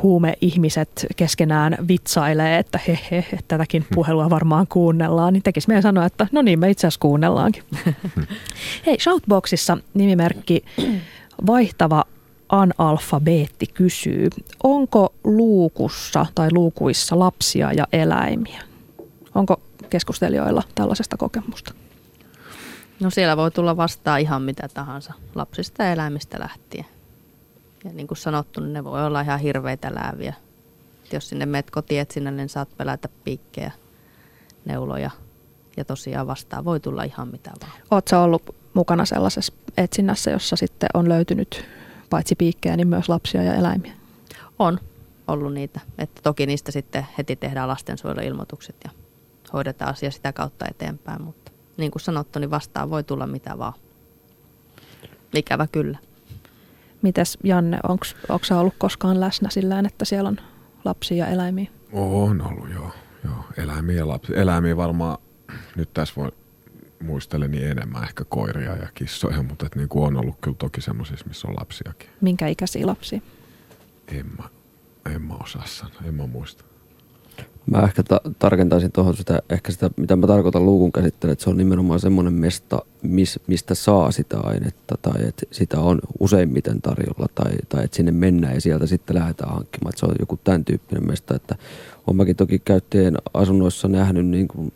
huumeihmiset 0.03 1.05
keskenään 1.15 1.77
vitsailee, 1.87 2.59
että 2.59 2.79
he, 2.87 2.99
he, 3.11 3.25
he 3.31 3.39
tätäkin 3.47 3.85
puhelua 3.95 4.29
varmaan 4.29 4.67
kuunnellaan, 4.67 5.33
niin 5.33 5.43
tekisi 5.43 5.67
meidän 5.67 5.83
sanoa, 5.83 6.05
että 6.05 6.27
no 6.31 6.41
niin, 6.41 6.59
me 6.59 6.69
itse 6.69 6.87
asiassa 6.87 6.99
kuunnellaankin. 6.99 7.63
Hei, 8.85 8.97
Shoutboxissa 8.99 9.77
nimimerkki 9.93 10.65
vaihtava 11.47 12.03
analfabeetti 12.49 13.67
kysyy, 13.67 14.29
onko 14.63 15.13
luukussa 15.23 16.25
tai 16.35 16.49
luukuissa 16.51 17.19
lapsia 17.19 17.73
ja 17.73 17.87
eläimiä? 17.93 18.61
Onko 19.35 19.61
keskustelijoilla 19.89 20.63
tällaisesta 20.75 21.17
kokemusta? 21.17 21.73
No 22.99 23.09
siellä 23.09 23.37
voi 23.37 23.51
tulla 23.51 23.77
vastaan 23.77 24.21
ihan 24.21 24.41
mitä 24.41 24.67
tahansa, 24.73 25.13
lapsista 25.35 25.83
ja 25.83 25.91
eläimistä 25.91 26.39
lähtien. 26.39 26.85
Ja 27.83 27.93
niin 27.93 28.07
kuin 28.07 28.17
sanottu, 28.17 28.61
niin 28.61 28.73
ne 28.73 28.83
voi 28.83 29.05
olla 29.05 29.21
ihan 29.21 29.39
hirveitä 29.39 29.95
lääviä. 29.95 30.33
Et 31.05 31.13
jos 31.13 31.29
sinne 31.29 31.45
meet 31.45 31.71
kotietsinnä, 31.71 32.31
niin 32.31 32.49
saat 32.49 32.77
pelätä 32.77 33.09
piikkejä, 33.23 33.71
neuloja 34.65 35.11
ja 35.77 35.85
tosiaan 35.85 36.27
vastaan 36.27 36.65
voi 36.65 36.79
tulla 36.79 37.03
ihan 37.03 37.27
mitä 37.27 37.51
vaan. 37.61 37.71
Oletko 37.91 38.23
ollut 38.23 38.55
mukana 38.73 39.05
sellaisessa 39.05 39.53
etsinnässä, 39.77 40.31
jossa 40.31 40.55
sitten 40.55 40.89
on 40.93 41.09
löytynyt 41.09 41.65
paitsi 42.09 42.35
piikkejä, 42.35 42.77
niin 42.77 42.87
myös 42.87 43.09
lapsia 43.09 43.43
ja 43.43 43.53
eläimiä? 43.53 43.93
On 44.59 44.79
ollut 45.27 45.53
niitä. 45.53 45.79
Että 45.97 46.21
toki 46.21 46.45
niistä 46.45 46.71
sitten 46.71 47.07
heti 47.17 47.35
tehdään 47.35 47.67
lastensuojeluilmoitukset 47.67 48.75
ja 48.83 48.89
hoidetaan 49.53 49.91
asia 49.91 50.11
sitä 50.11 50.33
kautta 50.33 50.65
eteenpäin, 50.69 51.21
mutta 51.21 51.51
niin 51.77 51.91
kuin 51.91 52.01
sanottu, 52.01 52.39
niin 52.39 52.51
vastaan 52.51 52.89
voi 52.89 53.03
tulla 53.03 53.27
mitä 53.27 53.57
vaan. 53.57 53.73
Ikävä 55.35 55.67
kyllä. 55.67 55.97
Mites 57.01 57.37
Janne, 57.43 57.79
onko 58.29 58.45
sä 58.45 58.59
ollut 58.59 58.73
koskaan 58.77 59.19
läsnä 59.19 59.49
sillä 59.49 59.83
että 59.87 60.05
siellä 60.05 60.27
on 60.27 60.37
lapsia 60.85 61.17
ja 61.17 61.27
eläimiä? 61.31 61.69
On 61.93 62.41
ollut, 62.41 62.69
joo. 62.73 62.91
joo. 63.23 63.45
Eläimiä 63.57 63.95
ja 63.95 64.07
lapsia. 64.07 64.41
Eläimiä 64.41 64.77
varmaan, 64.77 65.17
nyt 65.75 65.93
tässä 65.93 66.13
voi 66.17 66.31
muistelen 67.03 67.51
niin 67.51 67.67
enemmän 67.67 68.03
ehkä 68.03 68.25
koiria 68.25 68.75
ja 68.75 68.87
kissoja, 68.93 69.43
mutta 69.43 69.65
et 69.65 69.75
niin 69.75 69.89
kuin 69.89 70.05
on 70.05 70.17
ollut 70.17 70.35
kyllä 70.41 70.57
toki 70.59 70.81
semmoisissa, 70.81 71.25
missä 71.27 71.47
on 71.47 71.55
lapsiakin. 71.59 72.09
Minkä 72.21 72.47
ikäisiä 72.47 72.87
lapsia? 72.87 73.19
En 74.07 74.25
mä, 74.37 74.49
en 75.15 75.21
mä 75.21 75.33
osaa 75.33 75.65
sanoa, 75.65 76.01
en 76.05 76.13
mä 76.13 76.27
muista. 76.27 76.63
Mä 77.71 77.81
ehkä 77.81 78.03
ta- 78.03 78.21
tarkentaisin 78.39 78.91
tuohon 78.91 79.17
sitä, 79.17 79.41
ehkä 79.49 79.71
sitä, 79.71 79.89
mitä 79.97 80.15
mä 80.15 80.27
tarkoitan 80.27 80.65
luukun 80.65 80.91
käsittelyä, 80.91 81.33
että 81.33 81.43
se 81.43 81.49
on 81.49 81.57
nimenomaan 81.57 81.99
semmoinen 81.99 82.33
mesta, 82.33 82.79
mis, 83.01 83.39
mistä 83.47 83.75
saa 83.75 84.11
sitä 84.11 84.39
ainetta 84.39 84.95
tai 85.01 85.27
että 85.27 85.45
sitä 85.51 85.79
on 85.79 85.99
useimmiten 86.19 86.81
tarjolla 86.81 87.27
tai, 87.35 87.51
tai 87.69 87.83
että 87.83 87.97
sinne 87.97 88.11
mennään 88.11 88.53
ja 88.53 88.61
sieltä 88.61 88.87
sitten 88.87 89.15
lähdetään 89.15 89.53
hankkimaan. 89.53 89.89
Että 89.89 89.99
se 89.99 90.05
on 90.05 90.15
joku 90.19 90.39
tämän 90.43 90.65
tyyppinen 90.65 91.07
mesta, 91.07 91.35
että 91.35 91.55
olen 92.07 92.17
mäkin 92.17 92.35
toki 92.35 92.59
käyttäjien 92.59 93.17
asunnoissa 93.33 93.87
nähnyt 93.87 94.25
niin 94.25 94.47
kuin 94.47 94.73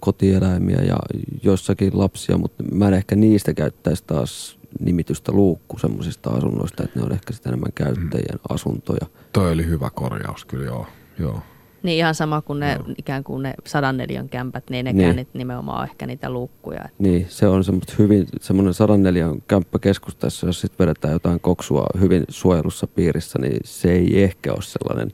kotieläimiä 0.00 0.82
ja 0.86 0.96
joissakin 1.42 1.98
lapsia, 1.98 2.38
mutta 2.38 2.64
mä 2.72 2.88
en 2.88 2.94
ehkä 2.94 3.16
niistä 3.16 3.54
käyttäisi 3.54 4.04
taas 4.06 4.58
nimitystä 4.80 5.32
luukku 5.32 5.78
semmoisista 5.78 6.30
asunnoista, 6.30 6.84
että 6.84 6.98
ne 6.98 7.04
on 7.04 7.12
ehkä 7.12 7.32
sitä 7.32 7.48
enemmän 7.48 7.72
käyttäjien 7.74 8.34
mm. 8.34 8.54
asuntoja. 8.54 9.06
Toi 9.32 9.52
oli 9.52 9.66
hyvä 9.66 9.90
korjaus 9.90 10.44
kyllä, 10.44 10.64
joo. 10.64 10.86
joo. 11.18 11.40
Niin 11.82 11.98
ihan 11.98 12.14
sama 12.14 12.42
kuin 12.42 12.60
ne 12.60 12.78
no. 12.78 12.84
ikään 12.98 13.24
kuin 13.24 13.42
ne 13.42 13.54
sadan 13.66 13.96
neliön 13.96 14.28
kämpät, 14.28 14.70
niin 14.70 14.84
nekään 14.84 15.16
niin. 15.16 15.28
nimenomaan 15.32 15.78
on 15.78 15.84
ehkä 15.84 16.06
niitä 16.06 16.30
luukkuja. 16.30 16.84
Niin, 16.98 17.26
se 17.28 17.48
on 17.48 17.64
semmoista 17.64 17.94
hyvin, 17.98 18.26
semmoinen 18.40 18.74
sadan 18.74 19.02
neliön 19.02 19.42
kämppä 19.48 19.78
keskustassa, 19.78 20.46
jos 20.46 20.60
sitten 20.60 20.86
vedetään 20.86 21.12
jotain 21.12 21.40
koksua 21.40 21.86
hyvin 22.00 22.24
suojelussa 22.28 22.86
piirissä, 22.86 23.38
niin 23.38 23.60
se 23.64 23.92
ei 23.92 24.22
ehkä 24.22 24.52
ole 24.52 24.62
sellainen 24.62 25.10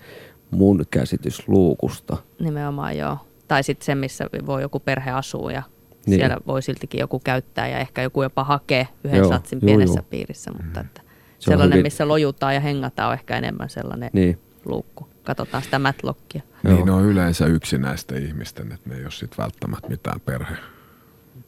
mun 0.50 0.84
käsitys 0.90 1.48
luukusta. 1.48 2.16
Nimenomaan 2.40 2.98
joo. 2.98 3.18
Tai 3.50 3.62
sitten 3.62 3.86
se, 3.86 3.94
missä 3.94 4.26
voi 4.46 4.62
joku 4.62 4.80
perhe 4.80 5.10
asua 5.10 5.52
ja 5.52 5.62
niin. 6.06 6.20
siellä 6.20 6.36
voi 6.46 6.62
siltikin 6.62 7.00
joku 7.00 7.18
käyttää 7.18 7.68
ja 7.68 7.78
ehkä 7.78 8.02
joku 8.02 8.22
jopa 8.22 8.44
hakee 8.44 8.88
yhden 9.04 9.18
joo, 9.18 9.28
satsin 9.28 9.58
joo, 9.62 9.66
pienessä 9.66 9.98
joo. 9.98 10.06
piirissä, 10.10 10.50
mutta 10.50 10.80
että 10.80 11.02
se 11.38 11.44
sellainen, 11.50 11.72
hyvin... 11.72 11.86
missä 11.86 12.08
lojutaan 12.08 12.54
ja 12.54 12.60
hengataan 12.60 13.08
on 13.08 13.14
ehkä 13.14 13.36
enemmän 13.36 13.70
sellainen 13.70 14.10
niin. 14.12 14.38
luukku. 14.64 15.08
Katsotaan 15.24 15.62
sitä 15.62 15.78
matlockia. 15.78 16.42
Niin 16.62 16.86
ne 16.86 16.92
on 16.92 17.04
yleensä 17.04 17.46
yksinäisten 17.46 18.26
ihmisten, 18.26 18.72
että 18.72 18.90
ne 18.90 18.96
ei 18.96 19.02
ole 19.02 19.10
sitten 19.10 19.42
välttämättä 19.42 19.88
mitään 19.88 20.20
perhe, 20.20 20.56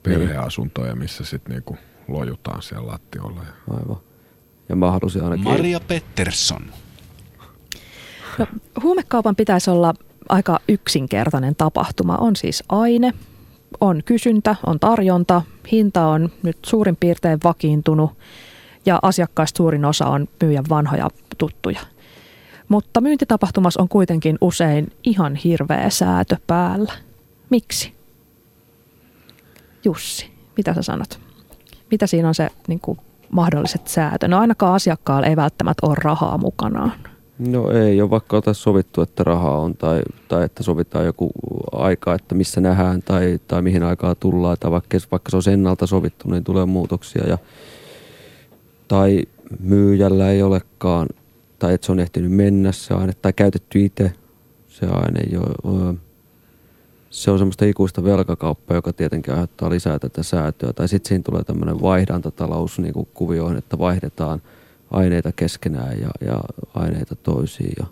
perheasuntoja, 0.02 0.96
missä 0.96 1.24
sitten 1.24 1.54
niinku 1.54 1.76
lojutaan 2.08 2.62
siellä 2.62 2.86
lattiolla. 2.86 3.40
Aivan. 3.70 3.96
Ja 4.68 4.76
mä 4.76 4.92
ainakin... 4.92 5.44
Maria 5.44 5.80
Pettersson. 5.80 6.62
No, 8.38 8.46
huumekaupan 8.82 9.36
pitäisi 9.36 9.70
olla 9.70 9.94
aika 10.32 10.60
yksinkertainen 10.68 11.56
tapahtuma. 11.56 12.16
On 12.16 12.36
siis 12.36 12.64
aine, 12.68 13.12
on 13.80 14.02
kysyntä, 14.04 14.56
on 14.66 14.80
tarjonta, 14.80 15.42
hinta 15.72 16.06
on 16.06 16.30
nyt 16.42 16.58
suurin 16.66 16.96
piirtein 16.96 17.38
vakiintunut 17.44 18.10
ja 18.86 18.98
asiakkaista 19.02 19.56
suurin 19.56 19.84
osa 19.84 20.06
on 20.06 20.28
myyjän 20.42 20.64
vanhoja 20.68 21.08
tuttuja. 21.38 21.80
Mutta 22.68 23.00
myyntitapahtumassa 23.00 23.82
on 23.82 23.88
kuitenkin 23.88 24.38
usein 24.40 24.92
ihan 25.04 25.34
hirveä 25.34 25.90
säätö 25.90 26.36
päällä. 26.46 26.92
Miksi? 27.50 27.94
Jussi, 29.84 30.30
mitä 30.56 30.74
sä 30.74 30.82
sanot? 30.82 31.20
Mitä 31.90 32.06
siinä 32.06 32.28
on 32.28 32.34
se 32.34 32.50
niin 32.68 32.80
kuin, 32.80 32.98
mahdolliset 33.30 33.88
säätö? 33.88 34.28
No 34.28 34.38
ainakaan 34.38 34.74
asiakkaalla 34.74 35.26
ei 35.26 35.36
välttämättä 35.36 35.86
ole 35.86 35.94
rahaa 35.98 36.38
mukanaan. 36.38 36.92
No 37.48 37.70
ei 37.70 38.02
ole 38.02 38.10
vaikka 38.10 38.36
ota 38.36 38.54
sovittu, 38.54 39.02
että 39.02 39.24
rahaa 39.24 39.58
on 39.58 39.74
tai, 39.74 40.02
tai 40.28 40.44
että 40.44 40.62
sovitaan 40.62 41.06
joku 41.06 41.30
aika, 41.72 42.14
että 42.14 42.34
missä 42.34 42.60
nähdään 42.60 43.02
tai, 43.02 43.40
tai 43.48 43.62
mihin 43.62 43.82
aikaa 43.82 44.14
tullaan. 44.14 44.56
Tai 44.60 44.70
vaikka, 44.70 44.98
vaikka 45.10 45.30
se 45.30 45.36
on 45.36 45.42
ennalta 45.52 45.86
sovittu, 45.86 46.30
niin 46.30 46.44
tulee 46.44 46.66
muutoksia. 46.66 47.24
Ja, 47.28 47.38
tai 48.88 49.22
myyjällä 49.60 50.30
ei 50.30 50.42
olekaan, 50.42 51.08
tai 51.58 51.74
että 51.74 51.86
se 51.86 51.92
on 51.92 52.00
ehtinyt 52.00 52.32
mennä 52.32 52.72
se 52.72 52.94
aine, 52.94 53.12
tai 53.22 53.32
käytetty 53.32 53.84
itse 53.84 54.12
se 54.68 54.86
aine. 54.86 55.20
Jo, 55.32 55.42
se 57.10 57.30
on 57.30 57.38
semmoista 57.38 57.64
ikuista 57.64 58.04
velkakauppaa, 58.04 58.76
joka 58.76 58.92
tietenkin 58.92 59.32
aiheuttaa 59.32 59.70
lisää 59.70 59.98
tätä 59.98 60.22
säätöä. 60.22 60.72
Tai 60.72 60.88
sitten 60.88 61.08
siinä 61.08 61.22
tulee 61.22 61.44
tämmöinen 61.44 61.82
vaihdantatalous 61.82 62.78
niin 62.78 63.08
kuvioihin, 63.14 63.58
että 63.58 63.78
vaihdetaan– 63.78 64.42
aineita 64.92 65.32
keskenään 65.32 66.00
ja, 66.00 66.10
ja 66.26 66.40
aineita 66.74 67.16
toisiin. 67.16 67.72
Ja 67.78 67.86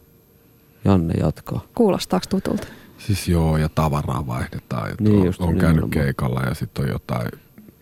Janne 0.85 1.15
jatkaa. 1.21 1.67
Kuulostaako 1.75 2.27
tutulta? 2.31 2.67
Siis 2.99 3.29
joo, 3.29 3.57
ja 3.57 3.69
tavaraa 3.69 4.27
vaihdetaan. 4.27 4.91
Että 4.91 5.03
niin, 5.03 5.19
on, 5.19 5.49
on 5.49 5.59
käynyt 5.59 5.61
nimenomaan. 5.61 5.91
keikalla 5.91 6.41
ja 6.41 6.55
sitten 6.55 6.85
on 6.85 6.91
jotain 6.91 7.29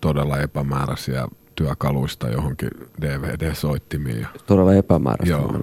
todella 0.01 0.39
epämääräisiä 0.39 1.29
työkaluista 1.55 2.29
johonkin 2.29 2.71
DVD-soittimiin. 3.01 4.27
Todella 4.47 4.75
epämääräistä. 4.75 5.35
Joo. 5.35 5.61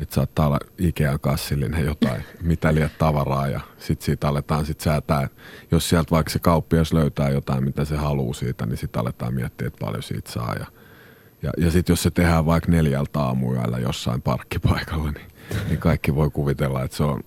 Että 0.00 0.14
saattaa 0.14 0.46
olla 0.46 0.58
Ikean 0.78 1.20
kassillinen 1.20 1.84
jotain, 1.84 2.24
mitä 2.42 2.74
liian 2.74 2.90
tavaraa 2.98 3.48
ja 3.48 3.60
sitten 3.78 4.04
siitä 4.04 4.28
aletaan 4.28 4.66
sit 4.66 4.80
säätää. 4.80 5.28
Jos 5.70 5.88
sieltä 5.88 6.10
vaikka 6.10 6.32
se 6.32 6.38
kauppias 6.38 6.92
löytää 6.92 7.30
jotain, 7.30 7.64
mitä 7.64 7.84
se 7.84 7.96
haluaa 7.96 8.34
siitä, 8.34 8.66
niin 8.66 8.76
sitten 8.76 9.00
aletaan 9.00 9.34
miettiä, 9.34 9.66
että 9.66 9.84
paljon 9.84 10.02
siitä 10.02 10.32
saa. 10.32 10.54
Ja 10.58 10.66
ja, 11.46 11.64
ja 11.64 11.70
sitten 11.70 11.92
jos 11.92 12.02
se 12.02 12.10
tehdään 12.10 12.46
vaikka 12.46 12.72
neljältä 12.72 13.20
aamuyöllä 13.20 13.78
jossain 13.78 14.22
parkkipaikalla, 14.22 15.10
niin, 15.10 15.26
niin 15.68 15.78
kaikki 15.78 16.14
voi 16.14 16.30
kuvitella, 16.30 16.82
että 16.82 16.96
se 16.96 17.04
on, 17.04 17.20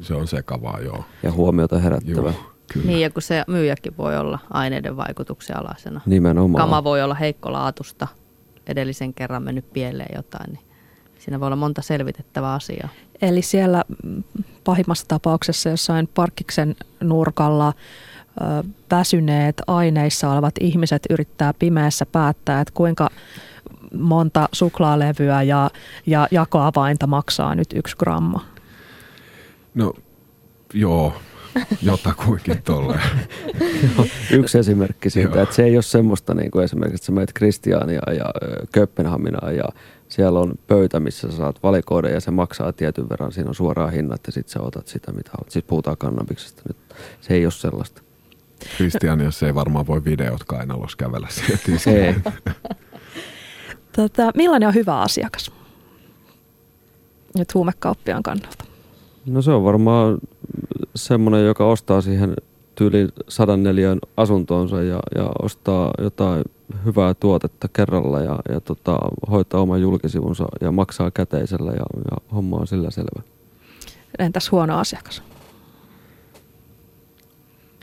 se 0.00 0.14
on 0.14 0.28
sekavaa, 0.28 0.80
joo. 0.80 1.04
Ja 1.22 1.32
huomiota 1.32 1.78
herättävä. 1.78 2.30
Joo, 2.30 2.54
kyllä. 2.72 2.86
Niin, 2.86 3.00
ja 3.00 3.10
kun 3.10 3.22
se 3.22 3.44
myyjäkin 3.46 3.96
voi 3.98 4.16
olla 4.16 4.38
aineiden 4.50 4.96
vaikutuksen 4.96 5.56
alasena. 5.56 6.00
Nimenomaan. 6.06 6.64
Kama 6.64 6.84
voi 6.84 7.02
olla 7.02 7.14
heikkolaatusta, 7.14 8.08
edellisen 8.66 9.14
kerran 9.14 9.42
mennyt 9.42 9.72
pieleen 9.72 10.16
jotain, 10.16 10.52
niin 10.52 10.64
siinä 11.18 11.40
voi 11.40 11.46
olla 11.46 11.56
monta 11.56 11.82
selvitettävää 11.82 12.52
asiaa. 12.52 12.88
Eli 13.22 13.42
siellä 13.42 13.84
pahimmassa 14.64 15.04
tapauksessa 15.08 15.68
jossain 15.68 16.08
parkkiksen 16.14 16.76
nurkalla 17.00 17.72
väsyneet 18.90 19.62
aineissa 19.66 20.30
olevat 20.30 20.54
ihmiset 20.60 21.02
yrittää 21.10 21.54
pimeässä 21.58 22.06
päättää, 22.06 22.60
että 22.60 22.74
kuinka 22.74 23.08
monta 23.94 24.48
suklaalevyä 24.52 25.42
ja, 25.42 25.70
ja 26.06 26.28
jakoavainta 26.30 27.06
maksaa 27.06 27.54
nyt 27.54 27.68
yksi 27.74 27.96
gramma. 27.96 28.44
No 29.74 29.92
joo, 30.74 31.12
jotakuinkin 31.82 32.62
tolleen. 32.62 33.10
Yksi 34.32 34.58
esimerkki 34.58 35.10
siitä, 35.10 35.42
että 35.42 35.54
se 35.54 35.64
ei 35.64 35.76
ole 35.76 35.82
semmoista 35.82 36.34
niin 36.34 36.50
kuin 36.50 36.64
esimerkiksi, 36.64 36.94
että 36.94 37.06
sä 37.06 37.12
menet 37.12 37.32
Kristiania 37.32 38.12
ja 38.16 38.24
Kööpenhaminaan 38.72 39.56
ja 39.56 39.64
siellä 40.08 40.40
on 40.40 40.52
pöytä, 40.66 41.00
missä 41.00 41.30
sä 41.30 41.36
saat 41.36 41.62
valikoida 41.62 42.08
ja 42.08 42.20
se 42.20 42.30
maksaa 42.30 42.72
tietyn 42.72 43.08
verran. 43.08 43.32
Siinä 43.32 43.48
on 43.48 43.54
suoraan 43.54 43.92
hinnat 43.92 44.20
ja 44.26 44.32
sitten 44.32 44.52
sä 44.52 44.60
otat 44.60 44.86
sitä, 44.86 45.12
mitä 45.12 45.30
haluat. 45.32 45.50
Siis 45.50 45.64
puhutaan 45.64 45.96
kannabiksesta 45.96 46.62
nyt. 46.68 46.76
Se 47.20 47.34
ei 47.34 47.46
ole 47.46 47.52
sellaista. 47.52 48.02
Jos 49.24 49.42
ei 49.42 49.54
varmaan 49.54 49.86
voi 49.86 50.04
videot 50.04 50.44
kainalossa 50.44 50.96
kävellä 50.96 51.28
sieltä 51.30 51.90
Ei. 51.90 52.14
tota, 53.96 54.30
millainen 54.34 54.68
on 54.68 54.74
hyvä 54.74 55.00
asiakas? 55.00 55.52
Nyt 57.38 57.54
huumekauppiaan 57.54 58.22
kannalta. 58.22 58.64
No 59.26 59.42
se 59.42 59.50
on 59.50 59.64
varmaan 59.64 60.18
semmoinen, 60.94 61.46
joka 61.46 61.66
ostaa 61.66 62.00
siihen 62.00 62.34
tyyli 62.74 63.08
sadan 63.28 63.62
neliön 63.62 63.98
asuntoonsa 64.16 64.82
ja, 64.82 65.00
ja 65.14 65.30
ostaa 65.42 65.90
jotain 66.02 66.44
hyvää 66.84 67.14
tuotetta 67.14 67.68
kerralla 67.72 68.20
ja, 68.20 68.38
ja 68.48 68.60
tota, 68.60 68.98
hoitaa 69.30 69.60
oman 69.60 69.80
julkisivunsa 69.80 70.44
ja 70.60 70.72
maksaa 70.72 71.10
käteisellä 71.10 71.70
ja, 71.70 71.86
ja 72.10 72.16
homma 72.34 72.56
on 72.56 72.66
sillä 72.66 72.90
selvä. 72.90 73.22
Entäs 74.18 74.52
huono 74.52 74.78
asiakas? 74.78 75.22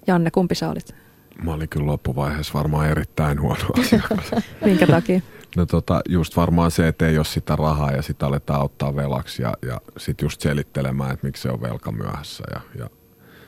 Janne, 0.07 0.31
kumpi 0.31 0.55
sä 0.55 0.69
olit? 0.69 0.95
Mä 1.43 1.53
olin 1.53 1.69
kyllä 1.69 1.85
loppuvaiheessa 1.85 2.53
varmaan 2.53 2.89
erittäin 2.89 3.41
huono 3.41 3.65
asiakas. 3.79 4.31
Minkä 4.65 4.87
takia? 4.87 5.21
No 5.55 5.65
tota, 5.65 6.01
just 6.09 6.35
varmaan 6.35 6.71
se, 6.71 6.87
että 6.87 7.07
ei 7.07 7.17
ole 7.17 7.25
sitä 7.25 7.55
rahaa 7.55 7.91
ja 7.91 8.01
sitä 8.01 8.25
aletaan 8.27 8.61
ottaa 8.61 8.95
velaksi 8.95 9.41
ja, 9.41 9.53
ja 9.61 9.81
sitten 9.97 10.25
just 10.25 10.41
selittelemään, 10.41 11.11
että 11.11 11.27
miksi 11.27 11.41
se 11.41 11.49
on 11.49 11.61
velka 11.61 11.91
myöhässä 11.91 12.43
ja, 12.53 12.61
ja 12.79 12.89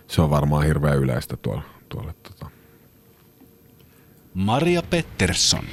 se 0.08 0.22
on 0.22 0.30
varmaan 0.30 0.66
hirveän 0.66 0.98
yleistä 0.98 1.38
tuolla. 1.38 1.64
tuolle 1.90 2.14
tota. 2.24 2.50
Maria 4.34 4.82
Pettersson. 4.90 5.64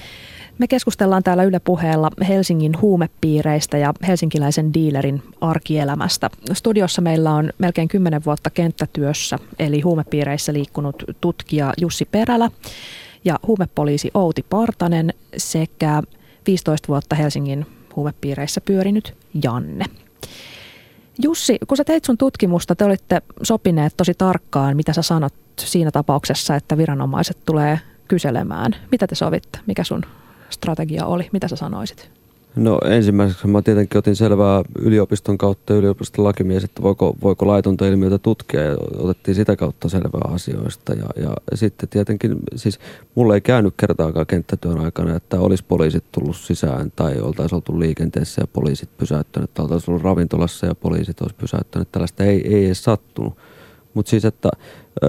Me 0.58 0.68
keskustellaan 0.68 1.22
täällä 1.22 1.42
Yle 1.42 1.60
puheella 1.60 2.10
Helsingin 2.28 2.80
huumepiireistä 2.80 3.78
ja 3.78 3.94
helsinkiläisen 4.06 4.74
diilerin 4.74 5.22
arkielämästä. 5.40 6.30
Studiossa 6.52 7.02
meillä 7.02 7.32
on 7.32 7.50
melkein 7.58 7.88
10 7.88 8.24
vuotta 8.24 8.50
kenttätyössä, 8.50 9.38
eli 9.58 9.80
huumepiireissä 9.80 10.52
liikkunut 10.52 11.02
tutkija 11.20 11.72
Jussi 11.80 12.04
Perälä 12.04 12.50
ja 13.24 13.38
huumepoliisi 13.46 14.10
Outi 14.14 14.44
Partanen 14.50 15.14
sekä 15.36 16.02
15 16.46 16.88
vuotta 16.88 17.14
Helsingin 17.14 17.66
huumepiireissä 17.96 18.60
pyörinyt 18.60 19.14
Janne. 19.42 19.84
Jussi, 21.22 21.58
kun 21.66 21.76
sä 21.76 21.84
teit 21.84 22.04
sun 22.04 22.18
tutkimusta, 22.18 22.76
te 22.76 22.84
olitte 22.84 23.22
sopineet 23.42 23.94
tosi 23.96 24.14
tarkkaan, 24.18 24.76
mitä 24.76 24.92
sä 24.92 25.02
sanot 25.02 25.34
siinä 25.58 25.90
tapauksessa, 25.90 26.56
että 26.56 26.76
viranomaiset 26.76 27.38
tulee 27.46 27.80
kyselemään. 28.08 28.76
Mitä 28.90 29.06
te 29.06 29.14
sovitte? 29.14 29.58
Mikä 29.66 29.84
sun 29.84 30.02
strategia 30.54 31.06
oli? 31.06 31.28
Mitä 31.32 31.48
sä 31.48 31.56
sanoisit? 31.56 32.10
No 32.56 32.78
ensimmäiseksi 32.84 33.46
mä 33.46 33.62
tietenkin 33.62 33.98
otin 33.98 34.16
selvää 34.16 34.62
yliopiston 34.78 35.38
kautta 35.38 35.74
yliopiston 35.74 36.24
lakimies, 36.24 36.64
että 36.64 36.82
voiko, 36.82 37.16
voiko 37.22 37.46
laitonta 37.46 37.86
ilmiötä 37.86 38.18
tutkia 38.18 38.62
ja 38.62 38.76
otettiin 38.98 39.34
sitä 39.34 39.56
kautta 39.56 39.88
selvää 39.88 40.30
asioista. 40.34 40.92
Ja, 40.92 41.06
ja 41.20 41.56
sitten 41.56 41.88
tietenkin, 41.88 42.36
siis 42.56 42.78
mulle 43.14 43.34
ei 43.34 43.40
käynyt 43.40 43.74
kertaakaan 43.76 44.26
kenttätyön 44.26 44.80
aikana, 44.80 45.16
että 45.16 45.40
olisi 45.40 45.64
poliisit 45.68 46.04
tullut 46.12 46.36
sisään 46.36 46.92
tai 46.96 47.20
oltaisiin 47.20 47.56
oltu 47.56 47.80
liikenteessä 47.80 48.42
ja 48.42 48.46
poliisit 48.46 48.88
pysäyttänyt, 48.96 49.54
tai 49.54 49.62
oltaisiin 49.62 49.90
ollut 49.90 50.04
ravintolassa 50.04 50.66
ja 50.66 50.74
poliisit 50.74 51.20
olisi 51.20 51.36
pysäyttänyt. 51.36 51.92
Tällaista 51.92 52.24
ei, 52.24 52.54
ei 52.56 52.66
edes 52.66 52.84
sattunut. 52.84 53.36
Mutta 53.94 54.10
siis, 54.10 54.24
että 54.24 54.48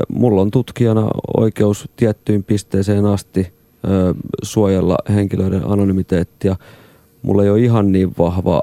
mulla 0.09 0.41
on 0.41 0.51
tutkijana 0.51 1.07
oikeus 1.37 1.89
tiettyyn 1.95 2.43
pisteeseen 2.43 3.05
asti 3.05 3.53
suojella 4.43 4.97
henkilöiden 5.09 5.71
anonymiteettia– 5.71 6.55
mulla 7.25 7.43
ei 7.43 7.49
ole 7.49 7.59
ihan 7.59 7.91
niin 7.91 8.13
vahva 8.17 8.61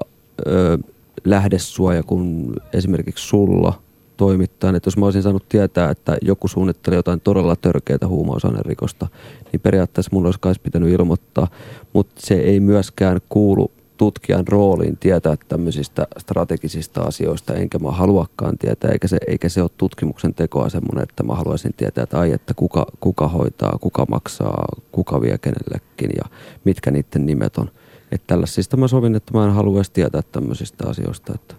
lähdesuoja 1.25 2.03
kuin 2.03 2.53
esimerkiksi 2.73 3.29
sulla 3.29 3.83
toimittajan. 4.17 4.75
Että 4.75 4.87
jos 4.87 4.97
mä 4.97 5.05
olisin 5.05 5.23
saanut 5.23 5.49
tietää, 5.49 5.91
että 5.91 6.17
joku 6.23 6.49
suunnittelee 6.49 6.97
jotain 6.97 7.21
todella 7.21 7.57
törkeää 7.57 7.99
huumausainerikosta, 8.07 9.09
niin 9.53 9.61
periaatteessa 9.61 10.11
mun 10.13 10.27
olisi 10.27 10.41
kai 10.41 10.55
pitänyt 10.63 10.93
ilmoittaa. 10.93 11.49
Mutta 11.93 12.15
se 12.19 12.35
ei 12.35 12.61
myöskään 12.61 13.19
kuulu 13.29 13.71
tutkijan 14.03 14.49
rooliin 14.49 14.97
tietää 14.97 15.37
tämmöisistä 15.49 16.07
strategisista 16.19 17.01
asioista, 17.01 17.55
enkä 17.55 17.79
mä 17.79 17.91
haluakaan 17.91 18.59
tietää, 18.59 18.91
eikä 18.91 19.09
se, 19.09 19.19
eikä 19.27 19.49
se 19.49 19.63
ole 19.63 19.71
tutkimuksen 19.77 20.35
tekoa 20.35 20.69
semmoinen, 20.69 21.03
että 21.03 21.23
mä 21.23 21.35
haluaisin 21.35 21.75
tietää, 21.77 22.05
että 22.05 22.19
ai, 22.19 22.33
että 22.33 22.55
kuka, 22.55 22.87
kuka 23.01 23.29
hoitaa, 23.29 23.79
kuka 23.81 24.07
maksaa, 24.09 24.65
kuka 24.93 25.21
vie 25.21 25.39
kenellekin 25.39 26.11
ja 26.17 26.25
mitkä 26.65 26.91
niiden 26.91 27.27
nimet 27.27 27.59
on. 27.59 27.71
Että 28.13 28.27
tällaisista 28.27 28.77
mä 28.77 28.89
sovin, 28.89 29.15
että 29.15 29.39
mä 29.39 29.45
en 29.45 29.53
halua 29.53 29.79
edes 29.79 29.91
tietää 29.91 30.23
tämmöisistä 30.23 30.89
asioista. 30.89 31.33
Että. 31.35 31.55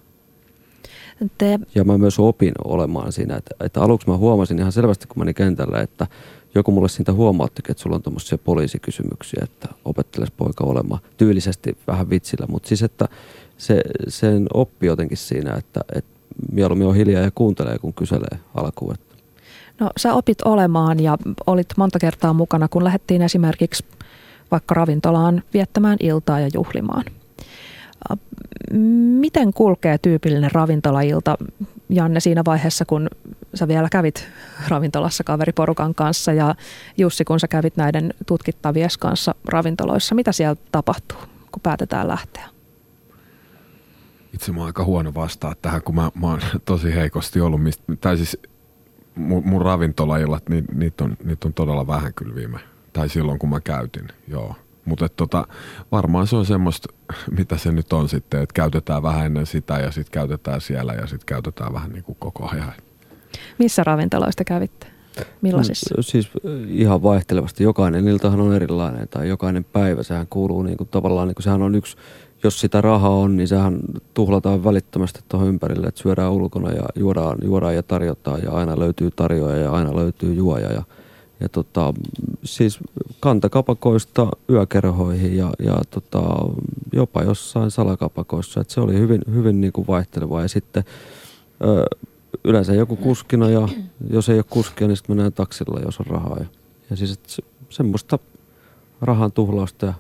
Te... 1.38 1.60
Ja 1.76 1.84
mä 1.84 1.98
myös 1.98 2.20
opin 2.20 2.54
olemaan 2.64 3.12
siinä, 3.12 3.36
että, 3.36 3.56
että 3.66 3.82
aluksi 3.82 4.10
mä 4.10 4.18
huomasin 4.18 4.60
ihan 4.60 4.72
selvästi, 4.72 5.08
kun 5.08 5.18
mä 5.18 5.24
olin 5.24 5.36
kentällä, 5.36 5.82
että 5.82 6.08
joku 6.56 6.72
mulle 6.72 6.90
siitä 6.90 7.14
huomauttikin, 7.14 7.72
että 7.72 7.84
sulla 7.84 7.96
on 7.96 8.02
tuommoisia 8.02 8.38
poliisikysymyksiä, 8.38 9.40
että 9.44 9.68
opetteles 9.86 10.32
poika 10.32 10.64
olemaan 10.64 11.02
tyylisesti 11.18 11.78
vähän 11.88 12.10
vitsillä. 12.10 12.48
Mutta 12.50 12.68
siis, 12.68 12.84
että 12.84 13.08
se, 13.58 13.82
sen 14.08 14.48
oppi 14.54 14.88
jotenkin 14.88 15.18
siinä, 15.18 15.54
että, 15.54 15.82
että 15.96 16.12
mieluummin 16.52 16.88
on 16.88 16.96
hiljaa 16.96 17.24
ja 17.24 17.32
kuuntelee, 17.36 17.80
kun 17.80 17.94
kyselee 17.94 18.40
alkuun. 18.56 18.96
No 19.80 19.90
sä 19.98 20.14
opit 20.14 20.42
olemaan 20.42 21.00
ja 21.00 21.18
olit 21.48 21.68
monta 21.78 22.00
kertaa 22.00 22.34
mukana, 22.34 22.68
kun 22.68 22.84
lähdettiin 22.84 23.22
esimerkiksi 23.22 23.86
vaikka 24.52 24.74
ravintolaan 24.74 25.44
viettämään 25.54 25.98
iltaa 26.00 26.40
ja 26.40 26.50
juhlimaan. 26.54 27.04
Miten 29.20 29.54
kulkee 29.54 29.98
tyypillinen 29.98 30.52
ravintolailta, 30.52 31.38
Janne, 31.90 32.20
siinä 32.20 32.42
vaiheessa, 32.46 32.86
kun 32.86 33.08
sä 33.56 33.68
vielä 33.68 33.90
kävit 33.92 34.28
ravintolassa 34.68 35.24
kaveriporukan 35.24 35.96
kanssa 35.96 36.34
ja 36.34 36.56
Jussi, 36.98 37.26
kun 37.26 37.40
sä 37.40 37.48
kävit 37.48 37.78
näiden 37.78 38.14
tutkittavien 38.26 38.90
kanssa 39.00 39.36
ravintoloissa, 39.46 40.16
mitä 40.16 40.32
siellä 40.32 40.56
tapahtuu, 40.72 41.18
kun 41.52 41.62
päätetään 41.62 42.08
lähteä? 42.08 42.46
Itse 44.34 44.52
mä 44.52 44.60
oon 44.60 44.68
aika 44.68 44.84
huono 44.84 45.14
vastaa 45.14 45.56
tähän, 45.62 45.82
kun 45.82 45.96
mä, 45.96 46.12
mä 46.16 46.28
oon 46.28 46.42
tosi 46.66 46.96
heikosti 46.96 47.42
ollut, 47.42 47.64
mistä, 47.64 47.84
tai 48.02 48.18
siis 48.18 48.38
mun, 49.16 49.44
mun 49.46 49.62
ravintolaillat, 49.62 50.50
niin, 50.50 50.66
niitä, 50.74 51.04
on, 51.04 51.18
niitä 51.24 51.48
on 51.48 51.54
todella 51.54 51.88
vähän 51.88 52.14
kyllä 52.14 52.36
viime 52.36 52.60
tai 52.94 53.10
silloin 53.10 53.40
kun 53.40 53.50
mä 53.50 53.60
käytin, 53.60 54.08
joo. 54.28 54.56
Mutta 54.86 55.10
tota, 55.10 55.48
varmaan 55.92 56.28
se 56.28 56.36
on 56.36 56.46
semmoista, 56.46 56.94
mitä 57.32 57.58
se 57.58 57.72
nyt 57.72 57.94
on 57.94 58.10
sitten, 58.10 58.42
että 58.42 58.54
käytetään 58.54 59.04
vähän 59.04 59.26
ennen 59.26 59.46
sitä 59.46 59.74
ja 59.74 59.92
sitten 59.92 60.12
käytetään 60.12 60.62
siellä 60.62 60.94
ja 60.94 61.08
sitten 61.08 61.26
käytetään 61.26 61.74
vähän 61.74 61.92
niin 61.92 62.04
kuin 62.04 62.18
koko 62.20 62.50
ajan. 62.50 62.74
Missä 63.60 63.84
ravintoloista 63.84 64.44
kävitte? 64.44 64.88
Millaisissa? 65.42 65.96
No, 65.98 66.04
siis 66.04 66.30
ihan 66.68 67.04
vaihtelevasti. 67.04 67.64
Jokainen 67.64 68.08
iltahan 68.08 68.42
on 68.42 68.56
erilainen 68.56 69.08
tai 69.08 69.30
jokainen 69.30 69.64
päivä. 69.64 70.04
Sehän 70.04 70.28
kuuluu 70.30 70.64
niin 70.64 70.78
kuin, 70.78 70.90
tavallaan, 70.90 71.28
niin 71.28 71.36
kuin, 71.36 71.44
sehän 71.44 71.62
on 71.62 71.76
yksi, 71.76 71.98
jos 72.44 72.60
sitä 72.60 72.82
rahaa 72.82 73.16
on, 73.16 73.38
niin 73.38 73.48
sehän 73.48 73.80
tuhlataan 74.14 74.64
välittömästi 74.64 75.20
tuohon 75.30 75.50
ympärille, 75.50 75.88
että 75.88 76.02
syödään 76.02 76.32
ulkona 76.32 76.72
ja 76.72 76.84
juodaan, 76.96 77.38
juodaan 77.44 77.76
ja 77.76 77.84
tarjotaan 77.84 78.42
ja 78.44 78.52
aina 78.52 78.80
löytyy 78.80 79.12
tarjoaja 79.12 79.58
ja 79.58 79.72
aina 79.72 79.96
löytyy 79.96 80.34
juoja 80.34 80.74
ja 80.74 80.84
ja 81.40 81.50
tota, 81.50 81.94
siis 82.44 82.80
kantakapakoista 83.20 84.28
yökerhoihin 84.50 85.38
ja, 85.38 85.52
ja 85.60 85.82
tota, 85.90 86.22
jopa 86.94 87.24
jossain 87.24 87.72
salakapakoissa. 87.72 88.62
Et 88.62 88.70
se 88.70 88.82
oli 88.82 88.94
hyvin, 88.94 89.22
hyvin 89.34 89.62
niin 89.62 89.74
kuin 89.74 89.88
vaihtelevaa. 89.88 90.42
Ja 90.42 90.48
sitten 90.48 90.84
ö, 91.64 91.86
yleensä 92.44 92.74
joku 92.74 92.96
kuskina 92.96 93.50
ja 93.50 93.68
jos 94.10 94.30
ei 94.30 94.38
ole 94.38 94.46
kuskia, 94.50 94.88
niin 94.88 94.98
sitten 94.98 95.16
mennään 95.16 95.34
taksilla, 95.34 95.80
jos 95.80 96.00
on 96.00 96.06
rahaa. 96.06 96.38
Ja, 96.40 96.46
ja 96.90 96.96
siis 96.96 97.20
se, 97.28 97.44
semmoista 97.70 98.20
rahan 99.02 99.32
tuhlausta 99.32 99.86
ja 99.86 99.94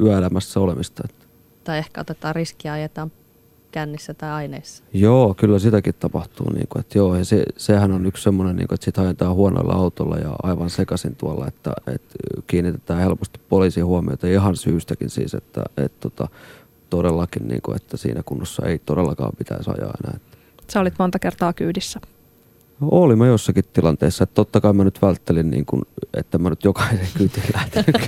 yöelämässä 0.00 0.60
olemista. 0.60 1.08
Tai 1.64 1.78
ehkä 1.78 2.00
otetaan 2.00 2.34
riskiä 2.34 2.70
ja 2.70 2.74
ajetaan 2.74 3.12
kännissä 3.76 4.14
tai 4.14 4.30
aineissa. 4.30 4.84
Joo, 4.92 5.34
kyllä 5.34 5.58
sitäkin 5.58 5.94
tapahtuu. 6.00 6.50
Niin 6.50 6.66
kuin, 6.68 6.80
että 6.80 6.98
joo, 6.98 7.16
ja 7.16 7.24
se, 7.24 7.44
sehän 7.56 7.92
on 7.92 8.06
yksi 8.06 8.22
semmoinen, 8.22 8.56
niin 8.56 8.68
kuin, 8.68 8.74
että 8.74 8.84
sit 8.84 8.98
ajetaan 8.98 9.34
huonoilla 9.34 9.72
autolla 9.72 10.16
ja 10.16 10.36
aivan 10.42 10.70
sekaisin 10.70 11.16
tuolla, 11.16 11.48
että, 11.48 11.72
että 11.86 12.14
kiinnitetään 12.46 13.00
helposti 13.00 13.40
poliisin 13.48 13.84
huomiota 13.84 14.26
ihan 14.26 14.56
syystäkin 14.56 15.10
siis, 15.10 15.34
että, 15.34 15.62
että, 15.66 15.84
että 15.84 16.00
tota, 16.00 16.28
todellakin, 16.90 17.48
niin 17.48 17.62
kuin, 17.62 17.76
että 17.76 17.96
siinä 17.96 18.22
kunnossa 18.22 18.66
ei 18.66 18.78
todellakaan 18.78 19.32
pitäisi 19.38 19.70
ajaa 19.70 19.94
enää. 20.04 20.18
Sä 20.68 20.80
olit 20.80 20.94
monta 20.98 21.18
kertaa 21.18 21.52
kyydissä. 21.52 22.00
Oli 22.80 23.16
mä 23.16 23.26
jossakin 23.26 23.64
tilanteessa, 23.72 24.24
että 24.24 24.34
totta 24.34 24.60
kai 24.60 24.72
mä 24.72 24.84
nyt 24.84 25.02
välttelin, 25.02 25.50
niin 25.50 25.66
kuin, 25.66 25.82
että 26.14 26.38
mä 26.38 26.50
nyt 26.50 26.64
jokaisen 26.64 27.08
kyytiin 27.16 27.46
lähtenyt 27.54 27.96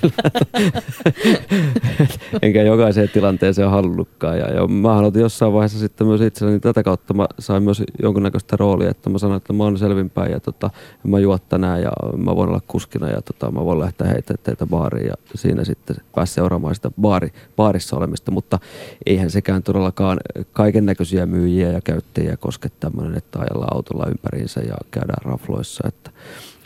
Enkä 2.43 2.62
jokaiseen 2.62 3.09
tilanteeseen 3.09 3.71
halunnutkaan. 3.71 4.39
Ja, 4.39 4.51
ja 4.51 4.66
mä 4.66 4.99
otin 4.99 5.23
jossain 5.23 5.53
vaiheessa 5.53 5.79
sitten 5.79 6.07
myös 6.07 6.21
itselleni, 6.21 6.55
niin 6.55 6.61
tätä 6.61 6.83
kautta 6.83 7.14
mä 7.14 7.27
sain 7.39 7.62
myös 7.62 7.83
jonkunnäköistä 8.03 8.57
roolia, 8.57 8.91
että 8.91 9.11
mä 9.11 9.19
sanoin, 9.19 9.37
että 9.37 9.53
mä 9.53 9.64
oon 9.64 9.79
selvinpäin 9.79 10.33
ja 10.33 10.41
tota, 10.41 10.71
mä 11.05 11.19
juot 11.19 11.49
tänään 11.49 11.83
ja 11.83 11.91
mä 12.16 12.37
voin 12.37 12.49
olla 12.49 12.61
kuskina 12.69 13.09
ja 13.09 13.23
tota, 13.23 13.51
mä 13.51 13.64
voin 13.64 13.81
lähteä 13.81 14.09
heitä 14.09 14.35
teitä 14.43 14.66
baariin 14.66 15.07
ja 15.07 15.14
siinä 15.35 15.64
sitten 15.64 15.97
pääsi 16.14 16.35
seuraamaan 16.35 16.75
sitä 16.75 16.91
baari, 17.01 17.33
baarissa 17.57 17.97
olemista, 17.97 18.31
mutta 18.31 18.59
eihän 19.07 19.31
sekään 19.31 19.62
todellakaan 19.62 20.19
kaiken 20.53 20.87
näköisiä 20.87 21.27
myyjiä 21.27 21.73
ja 21.73 21.81
käyttäjiä 21.81 22.37
koske 22.37 22.69
tämmöinen, 22.81 23.19
että 23.19 23.39
ajellaan 23.39 23.77
autolla 23.77 24.07
ympäriinsä 24.07 24.58
ja 24.61 24.77
käydään 24.91 25.25
rafloissa. 25.25 25.89
Että 25.89 26.11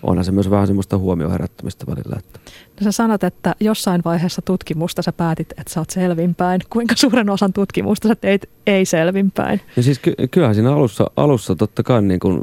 onhan 0.03 0.25
se 0.25 0.33
myös 0.33 0.51
vähän 0.51 0.67
semmoista 0.67 0.99
huomioon 0.99 1.33
herättämistä 1.33 1.87
välillä. 1.87 2.17
Että. 2.19 2.41
No 2.81 2.85
sä 2.85 2.93
sanot, 2.93 3.25
että 3.25 3.55
jossain 3.61 4.03
vaiheessa 4.05 4.43
tutkimusta 4.43 5.03
sä 5.03 5.13
päätit, 5.13 5.51
että 5.51 5.73
sä 5.73 5.81
oot 5.81 5.91
selvinpäin. 5.91 6.61
Kuinka 6.71 6.95
suuren 6.97 7.31
osan 7.31 7.53
tutkimusta 7.53 8.09
sä 8.09 8.15
teit 8.15 8.51
ei 8.67 8.85
selvinpäin? 8.85 9.61
Ja 9.77 9.83
siis 9.83 9.99
ky- 9.99 10.15
kyllähän 10.31 10.55
siinä 10.55 10.73
alussa, 10.73 11.11
alussa 11.17 11.57
totta 11.57 11.83
kai 11.83 12.03
niin 12.03 12.21
kun 12.21 12.43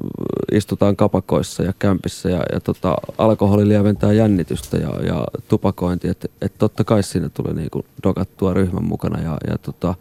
istutaan 0.52 0.95
kapakoissa 0.95 1.64
ja 1.64 1.74
kämpissä 1.80 2.30
ja, 2.30 2.41
ja 2.54 2.60
tota, 2.60 2.95
alkoholi 3.18 3.68
lieventää 3.68 4.14
jännitystä 4.14 4.78
ja, 4.78 5.06
ja 5.06 5.26
tupakointi. 5.47 6.08
Että 6.08 6.28
et 6.41 6.54
totta 6.58 6.84
kai 6.84 7.04
siinä 7.04 7.30
tulee 7.30 7.54
niin 7.54 7.70
kun 7.72 7.84
dokattua 8.04 8.54
ryhmän 8.54 8.84
mukana 8.84 9.22
ja, 9.22 9.38
ja 9.47 9.58
tota, 9.58 9.95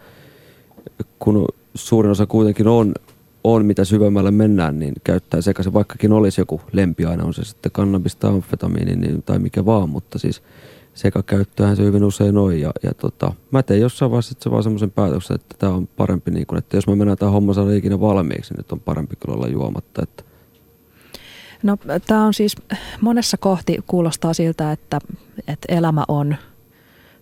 kun 1.19 1.49
suurin 1.75 2.13
osa 2.13 2.27
kuitenkin 2.27 2.69
on 2.69 2.95
on, 3.45 3.66
mitä 3.66 3.84
syvemmälle 3.84 4.30
mennään, 4.30 4.78
niin 4.78 4.95
käyttää 5.05 5.41
sekaisin, 5.41 5.72
vaikkakin 5.72 6.12
olisi 6.12 6.41
joku 6.41 6.61
lempiaine, 6.72 7.22
on 7.22 7.34
se 7.34 7.45
sitten 7.45 7.72
kannabis 7.72 8.16
tai 8.16 8.30
amfetamiini 8.30 8.97
niin, 8.97 9.22
tai 9.22 9.39
mikä 9.39 9.64
vaan, 9.64 9.89
mutta 9.89 10.18
siis 10.18 10.43
sekakäyttöähän 10.95 11.76
se 11.76 11.82
hyvin 11.82 12.05
usein 12.05 12.36
on. 12.36 12.61
Ja, 12.61 12.72
ja 12.82 12.95
tota, 12.95 13.32
mä 13.51 13.62
tein 13.62 13.80
jossain 13.80 14.11
vaiheessa 14.11 14.34
se 14.41 14.51
vaan 14.51 14.62
semmoisen 14.62 14.91
päätöksen, 14.91 15.34
että 15.34 15.55
tämä 15.59 15.72
on 15.72 15.86
parempi, 15.86 16.30
niin 16.30 16.47
kuin, 16.47 16.59
että 16.59 16.76
jos 16.76 16.86
mä 16.86 16.97
mennään 16.97 17.18
tämä 17.18 17.30
homma 17.30 17.55
saada 17.55 17.72
ikinä 17.72 18.01
valmiiksi, 18.01 18.55
niin 18.55 18.59
nyt 18.59 18.72
on 18.72 18.80
parempi 18.80 19.16
kyllä 19.16 19.34
olla 19.36 19.49
juomatta. 19.49 20.03
Että. 20.03 20.24
No 21.62 21.76
tämä 22.07 22.24
on 22.24 22.34
siis 22.34 22.57
monessa 23.01 23.36
kohti 23.36 23.78
kuulostaa 23.86 24.34
siltä, 24.34 24.72
että, 24.72 24.99
että 25.39 25.74
elämä 25.74 26.05
on 26.09 26.36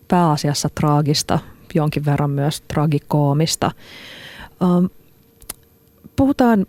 pääasiassa 0.09 0.69
traagista, 0.81 1.39
jonkin 1.75 2.05
verran 2.05 2.31
myös 2.31 2.61
tragikoomista. 2.61 3.71
Um, 4.61 4.91
Puhutaan 6.17 6.67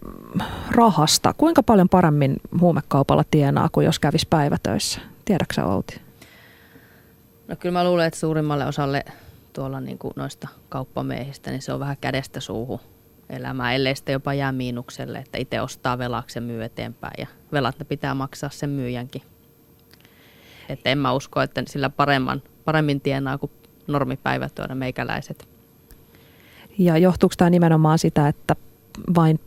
rahasta. 0.72 1.34
Kuinka 1.38 1.64
paljon 1.64 1.90
paremmin 1.90 2.36
huumekaupalla 2.60 3.24
tienaa 3.32 3.70
kuin 3.72 3.86
jos 3.86 4.00
kävisi 4.00 4.28
päivätöissä? 4.30 5.02
Tiedätkö 5.26 5.64
Outi? 5.64 6.02
No 7.48 7.56
kyllä 7.56 7.74
mä 7.74 7.84
luulen, 7.84 8.08
että 8.08 8.20
suurimmalle 8.20 8.66
osalle 8.66 9.06
tuolla 9.54 9.80
niin 9.80 9.98
kuin 9.98 10.14
noista 10.16 10.48
kauppamiehistä, 10.70 11.52
niin 11.52 11.62
se 11.62 11.74
on 11.74 11.80
vähän 11.80 11.98
kädestä 12.02 12.40
suuhun 12.40 12.80
elämää, 13.30 13.74
ellei 13.74 13.96
sitten 13.96 14.14
jopa 14.14 14.34
jää 14.34 14.52
miinukselle, 14.52 15.18
että 15.18 15.38
itse 15.38 15.62
ostaa 15.62 15.98
velaksi 15.98 16.38
ja 16.38 16.42
myy 16.42 16.64
eteenpäin 16.64 17.14
ja 17.18 17.28
velat 17.52 17.80
ne 17.80 17.86
pitää 17.86 18.14
maksaa 18.14 18.50
sen 18.50 18.70
myyjänkin. 18.70 19.22
Että 20.70 20.90
en 20.90 20.98
mä 20.98 21.14
usko, 21.14 21.42
että 21.42 21.64
sillä 21.68 21.90
paremman, 21.90 22.42
paremmin 22.66 23.02
tienaa 23.02 23.38
kuin 23.38 23.52
normipäivätyönä 23.88 24.76
meikäläiset. 24.76 25.48
Ja 26.78 26.98
johtuuko 26.98 27.34
tämä 27.38 27.50
nimenomaan 27.50 28.00
sitä, 28.00 28.28
että 28.28 28.56
vain 29.16 29.40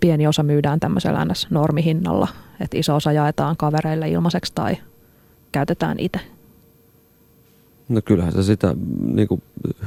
pieni 0.00 0.26
osa 0.26 0.42
myydään 0.42 0.80
tämmöisellä 0.80 1.24
NS-normihinnalla, 1.24 2.28
että 2.60 2.78
iso 2.78 2.96
osa 2.96 3.12
jaetaan 3.12 3.56
kavereille 3.56 4.08
ilmaiseksi 4.08 4.52
tai 4.54 4.76
käytetään 5.52 5.98
itse? 5.98 6.20
No 7.88 8.00
kyllähän 8.04 8.32
se 8.32 8.42
sitä 8.42 8.74
niin 9.14 9.28
kuin 9.28 9.42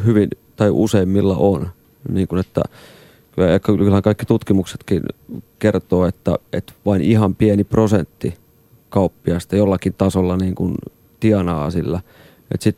hyvin 0.05 0.29
tai 0.55 0.69
useimmilla 0.69 1.35
on. 1.37 1.69
Niin 2.11 2.27
kuin, 2.27 2.39
että 2.39 2.61
kyllähän 3.65 4.03
kaikki 4.03 4.25
tutkimuksetkin 4.25 5.01
kertoo, 5.59 6.05
että, 6.05 6.35
että 6.53 6.73
vain 6.85 7.01
ihan 7.01 7.35
pieni 7.35 7.63
prosentti 7.63 8.33
kauppiasta 8.89 9.55
jollakin 9.55 9.93
tasolla 9.97 10.37
niin 10.37 10.55
kuin 10.55 10.75
tienaa 11.19 11.71
sillä. 11.71 11.99
Että 12.51 12.63
sit, 12.63 12.77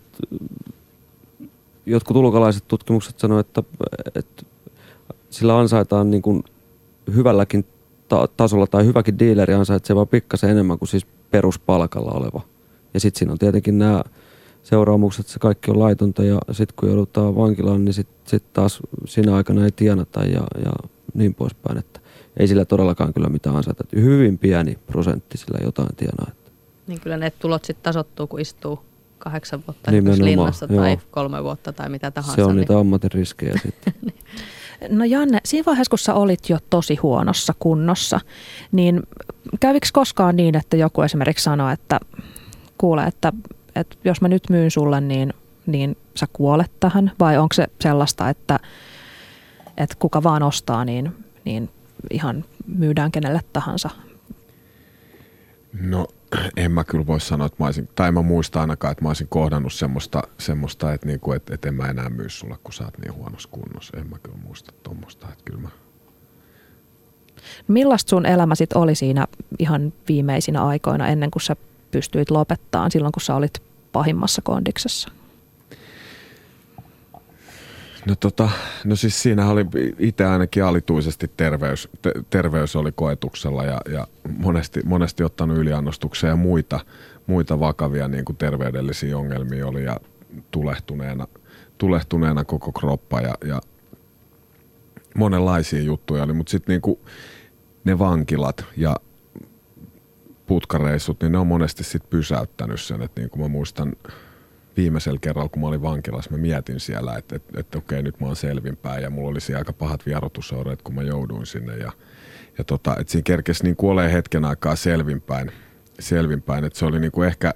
jotkut 1.85 2.17
ulkolaiset 2.17 2.63
tutkimukset 2.67 3.19
sanoo, 3.19 3.39
että, 3.39 3.63
että 4.15 4.42
sillä 5.33 5.59
ansaitaan 5.59 6.11
niin 6.11 6.21
kuin 6.21 6.43
hyvälläkin 7.15 7.65
ta- 8.07 8.27
tasolla 8.37 8.67
tai 8.67 8.85
hyväkin 8.85 9.19
diileri 9.19 9.53
ansaitsee 9.53 9.95
vaan 9.95 10.07
pikkasen 10.07 10.49
enemmän 10.49 10.79
kuin 10.79 10.89
siis 10.89 11.05
peruspalkalla 11.31 12.11
oleva. 12.11 12.41
Ja 12.93 12.99
sitten 12.99 13.19
siinä 13.19 13.31
on 13.31 13.37
tietenkin 13.37 13.77
nämä 13.77 14.03
seuraamukset, 14.63 15.27
se 15.27 15.39
kaikki 15.39 15.71
on 15.71 15.79
laitonta 15.79 16.23
ja 16.23 16.39
sitten 16.51 16.75
kun 16.79 16.89
joudutaan 16.89 17.35
vankilaan, 17.35 17.85
niin 17.85 17.93
sitten 17.93 18.15
sit 18.25 18.53
taas 18.53 18.79
siinä 19.05 19.35
aikana 19.35 19.65
ei 19.65 19.71
tienata 19.71 20.19
ja, 20.19 20.43
ja 20.65 20.71
niin 21.13 21.33
poispäin. 21.33 21.77
Että 21.77 21.99
ei 22.37 22.47
sillä 22.47 22.65
todellakaan 22.65 23.13
kyllä 23.13 23.29
mitään 23.29 23.55
ansaita. 23.55 23.83
Hyvin 23.95 24.37
pieni 24.37 24.77
prosentti 24.87 25.37
sillä 25.37 25.59
jotain 25.63 25.95
tienaa. 25.95 26.27
Että. 26.27 26.51
Niin 26.87 26.99
kyllä 27.01 27.17
ne 27.17 27.31
tulot 27.39 27.65
sitten 27.65 27.83
tasottuu, 27.83 28.27
kun 28.27 28.39
istuu 28.39 28.79
kahdeksan 29.19 29.63
vuotta 29.67 29.91
linnassa 29.91 30.67
tai 30.67 30.91
joo. 30.91 31.01
kolme 31.11 31.43
vuotta 31.43 31.73
tai 31.73 31.89
mitä 31.89 32.11
tahansa. 32.11 32.35
Se 32.35 32.43
on 32.43 32.49
niin... 32.49 32.57
niitä 32.57 32.79
ammatin 32.79 33.11
riskejä 33.11 33.53
sitten. 33.63 33.93
No 34.89 35.05
Janne, 35.05 35.39
siinä 35.45 35.65
vaiheessa 35.65 35.89
kun 35.89 35.99
sä 35.99 36.13
olit 36.13 36.49
jo 36.49 36.57
tosi 36.69 36.95
huonossa 36.95 37.53
kunnossa, 37.59 38.19
niin 38.71 39.03
kävikö 39.59 39.87
koskaan 39.93 40.35
niin, 40.35 40.55
että 40.55 40.77
joku 40.77 41.01
esimerkiksi 41.01 41.43
sanoi, 41.43 41.73
että 41.73 41.99
kuule, 42.77 43.03
että, 43.03 43.33
että 43.75 43.95
jos 44.03 44.21
mä 44.21 44.27
nyt 44.27 44.43
myyn 44.49 44.71
sulle, 44.71 45.01
niin, 45.01 45.33
niin 45.65 45.97
sä 46.15 46.27
kuolet 46.33 46.71
tähän? 46.79 47.11
Vai 47.19 47.37
onko 47.37 47.53
se 47.53 47.67
sellaista, 47.81 48.29
että, 48.29 48.59
että 49.77 49.95
kuka 49.99 50.23
vaan 50.23 50.43
ostaa, 50.43 50.85
niin, 50.85 51.15
niin 51.45 51.69
ihan 52.11 52.45
myydään 52.67 53.11
kenelle 53.11 53.41
tahansa? 53.53 53.89
No 55.81 56.07
en 56.57 56.71
mä 56.71 56.83
kyllä 56.83 57.07
voi 57.07 57.19
sanoa, 57.19 57.45
että 57.45 57.55
mä 57.59 57.65
olisin, 57.65 57.89
tai 57.95 58.07
en 58.07 58.13
mä 58.13 58.21
muista 58.21 58.61
ainakaan, 58.61 58.91
että 58.91 59.03
mä 59.03 59.09
olisin 59.09 59.27
kohdannut 59.27 59.73
semmoista, 59.73 60.23
semmoista 60.37 60.93
että, 60.93 61.07
niinku, 61.07 61.31
että, 61.31 61.53
että 61.53 61.67
en 61.67 61.75
mä 61.75 61.89
enää 61.89 62.09
myy 62.09 62.29
sulle, 62.29 62.57
kun 62.63 62.73
sä 62.73 62.83
oot 62.83 62.97
niin 62.97 63.13
huonossa 63.13 63.49
kunnossa. 63.51 63.97
En 63.97 64.09
mä 64.09 64.19
kyllä 64.19 64.37
muista 64.43 64.71
tuommoista, 64.83 65.27
että 65.31 65.43
kyllä 65.45 65.61
mä... 65.61 65.69
Millaista 67.67 68.09
sun 68.09 68.25
elämä 68.25 68.55
sit 68.55 68.73
oli 68.73 68.95
siinä 68.95 69.27
ihan 69.59 69.93
viimeisinä 70.07 70.65
aikoina 70.65 71.07
ennen 71.07 71.31
kuin 71.31 71.43
sä 71.43 71.55
pystyit 71.91 72.31
lopettaa 72.31 72.89
silloin, 72.89 73.11
kun 73.11 73.21
sä 73.21 73.35
olit 73.35 73.63
pahimmassa 73.91 74.41
kondiksessa? 74.41 75.09
No, 78.07 78.15
tota, 78.15 78.49
no 78.83 78.95
siis 78.95 79.21
siinä 79.21 79.49
oli 79.49 79.65
itse 79.99 80.25
ainakin 80.25 80.63
alituisesti 80.63 81.31
terveys, 81.37 81.89
te, 82.01 82.11
terveys 82.29 82.75
oli 82.75 82.91
koetuksella 82.95 83.63
ja, 83.63 83.81
ja 83.89 84.07
monesti, 84.37 84.81
monesti 84.85 85.23
ottanut 85.23 85.57
yliannostuksia 85.57 86.29
ja 86.29 86.35
muita, 86.35 86.79
muita 87.27 87.59
vakavia 87.59 88.07
niin 88.07 88.25
kuin 88.25 88.37
terveydellisiä 88.37 89.17
ongelmia 89.17 89.67
oli 89.67 89.83
ja 89.83 89.99
tulehtuneena, 90.51 91.27
tulehtuneena 91.77 92.43
koko 92.43 92.71
kroppa 92.71 93.21
ja, 93.21 93.33
ja 93.45 93.61
monenlaisia 95.15 95.81
juttuja 95.81 96.23
oli, 96.23 96.33
mutta 96.33 96.51
sitten 96.51 96.81
niin 96.85 96.99
ne 97.83 97.99
vankilat 97.99 98.65
ja 98.77 98.95
putkareissut, 100.45 101.21
niin 101.21 101.31
ne 101.31 101.37
on 101.37 101.47
monesti 101.47 101.83
sitten 101.83 102.09
pysäyttänyt 102.09 102.81
sen, 102.81 103.01
että 103.01 103.21
niin 103.21 103.29
kuin 103.29 103.41
mä 103.41 103.47
muistan– 103.47 103.93
viimeisellä 104.77 105.19
kerralla, 105.21 105.49
kun 105.49 105.61
mä 105.61 105.67
olin 105.67 105.81
vankilassa, 105.81 106.31
mä 106.31 106.37
mietin 106.37 106.79
siellä, 106.79 107.17
että, 107.17 107.35
että, 107.35 107.59
että 107.59 107.77
okei, 107.77 108.03
nyt 108.03 108.19
mä 108.19 108.27
oon 108.27 108.35
selvinpäin 108.35 109.03
ja 109.03 109.09
mulla 109.09 109.29
olisi 109.29 109.55
aika 109.55 109.73
pahat 109.73 110.05
vierotusoireet, 110.05 110.81
kun 110.81 110.95
mä 110.95 111.03
jouduin 111.03 111.45
sinne 111.45 111.77
ja, 111.77 111.91
ja 112.57 112.63
tota, 112.63 112.95
että 112.99 113.11
siinä 113.11 113.23
kerkesi 113.23 113.63
niin 113.63 113.75
kuolee 113.75 114.13
hetken 114.13 114.45
aikaa 114.45 114.75
selvinpäin, 114.75 115.51
selvinpäin. 115.99 116.63
että 116.63 116.79
se 116.79 116.85
oli 116.85 116.99
niin 116.99 117.11
kuin 117.11 117.27
ehkä 117.27 117.53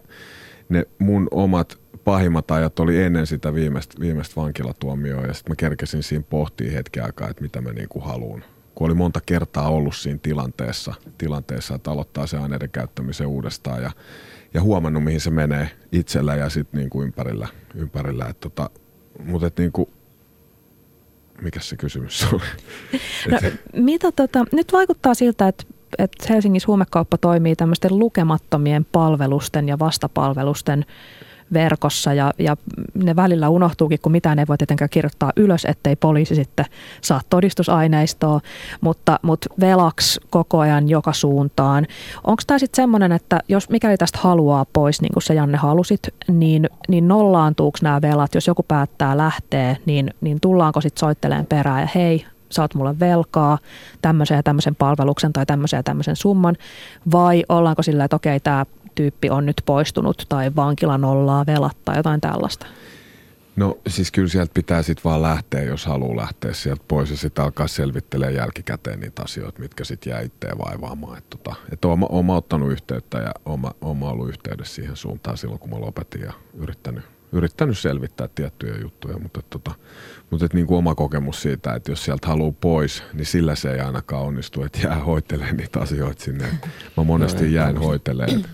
ne 0.70 0.86
mun 1.00 1.28
omat 1.32 1.80
pahimmat 2.04 2.52
ajat 2.52 2.80
oli 2.80 3.04
ennen 3.04 3.28
sitä 3.28 3.54
viimeistä, 3.54 3.96
viimeistä 4.00 4.42
vankilatuomioa 4.42 5.26
ja 5.26 5.34
sitten 5.34 5.52
mä 5.52 5.56
kerkesin 5.56 6.04
siinä 6.04 6.26
pohtia 6.30 6.72
hetken 6.72 7.04
aikaa, 7.04 7.30
että 7.30 7.42
mitä 7.42 7.62
mä 7.62 7.72
niin 7.72 7.90
kuin 7.90 8.06
haluan. 8.06 8.44
Kun 8.76 8.88
oli 8.88 8.94
monta 8.94 9.20
kertaa 9.26 9.70
ollut 9.70 9.96
siinä 9.96 10.20
tilanteessa, 10.24 10.94
tilanteessa 11.18 11.76
että 11.76 11.92
aloittaa 11.92 12.28
se 12.28 12.38
aineiden 12.38 12.70
käyttämisen 12.70 13.28
uudestaan 13.28 13.84
ja 13.84 13.92
ja 14.54 14.62
huomannut, 14.62 15.04
mihin 15.04 15.22
se 15.22 15.30
menee 15.30 15.70
itsellä 15.92 16.36
ja 16.36 16.50
sitten 16.50 16.80
niin 16.80 16.90
kuin 16.90 17.06
ympärillä. 17.06 17.48
ympärillä. 17.76 18.26
Et 18.26 18.40
tota, 18.40 18.70
mutta 19.26 19.48
et 19.48 19.58
niin 19.58 19.72
kuin, 19.72 19.90
mikä 21.42 21.60
se 21.60 21.78
kysymys 21.78 22.28
oli? 22.34 22.42
No, 23.32 23.38
mitä 23.74 24.12
tota, 24.12 24.46
nyt 24.52 24.74
vaikuttaa 24.74 25.14
siltä, 25.14 25.48
että 25.48 25.64
että 25.98 26.26
Helsingissä 26.30 26.68
huumekauppa 26.68 27.18
toimii 27.18 27.56
tämmöisten 27.56 28.00
lukemattomien 28.00 28.86
palvelusten 28.92 29.68
ja 29.68 29.80
vastapalvelusten 29.80 30.86
verkossa 31.54 32.14
ja, 32.14 32.34
ja 32.38 32.58
ne 32.94 33.16
välillä 33.16 33.50
unohtuukin, 33.50 34.00
kun 34.02 34.12
mitään 34.12 34.40
ei 34.40 34.48
voi 34.48 34.58
tietenkään 34.58 34.90
kirjoittaa 34.90 35.32
ylös, 35.36 35.66
ettei 35.66 35.96
poliisi 35.96 36.36
sitten 36.36 36.66
saa 37.02 37.22
todistusaineistoa, 37.30 38.40
mutta, 38.82 39.20
mutta 39.22 39.50
velaksi 39.60 40.22
koko 40.30 40.60
ajan 40.60 40.90
joka 40.90 41.14
suuntaan. 41.14 41.88
Onko 42.24 42.44
tämä 42.48 42.60
sitten 42.60 42.84
semmoinen, 42.84 43.12
että 43.12 43.40
jos 43.48 43.70
mikäli 43.70 43.98
tästä 43.98 44.20
haluaa 44.22 44.66
pois, 44.74 45.02
niin 45.02 45.14
kuin 45.14 45.24
sä 45.24 45.34
Janne 45.34 45.58
halusit, 45.58 46.00
niin, 46.28 46.70
niin 46.88 47.08
nollaantuuko 47.08 47.78
nämä 47.82 48.02
velat, 48.02 48.36
jos 48.36 48.48
joku 48.48 48.64
päättää 48.64 49.18
lähteä, 49.18 49.76
niin, 49.86 50.14
niin 50.22 50.40
tullaanko 50.42 50.82
sitten 50.82 51.00
soitteleen 51.00 51.46
perään 51.46 51.82
ja 51.82 51.90
hei, 51.96 52.26
sä 52.50 52.62
oot 52.62 52.76
mulle 52.76 53.00
velkaa 53.00 53.58
tämmöisen 54.02 54.36
ja 54.36 54.44
tämmöisen 54.44 54.76
palveluksen 54.76 55.34
tai 55.34 55.46
tämmöisen 55.46 55.78
ja 55.78 55.84
tämmöisen 55.84 56.16
summan, 56.16 56.56
vai 57.12 57.44
ollaanko 57.50 57.84
sillä, 57.84 58.04
että 58.04 58.16
okei, 58.16 58.40
tämä 58.40 58.66
tyyppi 58.98 59.30
on 59.30 59.46
nyt 59.46 59.62
poistunut 59.66 60.26
tai 60.30 60.52
vankila 60.56 60.98
nollaa 60.98 61.46
velat 61.46 61.78
tai 61.86 61.98
jotain 61.98 62.22
tällaista? 62.22 62.66
No 63.56 63.78
siis 63.88 64.12
kyllä 64.12 64.28
sieltä 64.28 64.52
pitää 64.54 64.82
sitten 64.82 65.04
vaan 65.04 65.22
lähteä, 65.22 65.64
jos 65.64 65.86
haluaa 65.86 66.18
lähteä 66.18 66.54
sieltä 66.54 66.84
pois 66.88 67.10
ja 67.12 67.18
sitten 67.18 67.46
alkaa 67.46 67.68
selvittelemään 67.68 68.36
jälkikäteen 68.36 69.00
niitä 69.00 69.24
asioita, 69.24 69.60
mitkä 69.60 69.84
sitten 69.84 70.12
jää 70.12 70.22
itseä 70.22 70.54
vaivaamaan. 70.66 71.18
Että 71.18 71.38
tota, 71.38 71.56
et 71.74 71.86
oma, 71.86 72.06
oma 72.10 72.36
ottanut 72.36 72.72
yhteyttä 72.72 73.18
ja 73.18 73.32
oma, 73.46 73.72
oma 73.82 74.10
ollut 74.12 74.30
yhteydessä 74.30 74.76
siihen 74.76 74.96
suuntaan 74.96 75.38
silloin, 75.38 75.60
kun 75.60 75.70
mä 75.70 75.80
lopetin 75.80 76.22
ja 76.22 76.34
yrittänyt, 76.54 77.04
yrittänyt 77.32 77.78
selvittää 77.78 78.30
tiettyjä 78.36 78.76
juttuja, 78.82 79.18
mutta 79.20 79.42
tota, 79.50 79.72
mutta 80.30 80.46
et 80.46 80.54
niin 80.54 80.68
kuin 80.68 80.78
oma 80.78 80.96
kokemus 80.96 81.42
siitä, 81.42 81.74
että 81.74 81.92
jos 81.92 82.06
sieltä 82.06 82.28
haluaa 82.28 82.54
pois, 82.62 83.04
niin 83.14 83.26
sillä 83.26 83.56
se 83.56 83.72
ei 83.72 83.80
ainakaan 83.80 84.24
onnistu, 84.24 84.64
että 84.64 84.80
jää 84.84 85.00
hoitelemaan 85.00 85.58
niitä 85.58 85.80
asioita 85.80 86.24
sinne. 86.24 86.48
Mä 86.98 87.04
monesti 87.04 87.54
jään 87.54 87.78
hoitelemaan. 87.78 88.46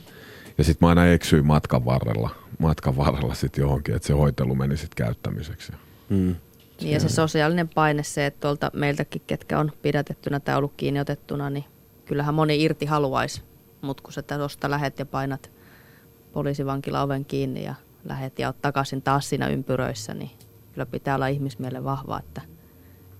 Ja 0.57 0.63
sitten 0.63 0.85
mä 0.85 0.89
aina 0.89 1.05
eksyin 1.05 1.45
matkan 1.45 1.85
varrella, 1.85 2.29
matkan 2.59 2.97
varrella 2.97 3.33
sitten 3.33 3.61
johonkin, 3.61 3.95
että 3.95 4.07
se 4.07 4.13
hoitelu 4.13 4.55
meni 4.55 4.77
sitten 4.77 5.05
käyttämiseksi. 5.05 5.71
Mm. 6.09 6.35
Niin 6.81 6.93
ja 6.93 6.99
se 6.99 7.09
sosiaalinen 7.09 7.69
paine, 7.69 8.03
se, 8.03 8.25
että 8.25 8.39
tuolta 8.39 8.71
meiltäkin, 8.73 9.21
ketkä 9.27 9.59
on 9.59 9.71
pidätettynä 9.81 10.39
tai 10.39 10.55
ollut 10.55 10.73
kiinni 10.77 10.99
otettuna, 10.99 11.49
niin 11.49 11.65
kyllähän 12.05 12.35
moni 12.35 12.63
irti 12.63 12.85
haluaisi. 12.85 13.41
Mutta 13.81 14.03
kun 14.03 14.13
sä 14.13 14.21
tuosta 14.21 14.69
lähet 14.69 14.99
ja 14.99 15.05
painat 15.05 15.51
poliisivankila 16.31 17.01
oven 17.01 17.25
kiinni 17.25 17.63
ja 17.63 17.75
lähet 18.03 18.39
ja 18.39 18.47
oot 18.47 18.61
takaisin 18.61 19.01
taas 19.01 19.29
siinä 19.29 19.47
ympyröissä, 19.47 20.13
niin 20.13 20.31
kyllä 20.71 20.85
pitää 20.85 21.15
olla 21.15 21.27
ihmismielen 21.27 21.83
vahva, 21.83 22.19
että 22.19 22.41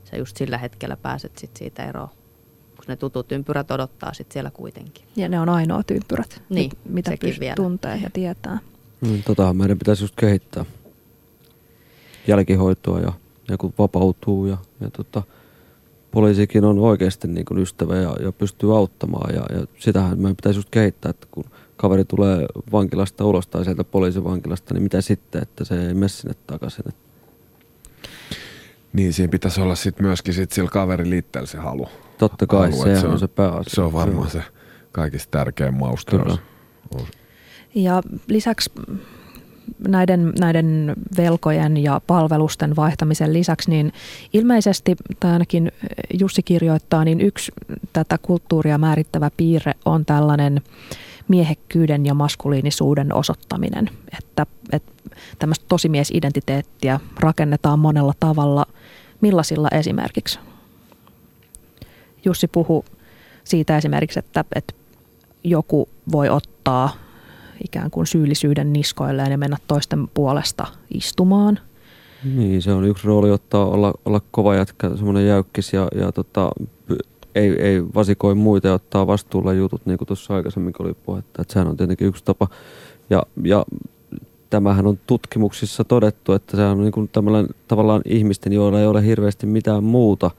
sä 0.04 0.18
just 0.18 0.38
sillä 0.38 0.58
hetkellä 0.58 0.98
pääset 0.98 1.38
sit 1.38 1.58
siitä 1.58 1.84
eroon. 1.86 2.10
Kun 2.86 2.92
ne 2.92 2.96
tutut 2.96 3.32
ympyrät 3.32 3.72
odottaa 3.72 4.14
sit 4.14 4.32
siellä 4.32 4.52
kuitenkin. 4.52 5.06
Ja 5.16 5.30
ne 5.30 5.40
on 5.40 5.50
ainoat 5.50 5.92
ympyrät, 5.92 6.42
niin, 6.50 6.72
mitä 6.86 7.12
pystyy 7.12 7.40
vielä. 7.40 7.56
tuntee 7.56 8.00
ja 8.04 8.10
tietää. 8.14 8.60
Mm, 9.02 9.24
totahan 9.24 9.58
meidän 9.58 9.80
pitäisi 9.80 10.04
just 10.04 10.16
kehittää 10.16 10.66
jälkihoitoa 12.28 13.00
ja, 13.00 13.14
ja 13.50 13.58
kun 13.58 13.74
vapautuu 13.78 14.46
ja, 14.46 14.58
ja 14.82 14.90
tota, 14.90 15.24
poliisikin 16.12 16.66
on 16.66 16.80
oikeasti 16.80 17.28
niin 17.28 17.46
kuin 17.46 17.60
ystävä 17.60 17.96
ja, 17.96 18.16
ja 18.20 18.32
pystyy 18.32 18.78
auttamaan 18.78 19.36
ja, 19.36 19.58
ja 19.58 19.66
sitähän 19.80 20.20
meidän 20.20 20.36
pitäisi 20.36 20.60
just 20.60 20.70
kehittää, 20.70 21.10
että 21.10 21.28
kun 21.32 21.46
kaveri 21.78 22.06
tulee 22.06 22.46
vankilasta 22.72 23.26
ulos 23.26 23.48
tai 23.48 23.66
sieltä 23.66 23.84
poliisivankilasta, 23.84 24.74
niin 24.74 24.84
mitä 24.84 25.02
sitten, 25.02 25.42
että 25.42 25.66
se 25.66 25.88
ei 25.88 25.94
mene 25.94 26.08
sinne 26.08 26.36
takaisin. 26.48 26.86
Niin, 28.94 29.14
siinä 29.14 29.32
pitäisi 29.32 29.62
olla 29.62 29.76
sit 29.76 30.00
myöskin 30.00 30.34
sit 30.34 30.52
sillä 30.52 30.70
kaverin 30.70 31.10
liitteellä 31.10 31.48
se 31.48 31.58
halu. 31.58 31.88
Totta 32.30 32.48
kai, 32.48 32.72
se, 32.72 33.00
se 33.00 33.08
on 33.08 33.20
se 33.20 33.28
pääasia. 33.28 33.64
Se 33.76 33.82
on 33.82 33.94
varmaan 33.94 34.30
se 34.30 34.44
kaikista 34.92 35.32
tärkein 35.32 35.74
maustaus. 35.74 36.40
Ja 37.76 38.02
lisäksi 38.28 38.72
näiden, 39.88 40.34
näiden 40.40 40.94
velkojen 41.18 41.78
ja 41.78 42.02
palvelusten 42.08 42.76
vaihtamisen 42.76 43.34
lisäksi, 43.34 43.70
niin 43.70 43.94
ilmeisesti, 44.34 44.96
tai 45.20 45.32
ainakin 45.32 45.72
Jussi 46.20 46.44
kirjoittaa, 46.44 47.06
niin 47.06 47.22
yksi 47.22 47.52
tätä 47.94 48.18
kulttuuria 48.18 48.78
määrittävä 48.78 49.32
piirre 49.38 49.74
on 49.86 50.06
tällainen 50.06 50.62
miehekkyyden 51.28 52.06
ja 52.06 52.14
maskuliinisuuden 52.14 53.14
osoittaminen. 53.14 53.90
Että, 54.20 54.46
että 54.72 54.92
tämmöistä 55.40 55.66
tosimiesidentiteettiä 55.68 57.00
rakennetaan 57.20 57.80
monella 57.80 58.14
tavalla. 58.20 58.66
Millaisilla 59.22 59.68
esimerkiksi? 59.72 60.40
Jussi 62.26 62.48
puhu 62.48 62.86
siitä 63.44 63.78
esimerkiksi, 63.78 64.20
että, 64.20 64.46
että 64.56 64.74
joku 65.44 65.90
voi 66.12 66.30
ottaa 66.30 66.90
ikään 67.64 67.92
kuin 67.92 68.08
syyllisyyden 68.08 68.74
niskoilleen 68.74 69.32
ja 69.32 69.38
mennä 69.38 69.58
toisten 69.68 70.08
puolesta 70.08 70.68
istumaan. 70.94 71.60
Niin, 72.36 72.62
se 72.62 72.74
on 72.74 72.86
yksi 72.86 73.08
rooli 73.08 73.32
ottaa, 73.32 73.66
olla, 73.66 73.94
olla 74.06 74.22
kova 74.32 74.56
jätkä, 74.56 74.90
semmoinen 74.96 75.28
jäykkis 75.28 75.74
ja, 75.74 75.88
ja 75.96 76.12
tota, 76.12 76.52
ei, 77.36 77.62
ei 77.62 77.84
vasikoi 77.96 78.36
muita 78.36 78.68
ja 78.68 78.74
ottaa 78.74 79.08
vastuulla 79.08 79.54
jutut, 79.54 79.86
niin 79.86 79.98
kuin 79.98 80.08
tuossa 80.08 80.36
aikaisemmin 80.36 80.74
oli 80.80 80.94
puhetta. 80.94 81.42
Että 81.42 81.54
sehän 81.54 81.68
on 81.68 81.78
tietenkin 81.78 82.08
yksi 82.08 82.26
tapa. 82.26 82.48
Ja, 83.10 83.24
ja 83.44 83.66
tämähän 84.50 84.88
on 84.88 85.00
tutkimuksissa 85.08 85.84
todettu, 85.84 86.34
että 86.34 86.58
se 86.58 86.64
on 86.64 86.82
niin 86.82 86.92
kuin 86.92 87.10
tavallaan 87.68 88.02
ihmisten, 88.06 88.54
joilla 88.54 88.80
ei 88.80 88.88
ole 88.88 89.06
hirveästi 89.06 89.46
mitään 89.46 89.84
muuta 89.84 90.32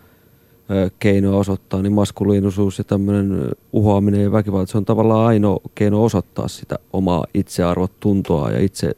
keinoa 0.99 1.39
osoittaa, 1.39 1.83
niin 1.83 1.93
maskuliinisuus 1.93 2.79
ja 2.79 2.85
tämmöinen 2.85 3.51
uhoaminen 3.73 4.23
ja 4.23 4.33
väkivalta, 4.33 4.73
se 4.73 4.79
on 4.79 4.85
tavallaan 4.85 5.27
ainoa 5.27 5.61
keino 5.75 6.05
osoittaa 6.05 6.49
sitä 6.49 6.79
omaa 6.93 7.25
itsearvotuntoa 7.35 8.51
ja 8.51 8.61
itse, 8.61 8.93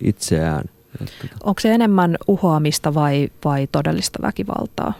itseään. 0.00 0.64
Onko 1.44 1.60
se 1.60 1.74
enemmän 1.74 2.16
uhoamista 2.28 2.94
vai, 2.94 3.28
vai 3.44 3.68
todellista 3.72 4.18
väkivaltaa? 4.22 4.92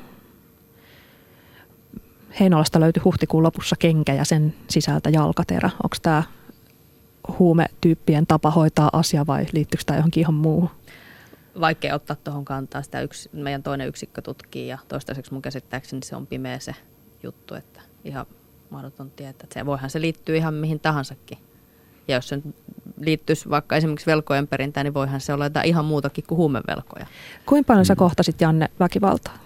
Heinolasta 2.40 2.80
löytyi 2.80 3.03
huhtikuun 3.03 3.42
lopussa 3.42 3.76
kenkä 3.78 4.14
ja 4.14 4.24
sen 4.24 4.55
sisältä 4.68 5.11
jalkaterä. 5.11 5.70
Onko 5.82 5.96
tämä 6.03 6.22
huumetyyppien 7.38 8.26
tapa 8.26 8.51
hoitaa 8.51 8.90
asia 8.92 9.26
vai 9.26 9.46
liittyykö 9.53 9.84
tämä 9.86 9.98
johonkin 9.98 10.20
ihan 10.20 10.34
muuhun? 10.34 10.70
Vaikea 11.61 11.94
ottaa 11.94 12.16
tuohon 12.16 12.44
kantaa. 12.44 12.82
Sitä 12.82 13.01
yksi, 13.01 13.30
meidän 13.32 13.62
toinen 13.62 13.88
yksikkö 13.88 14.22
tutkii 14.22 14.68
ja 14.68 14.78
toistaiseksi 14.88 15.32
mun 15.32 15.42
käsittääkseni 15.42 16.03
se 16.05 16.16
on 16.16 16.26
pimeä 16.26 16.59
se 16.59 16.74
juttu, 17.22 17.55
että 17.55 17.80
ihan 18.05 18.26
mahdoton 18.70 19.11
tietää. 19.11 19.44
Että 19.44 19.61
se, 19.61 19.66
voihan 19.66 19.90
se 19.90 20.01
liittyä 20.01 20.36
ihan 20.36 20.55
mihin 20.55 20.80
tahansakin. 20.80 21.38
Ja 22.09 22.14
jos 22.14 22.28
se 22.28 22.38
liittyisi 23.01 23.51
vaikka 23.51 23.76
esimerkiksi 23.76 24.07
velkojen 24.07 24.48
perintään, 24.48 24.84
niin 24.84 24.94
voihan 24.94 25.20
se 25.20 25.32
olla 25.32 25.46
jotain 25.46 25.68
ihan 25.68 25.84
muutakin 25.84 26.24
kuin 26.26 26.36
huumevelkoja. 26.36 27.07
Kuinka 27.46 27.66
paljon 27.66 27.86
sä 27.86 27.96
kohtasit, 27.96 28.40
Janne, 28.40 28.68
väkivaltaa? 28.80 29.38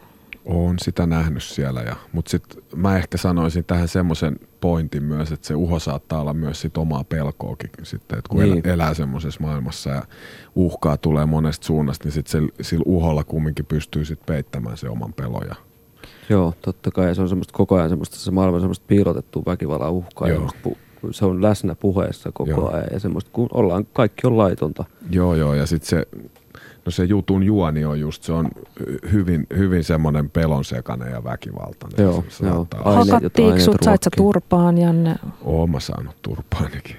Olen 0.45 0.79
sitä 0.79 1.07
nähnyt 1.07 1.43
siellä, 1.43 1.81
ja, 1.81 1.97
mutta 2.13 2.31
sitten 2.31 2.63
mä 2.77 2.97
ehkä 2.97 3.19
sanoisin 3.19 3.65
tähän 3.65 3.89
semmoisen 3.89 4.39
pointin 4.65 5.03
myös, 5.03 5.33
että 5.33 5.47
se 5.47 5.55
uho 5.55 5.79
saattaa 5.79 6.21
olla 6.21 6.35
myös 6.35 6.61
sit 6.61 6.77
omaa 6.77 7.05
pelkoakin 7.05 7.71
sitten, 7.83 8.19
että 8.19 8.29
kun 8.29 8.41
niin. 8.41 8.69
elää 8.69 8.95
semmoisessa 8.95 9.41
maailmassa 9.41 9.91
ja 9.91 10.03
uhkaa 10.55 10.97
tulee 10.97 11.27
monesta 11.27 11.67
suunnasta, 11.67 12.05
niin 12.05 12.13
sitten 12.13 12.49
sillä 12.61 12.83
uholla 12.87 13.25
kumminkin 13.25 13.67
pystyy 13.67 14.05
sitten 14.05 14.27
peittämään 14.27 14.77
se 14.77 14.89
oman 14.89 15.13
peloja. 15.13 15.55
Joo, 16.29 16.55
totta 16.63 16.91
kai. 16.91 17.15
Se 17.15 17.23
on 17.23 17.29
semmoista 17.29 17.53
koko 17.57 17.75
ajan 17.75 17.89
semmoista, 17.89 18.17
se 18.17 18.31
maailma 18.31 18.61
semmoista 18.61 18.85
piilotettua 18.89 19.43
väkivallan 19.47 19.93
uhkaa. 19.93 20.29
Joo. 20.29 20.49
Ja 20.65 20.71
se 21.11 21.25
on 21.25 21.43
läsnä 21.43 21.75
puheessa 21.75 22.33
koko 22.33 22.51
joo. 22.51 22.71
ajan 22.73 22.89
ja 22.93 23.01
semmoista, 23.01 23.31
kun 23.33 23.49
ollaan, 23.53 23.87
kaikki 23.93 24.27
on 24.27 24.39
laitonta. 24.39 24.85
Joo, 25.11 25.35
joo, 25.35 25.55
ja 25.55 25.67
sitten 25.67 25.89
se 25.89 26.07
No 26.85 26.91
se 26.91 27.05
jutun 27.05 27.43
juoni 27.43 27.85
on 27.85 28.01
just, 28.01 28.23
se 28.23 28.33
on 28.33 28.49
hyvin, 29.13 29.47
hyvin 29.57 29.85
semmoinen 29.85 30.31
pelonsekainen 30.31 31.11
ja 31.13 31.25
väkivaltainen. 31.25 32.05
Joo, 32.05 32.25
joo. 32.43 32.67
Hakattiinko 32.85 33.61
sut, 33.61 33.77
sait 33.85 34.03
sä 34.03 34.11
turpaan, 34.17 34.79
Janne? 34.79 35.17
Oon 35.45 35.71
mä 35.71 35.81
saanut 35.81 36.17
turpaanikin. 36.23 36.97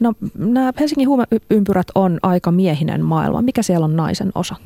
No 0.00 0.12
nämä 0.38 0.72
Helsingin 0.80 1.08
huumeympyrät 1.08 1.86
on 1.94 2.18
aika 2.22 2.50
miehinen 2.50 3.04
maailma. 3.04 3.42
Mikä 3.42 3.62
siellä 3.62 3.84
on 3.84 3.96
naisen 3.96 4.32
osa? 4.34 4.56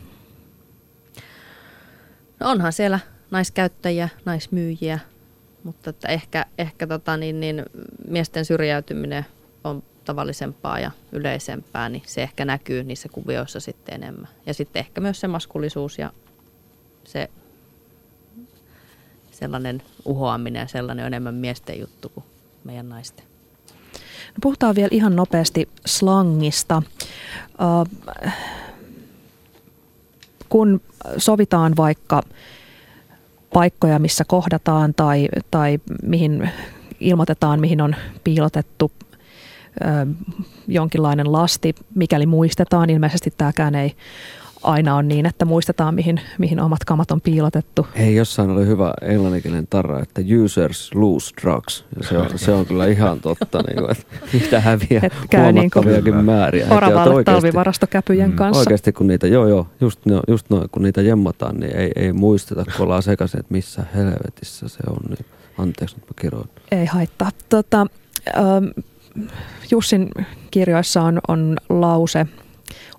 No 2.40 2.50
onhan 2.50 2.72
siellä 2.72 2.98
naiskäyttäjiä, 3.30 4.08
naismyyjiä, 4.24 4.98
mutta 5.64 5.90
että 5.90 6.08
ehkä, 6.08 6.46
ehkä 6.58 6.86
tota 6.86 7.16
niin, 7.16 7.40
niin 7.40 7.62
miesten 8.08 8.44
syrjäytyminen 8.44 9.26
on 9.64 9.82
tavallisempaa 10.04 10.80
ja 10.80 10.90
yleisempää, 11.12 11.88
niin 11.88 12.02
se 12.06 12.22
ehkä 12.22 12.44
näkyy 12.44 12.84
niissä 12.84 13.08
kuvioissa 13.08 13.60
sitten 13.60 13.94
enemmän. 13.94 14.28
Ja 14.46 14.54
sitten 14.54 14.80
ehkä 14.80 15.00
myös 15.00 15.20
se 15.20 15.28
maskulisuus 15.28 15.98
ja 15.98 16.12
se 17.04 17.30
sellainen 19.30 19.82
uhoaminen 20.04 20.60
ja 20.60 20.66
sellainen 20.66 21.04
on 21.04 21.06
enemmän 21.06 21.34
miesten 21.34 21.80
juttu 21.80 22.08
kuin 22.08 22.24
meidän 22.64 22.88
naisten. 22.88 23.24
No 24.28 24.36
puhutaan 24.42 24.74
vielä 24.74 24.88
ihan 24.92 25.16
nopeasti 25.16 25.68
slangista. 25.86 26.82
Uh, 27.42 28.16
kun 30.48 30.80
sovitaan 31.16 31.76
vaikka 31.76 32.22
paikkoja, 33.52 33.98
missä 33.98 34.24
kohdataan 34.24 34.94
tai, 34.94 35.28
tai 35.50 35.78
mihin 36.02 36.50
ilmoitetaan, 37.00 37.60
mihin 37.60 37.80
on 37.80 37.96
piilotettu 38.24 38.92
jonkinlainen 40.68 41.32
lasti, 41.32 41.74
mikäli 41.94 42.26
muistetaan. 42.26 42.90
Ilmeisesti 42.90 43.32
tämäkään 43.36 43.74
ei 43.74 43.94
aina 44.62 44.96
on 44.96 45.08
niin, 45.08 45.26
että 45.26 45.44
muistetaan, 45.44 45.94
mihin, 45.94 46.20
mihin 46.38 46.60
omat 46.60 46.84
kamat 46.84 47.10
on 47.10 47.20
piilotettu. 47.20 47.86
Ei, 47.94 48.14
jossain 48.14 48.50
oli 48.50 48.66
hyvä 48.66 48.94
englanninkielinen 49.02 49.66
tarra, 49.70 50.02
että 50.02 50.22
users 50.44 50.94
lose 50.94 51.34
drugs. 51.42 51.84
Ja 51.96 52.08
se, 52.08 52.18
on, 52.18 52.26
se 52.36 52.52
on 52.52 52.66
kyllä 52.66 52.86
ihan 52.86 53.20
totta, 53.20 53.62
niin 53.62 53.78
kuin, 53.78 53.90
että 53.90 54.04
niitä 54.32 54.60
häviää 54.60 55.00
Et 55.02 55.12
käy 55.30 55.52
niin 55.52 55.70
kuin 55.70 56.24
määriä. 56.24 56.66
Oravalle 56.70 57.24
talvivarastokäpyjen 57.24 58.30
mm, 58.30 58.36
kanssa. 58.36 58.60
Oikeasti 58.60 58.92
kun 58.92 59.06
niitä, 59.06 59.26
joo 59.26 59.46
joo, 59.46 59.66
just, 59.80 60.06
no, 60.06 60.22
just 60.28 60.50
noin, 60.50 60.70
kun 60.70 60.82
niitä 60.82 61.02
jemmataan, 61.02 61.56
niin 61.56 61.76
ei, 61.76 61.92
ei 61.96 62.12
muisteta, 62.12 62.64
kun 62.64 62.84
ollaan 62.84 63.02
sekaisin, 63.02 63.40
että 63.40 63.52
missä 63.52 63.82
helvetissä 63.94 64.68
se 64.68 64.78
on. 64.90 64.98
Niin, 65.08 65.26
anteeksi, 65.58 65.96
nyt 65.96 66.04
mä 66.04 66.14
kiroin. 66.20 66.48
Ei 66.70 66.86
haittaa. 66.86 67.30
Tota, 67.48 67.86
ähm, 68.36 68.66
Jussin 69.70 70.10
kirjoissa 70.50 71.02
on, 71.02 71.20
on 71.28 71.56
lause, 71.68 72.26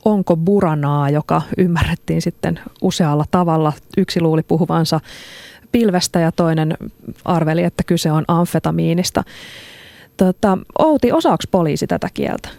onko 0.05 0.37
buranaa, 0.37 1.09
joka 1.09 1.41
ymmärrettiin 1.57 2.21
sitten 2.21 2.59
usealla 2.81 3.25
tavalla. 3.31 3.73
Yksi 3.97 4.21
luuli 4.21 4.43
puhuvansa 4.43 4.99
pilvestä 5.71 6.19
ja 6.19 6.31
toinen 6.31 6.77
arveli, 7.25 7.63
että 7.63 7.83
kyse 7.83 8.11
on 8.11 8.25
amfetamiinista. 8.27 9.23
Tota, 10.17 10.57
Outi, 10.79 11.11
osaako 11.11 11.43
poliisi 11.51 11.87
tätä 11.87 12.07
kieltä? 12.13 12.49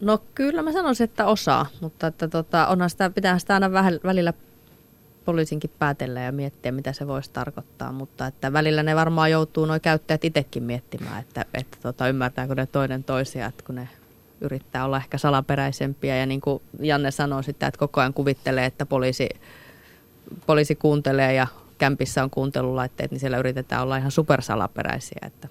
No 0.00 0.18
kyllä 0.34 0.62
mä 0.62 0.72
sanoisin, 0.72 1.04
että 1.04 1.26
osaa, 1.26 1.66
mutta 1.80 2.06
että 2.06 2.28
tota, 2.28 2.66
onhan 2.66 2.90
sitä, 2.90 3.10
pitää 3.10 3.38
sitä 3.38 3.54
aina 3.54 3.72
vähän, 3.72 4.00
välillä 4.04 4.32
poliisinkin 5.24 5.70
päätellä 5.78 6.20
ja 6.20 6.32
miettiä, 6.32 6.72
mitä 6.72 6.92
se 6.92 7.06
voisi 7.06 7.30
tarkoittaa, 7.32 7.92
mutta 7.92 8.26
että 8.26 8.52
välillä 8.52 8.82
ne 8.82 8.96
varmaan 8.96 9.30
joutuu 9.30 9.66
nuo 9.66 9.80
käyttäjät 9.80 10.24
itsekin 10.24 10.62
miettimään, 10.62 11.20
että, 11.20 11.44
että 11.54 11.78
tota, 11.82 12.08
ymmärtääkö 12.08 12.54
ne 12.54 12.66
toinen 12.66 13.04
toisia, 13.04 13.46
että 13.46 13.64
kun 13.66 13.74
ne 13.74 13.88
yrittää 14.40 14.84
olla 14.84 14.96
ehkä 14.96 15.18
salaperäisempiä 15.18 16.16
ja 16.16 16.26
niin 16.26 16.40
kuin 16.40 16.62
Janne 16.80 17.10
sanoi 17.10 17.44
sitä, 17.44 17.66
että 17.66 17.78
koko 17.78 18.00
ajan 18.00 18.14
kuvittelee, 18.14 18.66
että 18.66 18.86
poliisi, 18.86 19.28
poliisi 20.46 20.74
kuuntelee 20.74 21.34
ja 21.34 21.46
kämpissä 21.78 22.22
on 22.22 22.30
kuuntelulaitteet, 22.30 23.10
niin 23.10 23.20
siellä 23.20 23.38
yritetään 23.38 23.82
olla 23.82 23.96
ihan 23.96 24.10
supersalaperäisiä. 24.10 25.18
Että. 25.26 25.48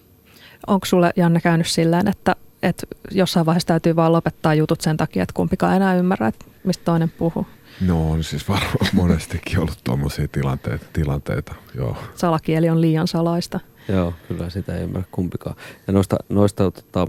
Onko 0.68 0.86
sulle 0.86 1.14
Janne 1.16 1.42
käynyt 1.42 1.68
silleen, 1.68 2.08
että, 2.08 2.36
että 2.64 2.88
jossain 3.12 3.46
vaiheessa 3.46 3.68
täytyy 3.68 3.96
vaan 3.96 4.12
lopettaa 4.12 4.54
jutut 4.54 4.82
sen 4.82 4.98
takia, 4.98 5.24
että 5.24 5.34
kumpikaan 5.34 5.76
enää 5.76 5.96
ymmärrä, 5.96 6.28
että 6.28 6.46
mistä 6.64 6.84
toinen 6.86 7.10
puhuu? 7.10 7.46
No 7.82 8.12
on 8.12 8.24
siis 8.24 8.50
varmaan 8.50 8.88
monestikin 8.94 9.60
ollut 9.60 9.80
tuommoisia 9.84 10.28
tilanteita, 10.28 10.86
tilanteita, 10.94 11.56
joo. 11.76 11.98
Salakieli 12.16 12.70
on 12.70 12.82
liian 12.82 13.08
salaista. 13.08 13.60
Joo, 13.90 14.14
kyllä 14.28 14.50
sitä 14.50 14.76
ei 14.76 14.84
ymmärrä 14.84 15.08
kumpikaan. 15.12 15.56
Ja 15.88 15.94
noista, 15.94 16.16
noista 16.30 16.72
tota, 16.72 17.08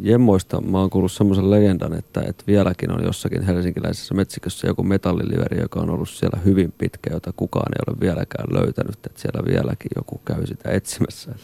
jemmoista 0.00 0.60
mä 0.60 0.78
oon 0.78 0.90
kuullut 0.90 1.12
semmoisen 1.12 1.50
legendan, 1.50 1.92
että, 1.92 2.22
että 2.28 2.44
vieläkin 2.46 2.92
on 2.92 3.04
jossakin 3.04 3.42
helsinkiläisessä 3.42 4.14
metsikössä 4.14 4.66
joku 4.66 4.82
metalliliveri, 4.82 5.60
joka 5.60 5.80
on 5.80 5.90
ollut 5.90 6.08
siellä 6.08 6.40
hyvin 6.44 6.72
pitkä, 6.72 7.10
jota 7.12 7.32
kukaan 7.36 7.72
ei 7.72 7.92
ole 7.92 8.00
vieläkään 8.00 8.48
löytänyt. 8.50 9.06
Että 9.06 9.20
siellä 9.20 9.44
vieläkin 9.46 9.90
joku 9.96 10.20
käy 10.24 10.46
sitä 10.46 10.70
etsimässä. 10.70 11.34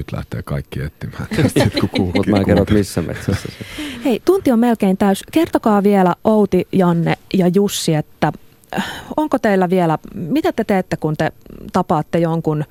Nyt 0.00 0.12
lähtee 0.12 0.42
kaikki 0.42 0.80
etsimään. 0.82 1.26
Mutta 2.14 2.30
mä 2.30 2.36
en 2.36 2.44
kerro, 2.44 2.64
missä 2.70 3.02
metsässä 3.02 3.48
se. 3.58 3.64
Hei, 4.04 4.22
tunti 4.24 4.52
on 4.52 4.58
melkein 4.58 4.96
täys. 4.96 5.24
Kertokaa 5.32 5.82
vielä 5.82 6.14
Outi, 6.24 6.68
Janne 6.72 7.14
ja 7.34 7.48
Jussi, 7.54 7.94
että 7.94 8.32
onko 9.16 9.38
teillä 9.38 9.70
vielä, 9.70 9.98
mitä 10.14 10.52
te 10.52 10.64
teette, 10.64 10.96
kun 10.96 11.16
te 11.16 11.32
tapaatte 11.72 12.18
jonkun 12.18 12.64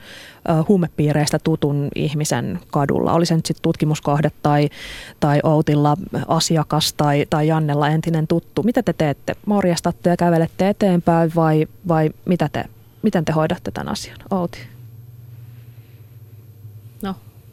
huumepiireistä 0.67 1.39
tutun 1.43 1.87
ihmisen 1.95 2.59
kadulla? 2.71 3.13
Oli 3.13 3.25
se 3.25 3.35
nyt 3.35 3.45
sitten 3.45 3.61
tutkimuskohde 3.61 4.31
tai, 4.43 4.69
tai 5.19 5.39
Outilla 5.43 5.97
asiakas 6.27 6.93
tai, 6.93 7.25
tai 7.29 7.47
Jannella 7.47 7.89
entinen 7.89 8.27
tuttu. 8.27 8.63
Mitä 8.63 8.83
te 8.83 8.93
teette? 8.93 9.35
Morjastatte 9.45 10.09
ja 10.09 10.17
kävelette 10.17 10.69
eteenpäin 10.69 11.31
vai, 11.35 11.67
vai 11.87 12.09
mitä 12.25 12.49
te, 12.51 12.65
miten 13.01 13.25
te 13.25 13.31
hoidatte 13.31 13.71
tämän 13.71 13.91
asian? 13.91 14.17
Outi. 14.31 14.78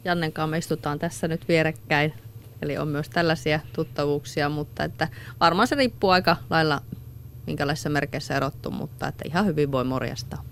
Jannen 0.07 0.33
kanssa 0.33 0.51
me 0.51 0.59
istutaan 0.59 0.99
tässä 0.99 1.29
nyt 1.29 1.49
vierekkäin. 1.49 2.13
Eli 2.63 2.79
on 2.79 2.89
myös 2.89 3.09
tällaisia 3.09 3.61
tuttavuuksia, 3.73 4.49
mutta 4.49 4.85
että 4.85 5.09
varmaan 5.41 5.69
se 5.69 5.75
riippuu 5.75 6.11
aika 6.11 6.37
lailla 6.51 6.83
minkälaisissa 7.47 7.91
merkeissä 7.91 8.35
erottu, 8.37 8.71
mutta 8.71 9.09
että 9.09 9.25
ihan 9.27 9.47
hyvin 9.47 9.73
voi 9.73 9.85
morjastaa. 9.85 10.45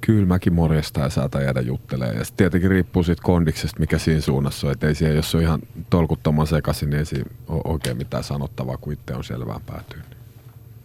Kyllä 0.00 0.26
mäkin 0.26 0.52
morjastaa 0.52 1.04
ja 1.04 1.10
saata 1.10 1.42
jäädä 1.42 1.60
juttelemaan. 1.60 2.16
Ja 2.16 2.22
tietenkin 2.36 2.70
riippuu 2.70 3.02
siitä 3.02 3.22
kondiksesta, 3.22 3.80
mikä 3.80 3.98
siinä 3.98 4.20
suunnassa 4.20 4.66
on. 4.66 4.72
Että 4.72 4.86
ei 4.86 4.94
siellä, 4.94 5.16
jos 5.16 5.34
on 5.34 5.42
ihan 5.42 5.60
tolkuttoman 5.90 6.46
sekaisin, 6.46 6.90
niin 6.90 6.98
ei 6.98 7.04
siinä 7.04 7.30
ole 7.48 7.62
oikein 7.64 7.96
mitään 7.96 8.24
sanottavaa, 8.24 8.76
kun 8.76 8.92
itse 8.92 9.14
on 9.14 9.24
selvään 9.24 9.60
päätynyt. 9.66 10.17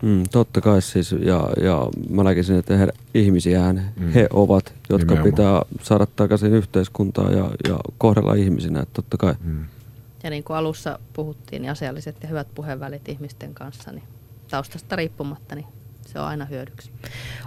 Mm, 0.04 0.24
totta 0.32 0.62
kai 0.62 0.82
siis, 0.82 1.12
ja, 1.12 1.49
ja 1.62 1.88
mä 2.10 2.24
näkisin, 2.24 2.56
että 2.56 2.78
he, 2.78 2.88
ihmisiähän 3.14 3.93
mm. 3.95 4.12
he 4.12 4.28
ovat, 4.34 4.74
jotka 4.89 5.14
Nimenomaan. 5.14 5.32
pitää 5.34 5.62
saada 5.82 6.06
takaisin 6.16 6.54
yhteiskuntaan 6.54 7.34
ja, 7.34 7.51
ja 7.70 7.80
kohdella 7.97 8.34
ihmisinä, 8.34 8.80
että 8.80 8.93
totta 8.93 9.18
kai. 9.18 9.36
Mm. 9.43 9.66
Ja 10.24 10.30
niin 10.30 10.43
kuin 10.43 10.58
alussa 10.58 10.99
puhuttiin, 11.14 11.62
niin 11.62 11.72
asialliset 11.72 12.16
ja 12.22 12.30
hyvät 12.30 12.47
puheenvälit 12.56 13.10
ihmisten 13.10 13.54
kanssa, 13.54 13.91
niin 13.91 14.04
taustasta 14.49 14.95
riippumatta, 14.95 15.56
niin 15.56 15.66
se 16.06 16.20
on 16.20 16.26
aina 16.26 16.45
hyödyksi. 16.45 16.91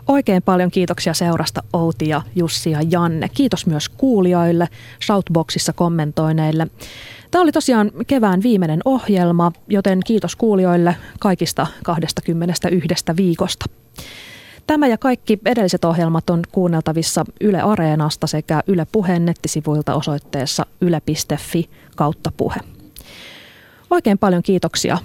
Oikein 0.08 0.42
paljon 0.42 0.70
kiitoksia 0.70 1.14
seurasta 1.14 1.62
Outi 1.72 2.08
ja 2.08 2.22
Jussi 2.34 2.70
ja 2.70 2.80
Janne. 2.90 3.28
Kiitos 3.28 3.66
myös 3.66 3.88
kuulijoille, 3.88 4.68
Shoutboxissa 5.06 5.72
kommentoineille. 5.72 6.66
Tämä 7.36 7.42
oli 7.42 7.52
tosiaan 7.52 7.90
kevään 8.06 8.42
viimeinen 8.42 8.80
ohjelma, 8.84 9.52
joten 9.68 10.00
kiitos 10.06 10.36
kuulijoille 10.36 10.96
kaikista 11.20 11.66
21 11.84 13.04
viikosta. 13.16 13.64
Tämä 14.66 14.86
ja 14.86 14.98
kaikki 14.98 15.38
edelliset 15.44 15.84
ohjelmat 15.84 16.30
on 16.30 16.42
kuunneltavissa 16.52 17.24
Yle 17.40 17.60
Areenasta 17.60 18.26
sekä 18.26 18.62
Yle 18.66 18.86
Puheen 18.92 19.24
nettisivuilta 19.24 19.94
osoitteessa 19.94 20.66
yle.fi 20.80 21.70
kautta 21.96 22.32
puhe. 22.36 22.60
Oikein 23.90 24.18
paljon 24.18 24.42
kiitoksia 24.42 24.98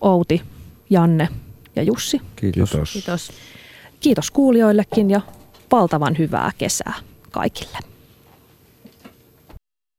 Outi, 0.00 0.42
Janne 0.90 1.28
ja 1.76 1.82
Jussi. 1.82 2.20
Kiitos. 2.36 2.92
Kiitos. 2.92 3.30
Kiitos 4.00 4.30
kuulijoillekin 4.30 5.10
ja 5.10 5.20
valtavan 5.72 6.18
hyvää 6.18 6.50
kesää 6.58 6.94
kaikille. 7.30 7.95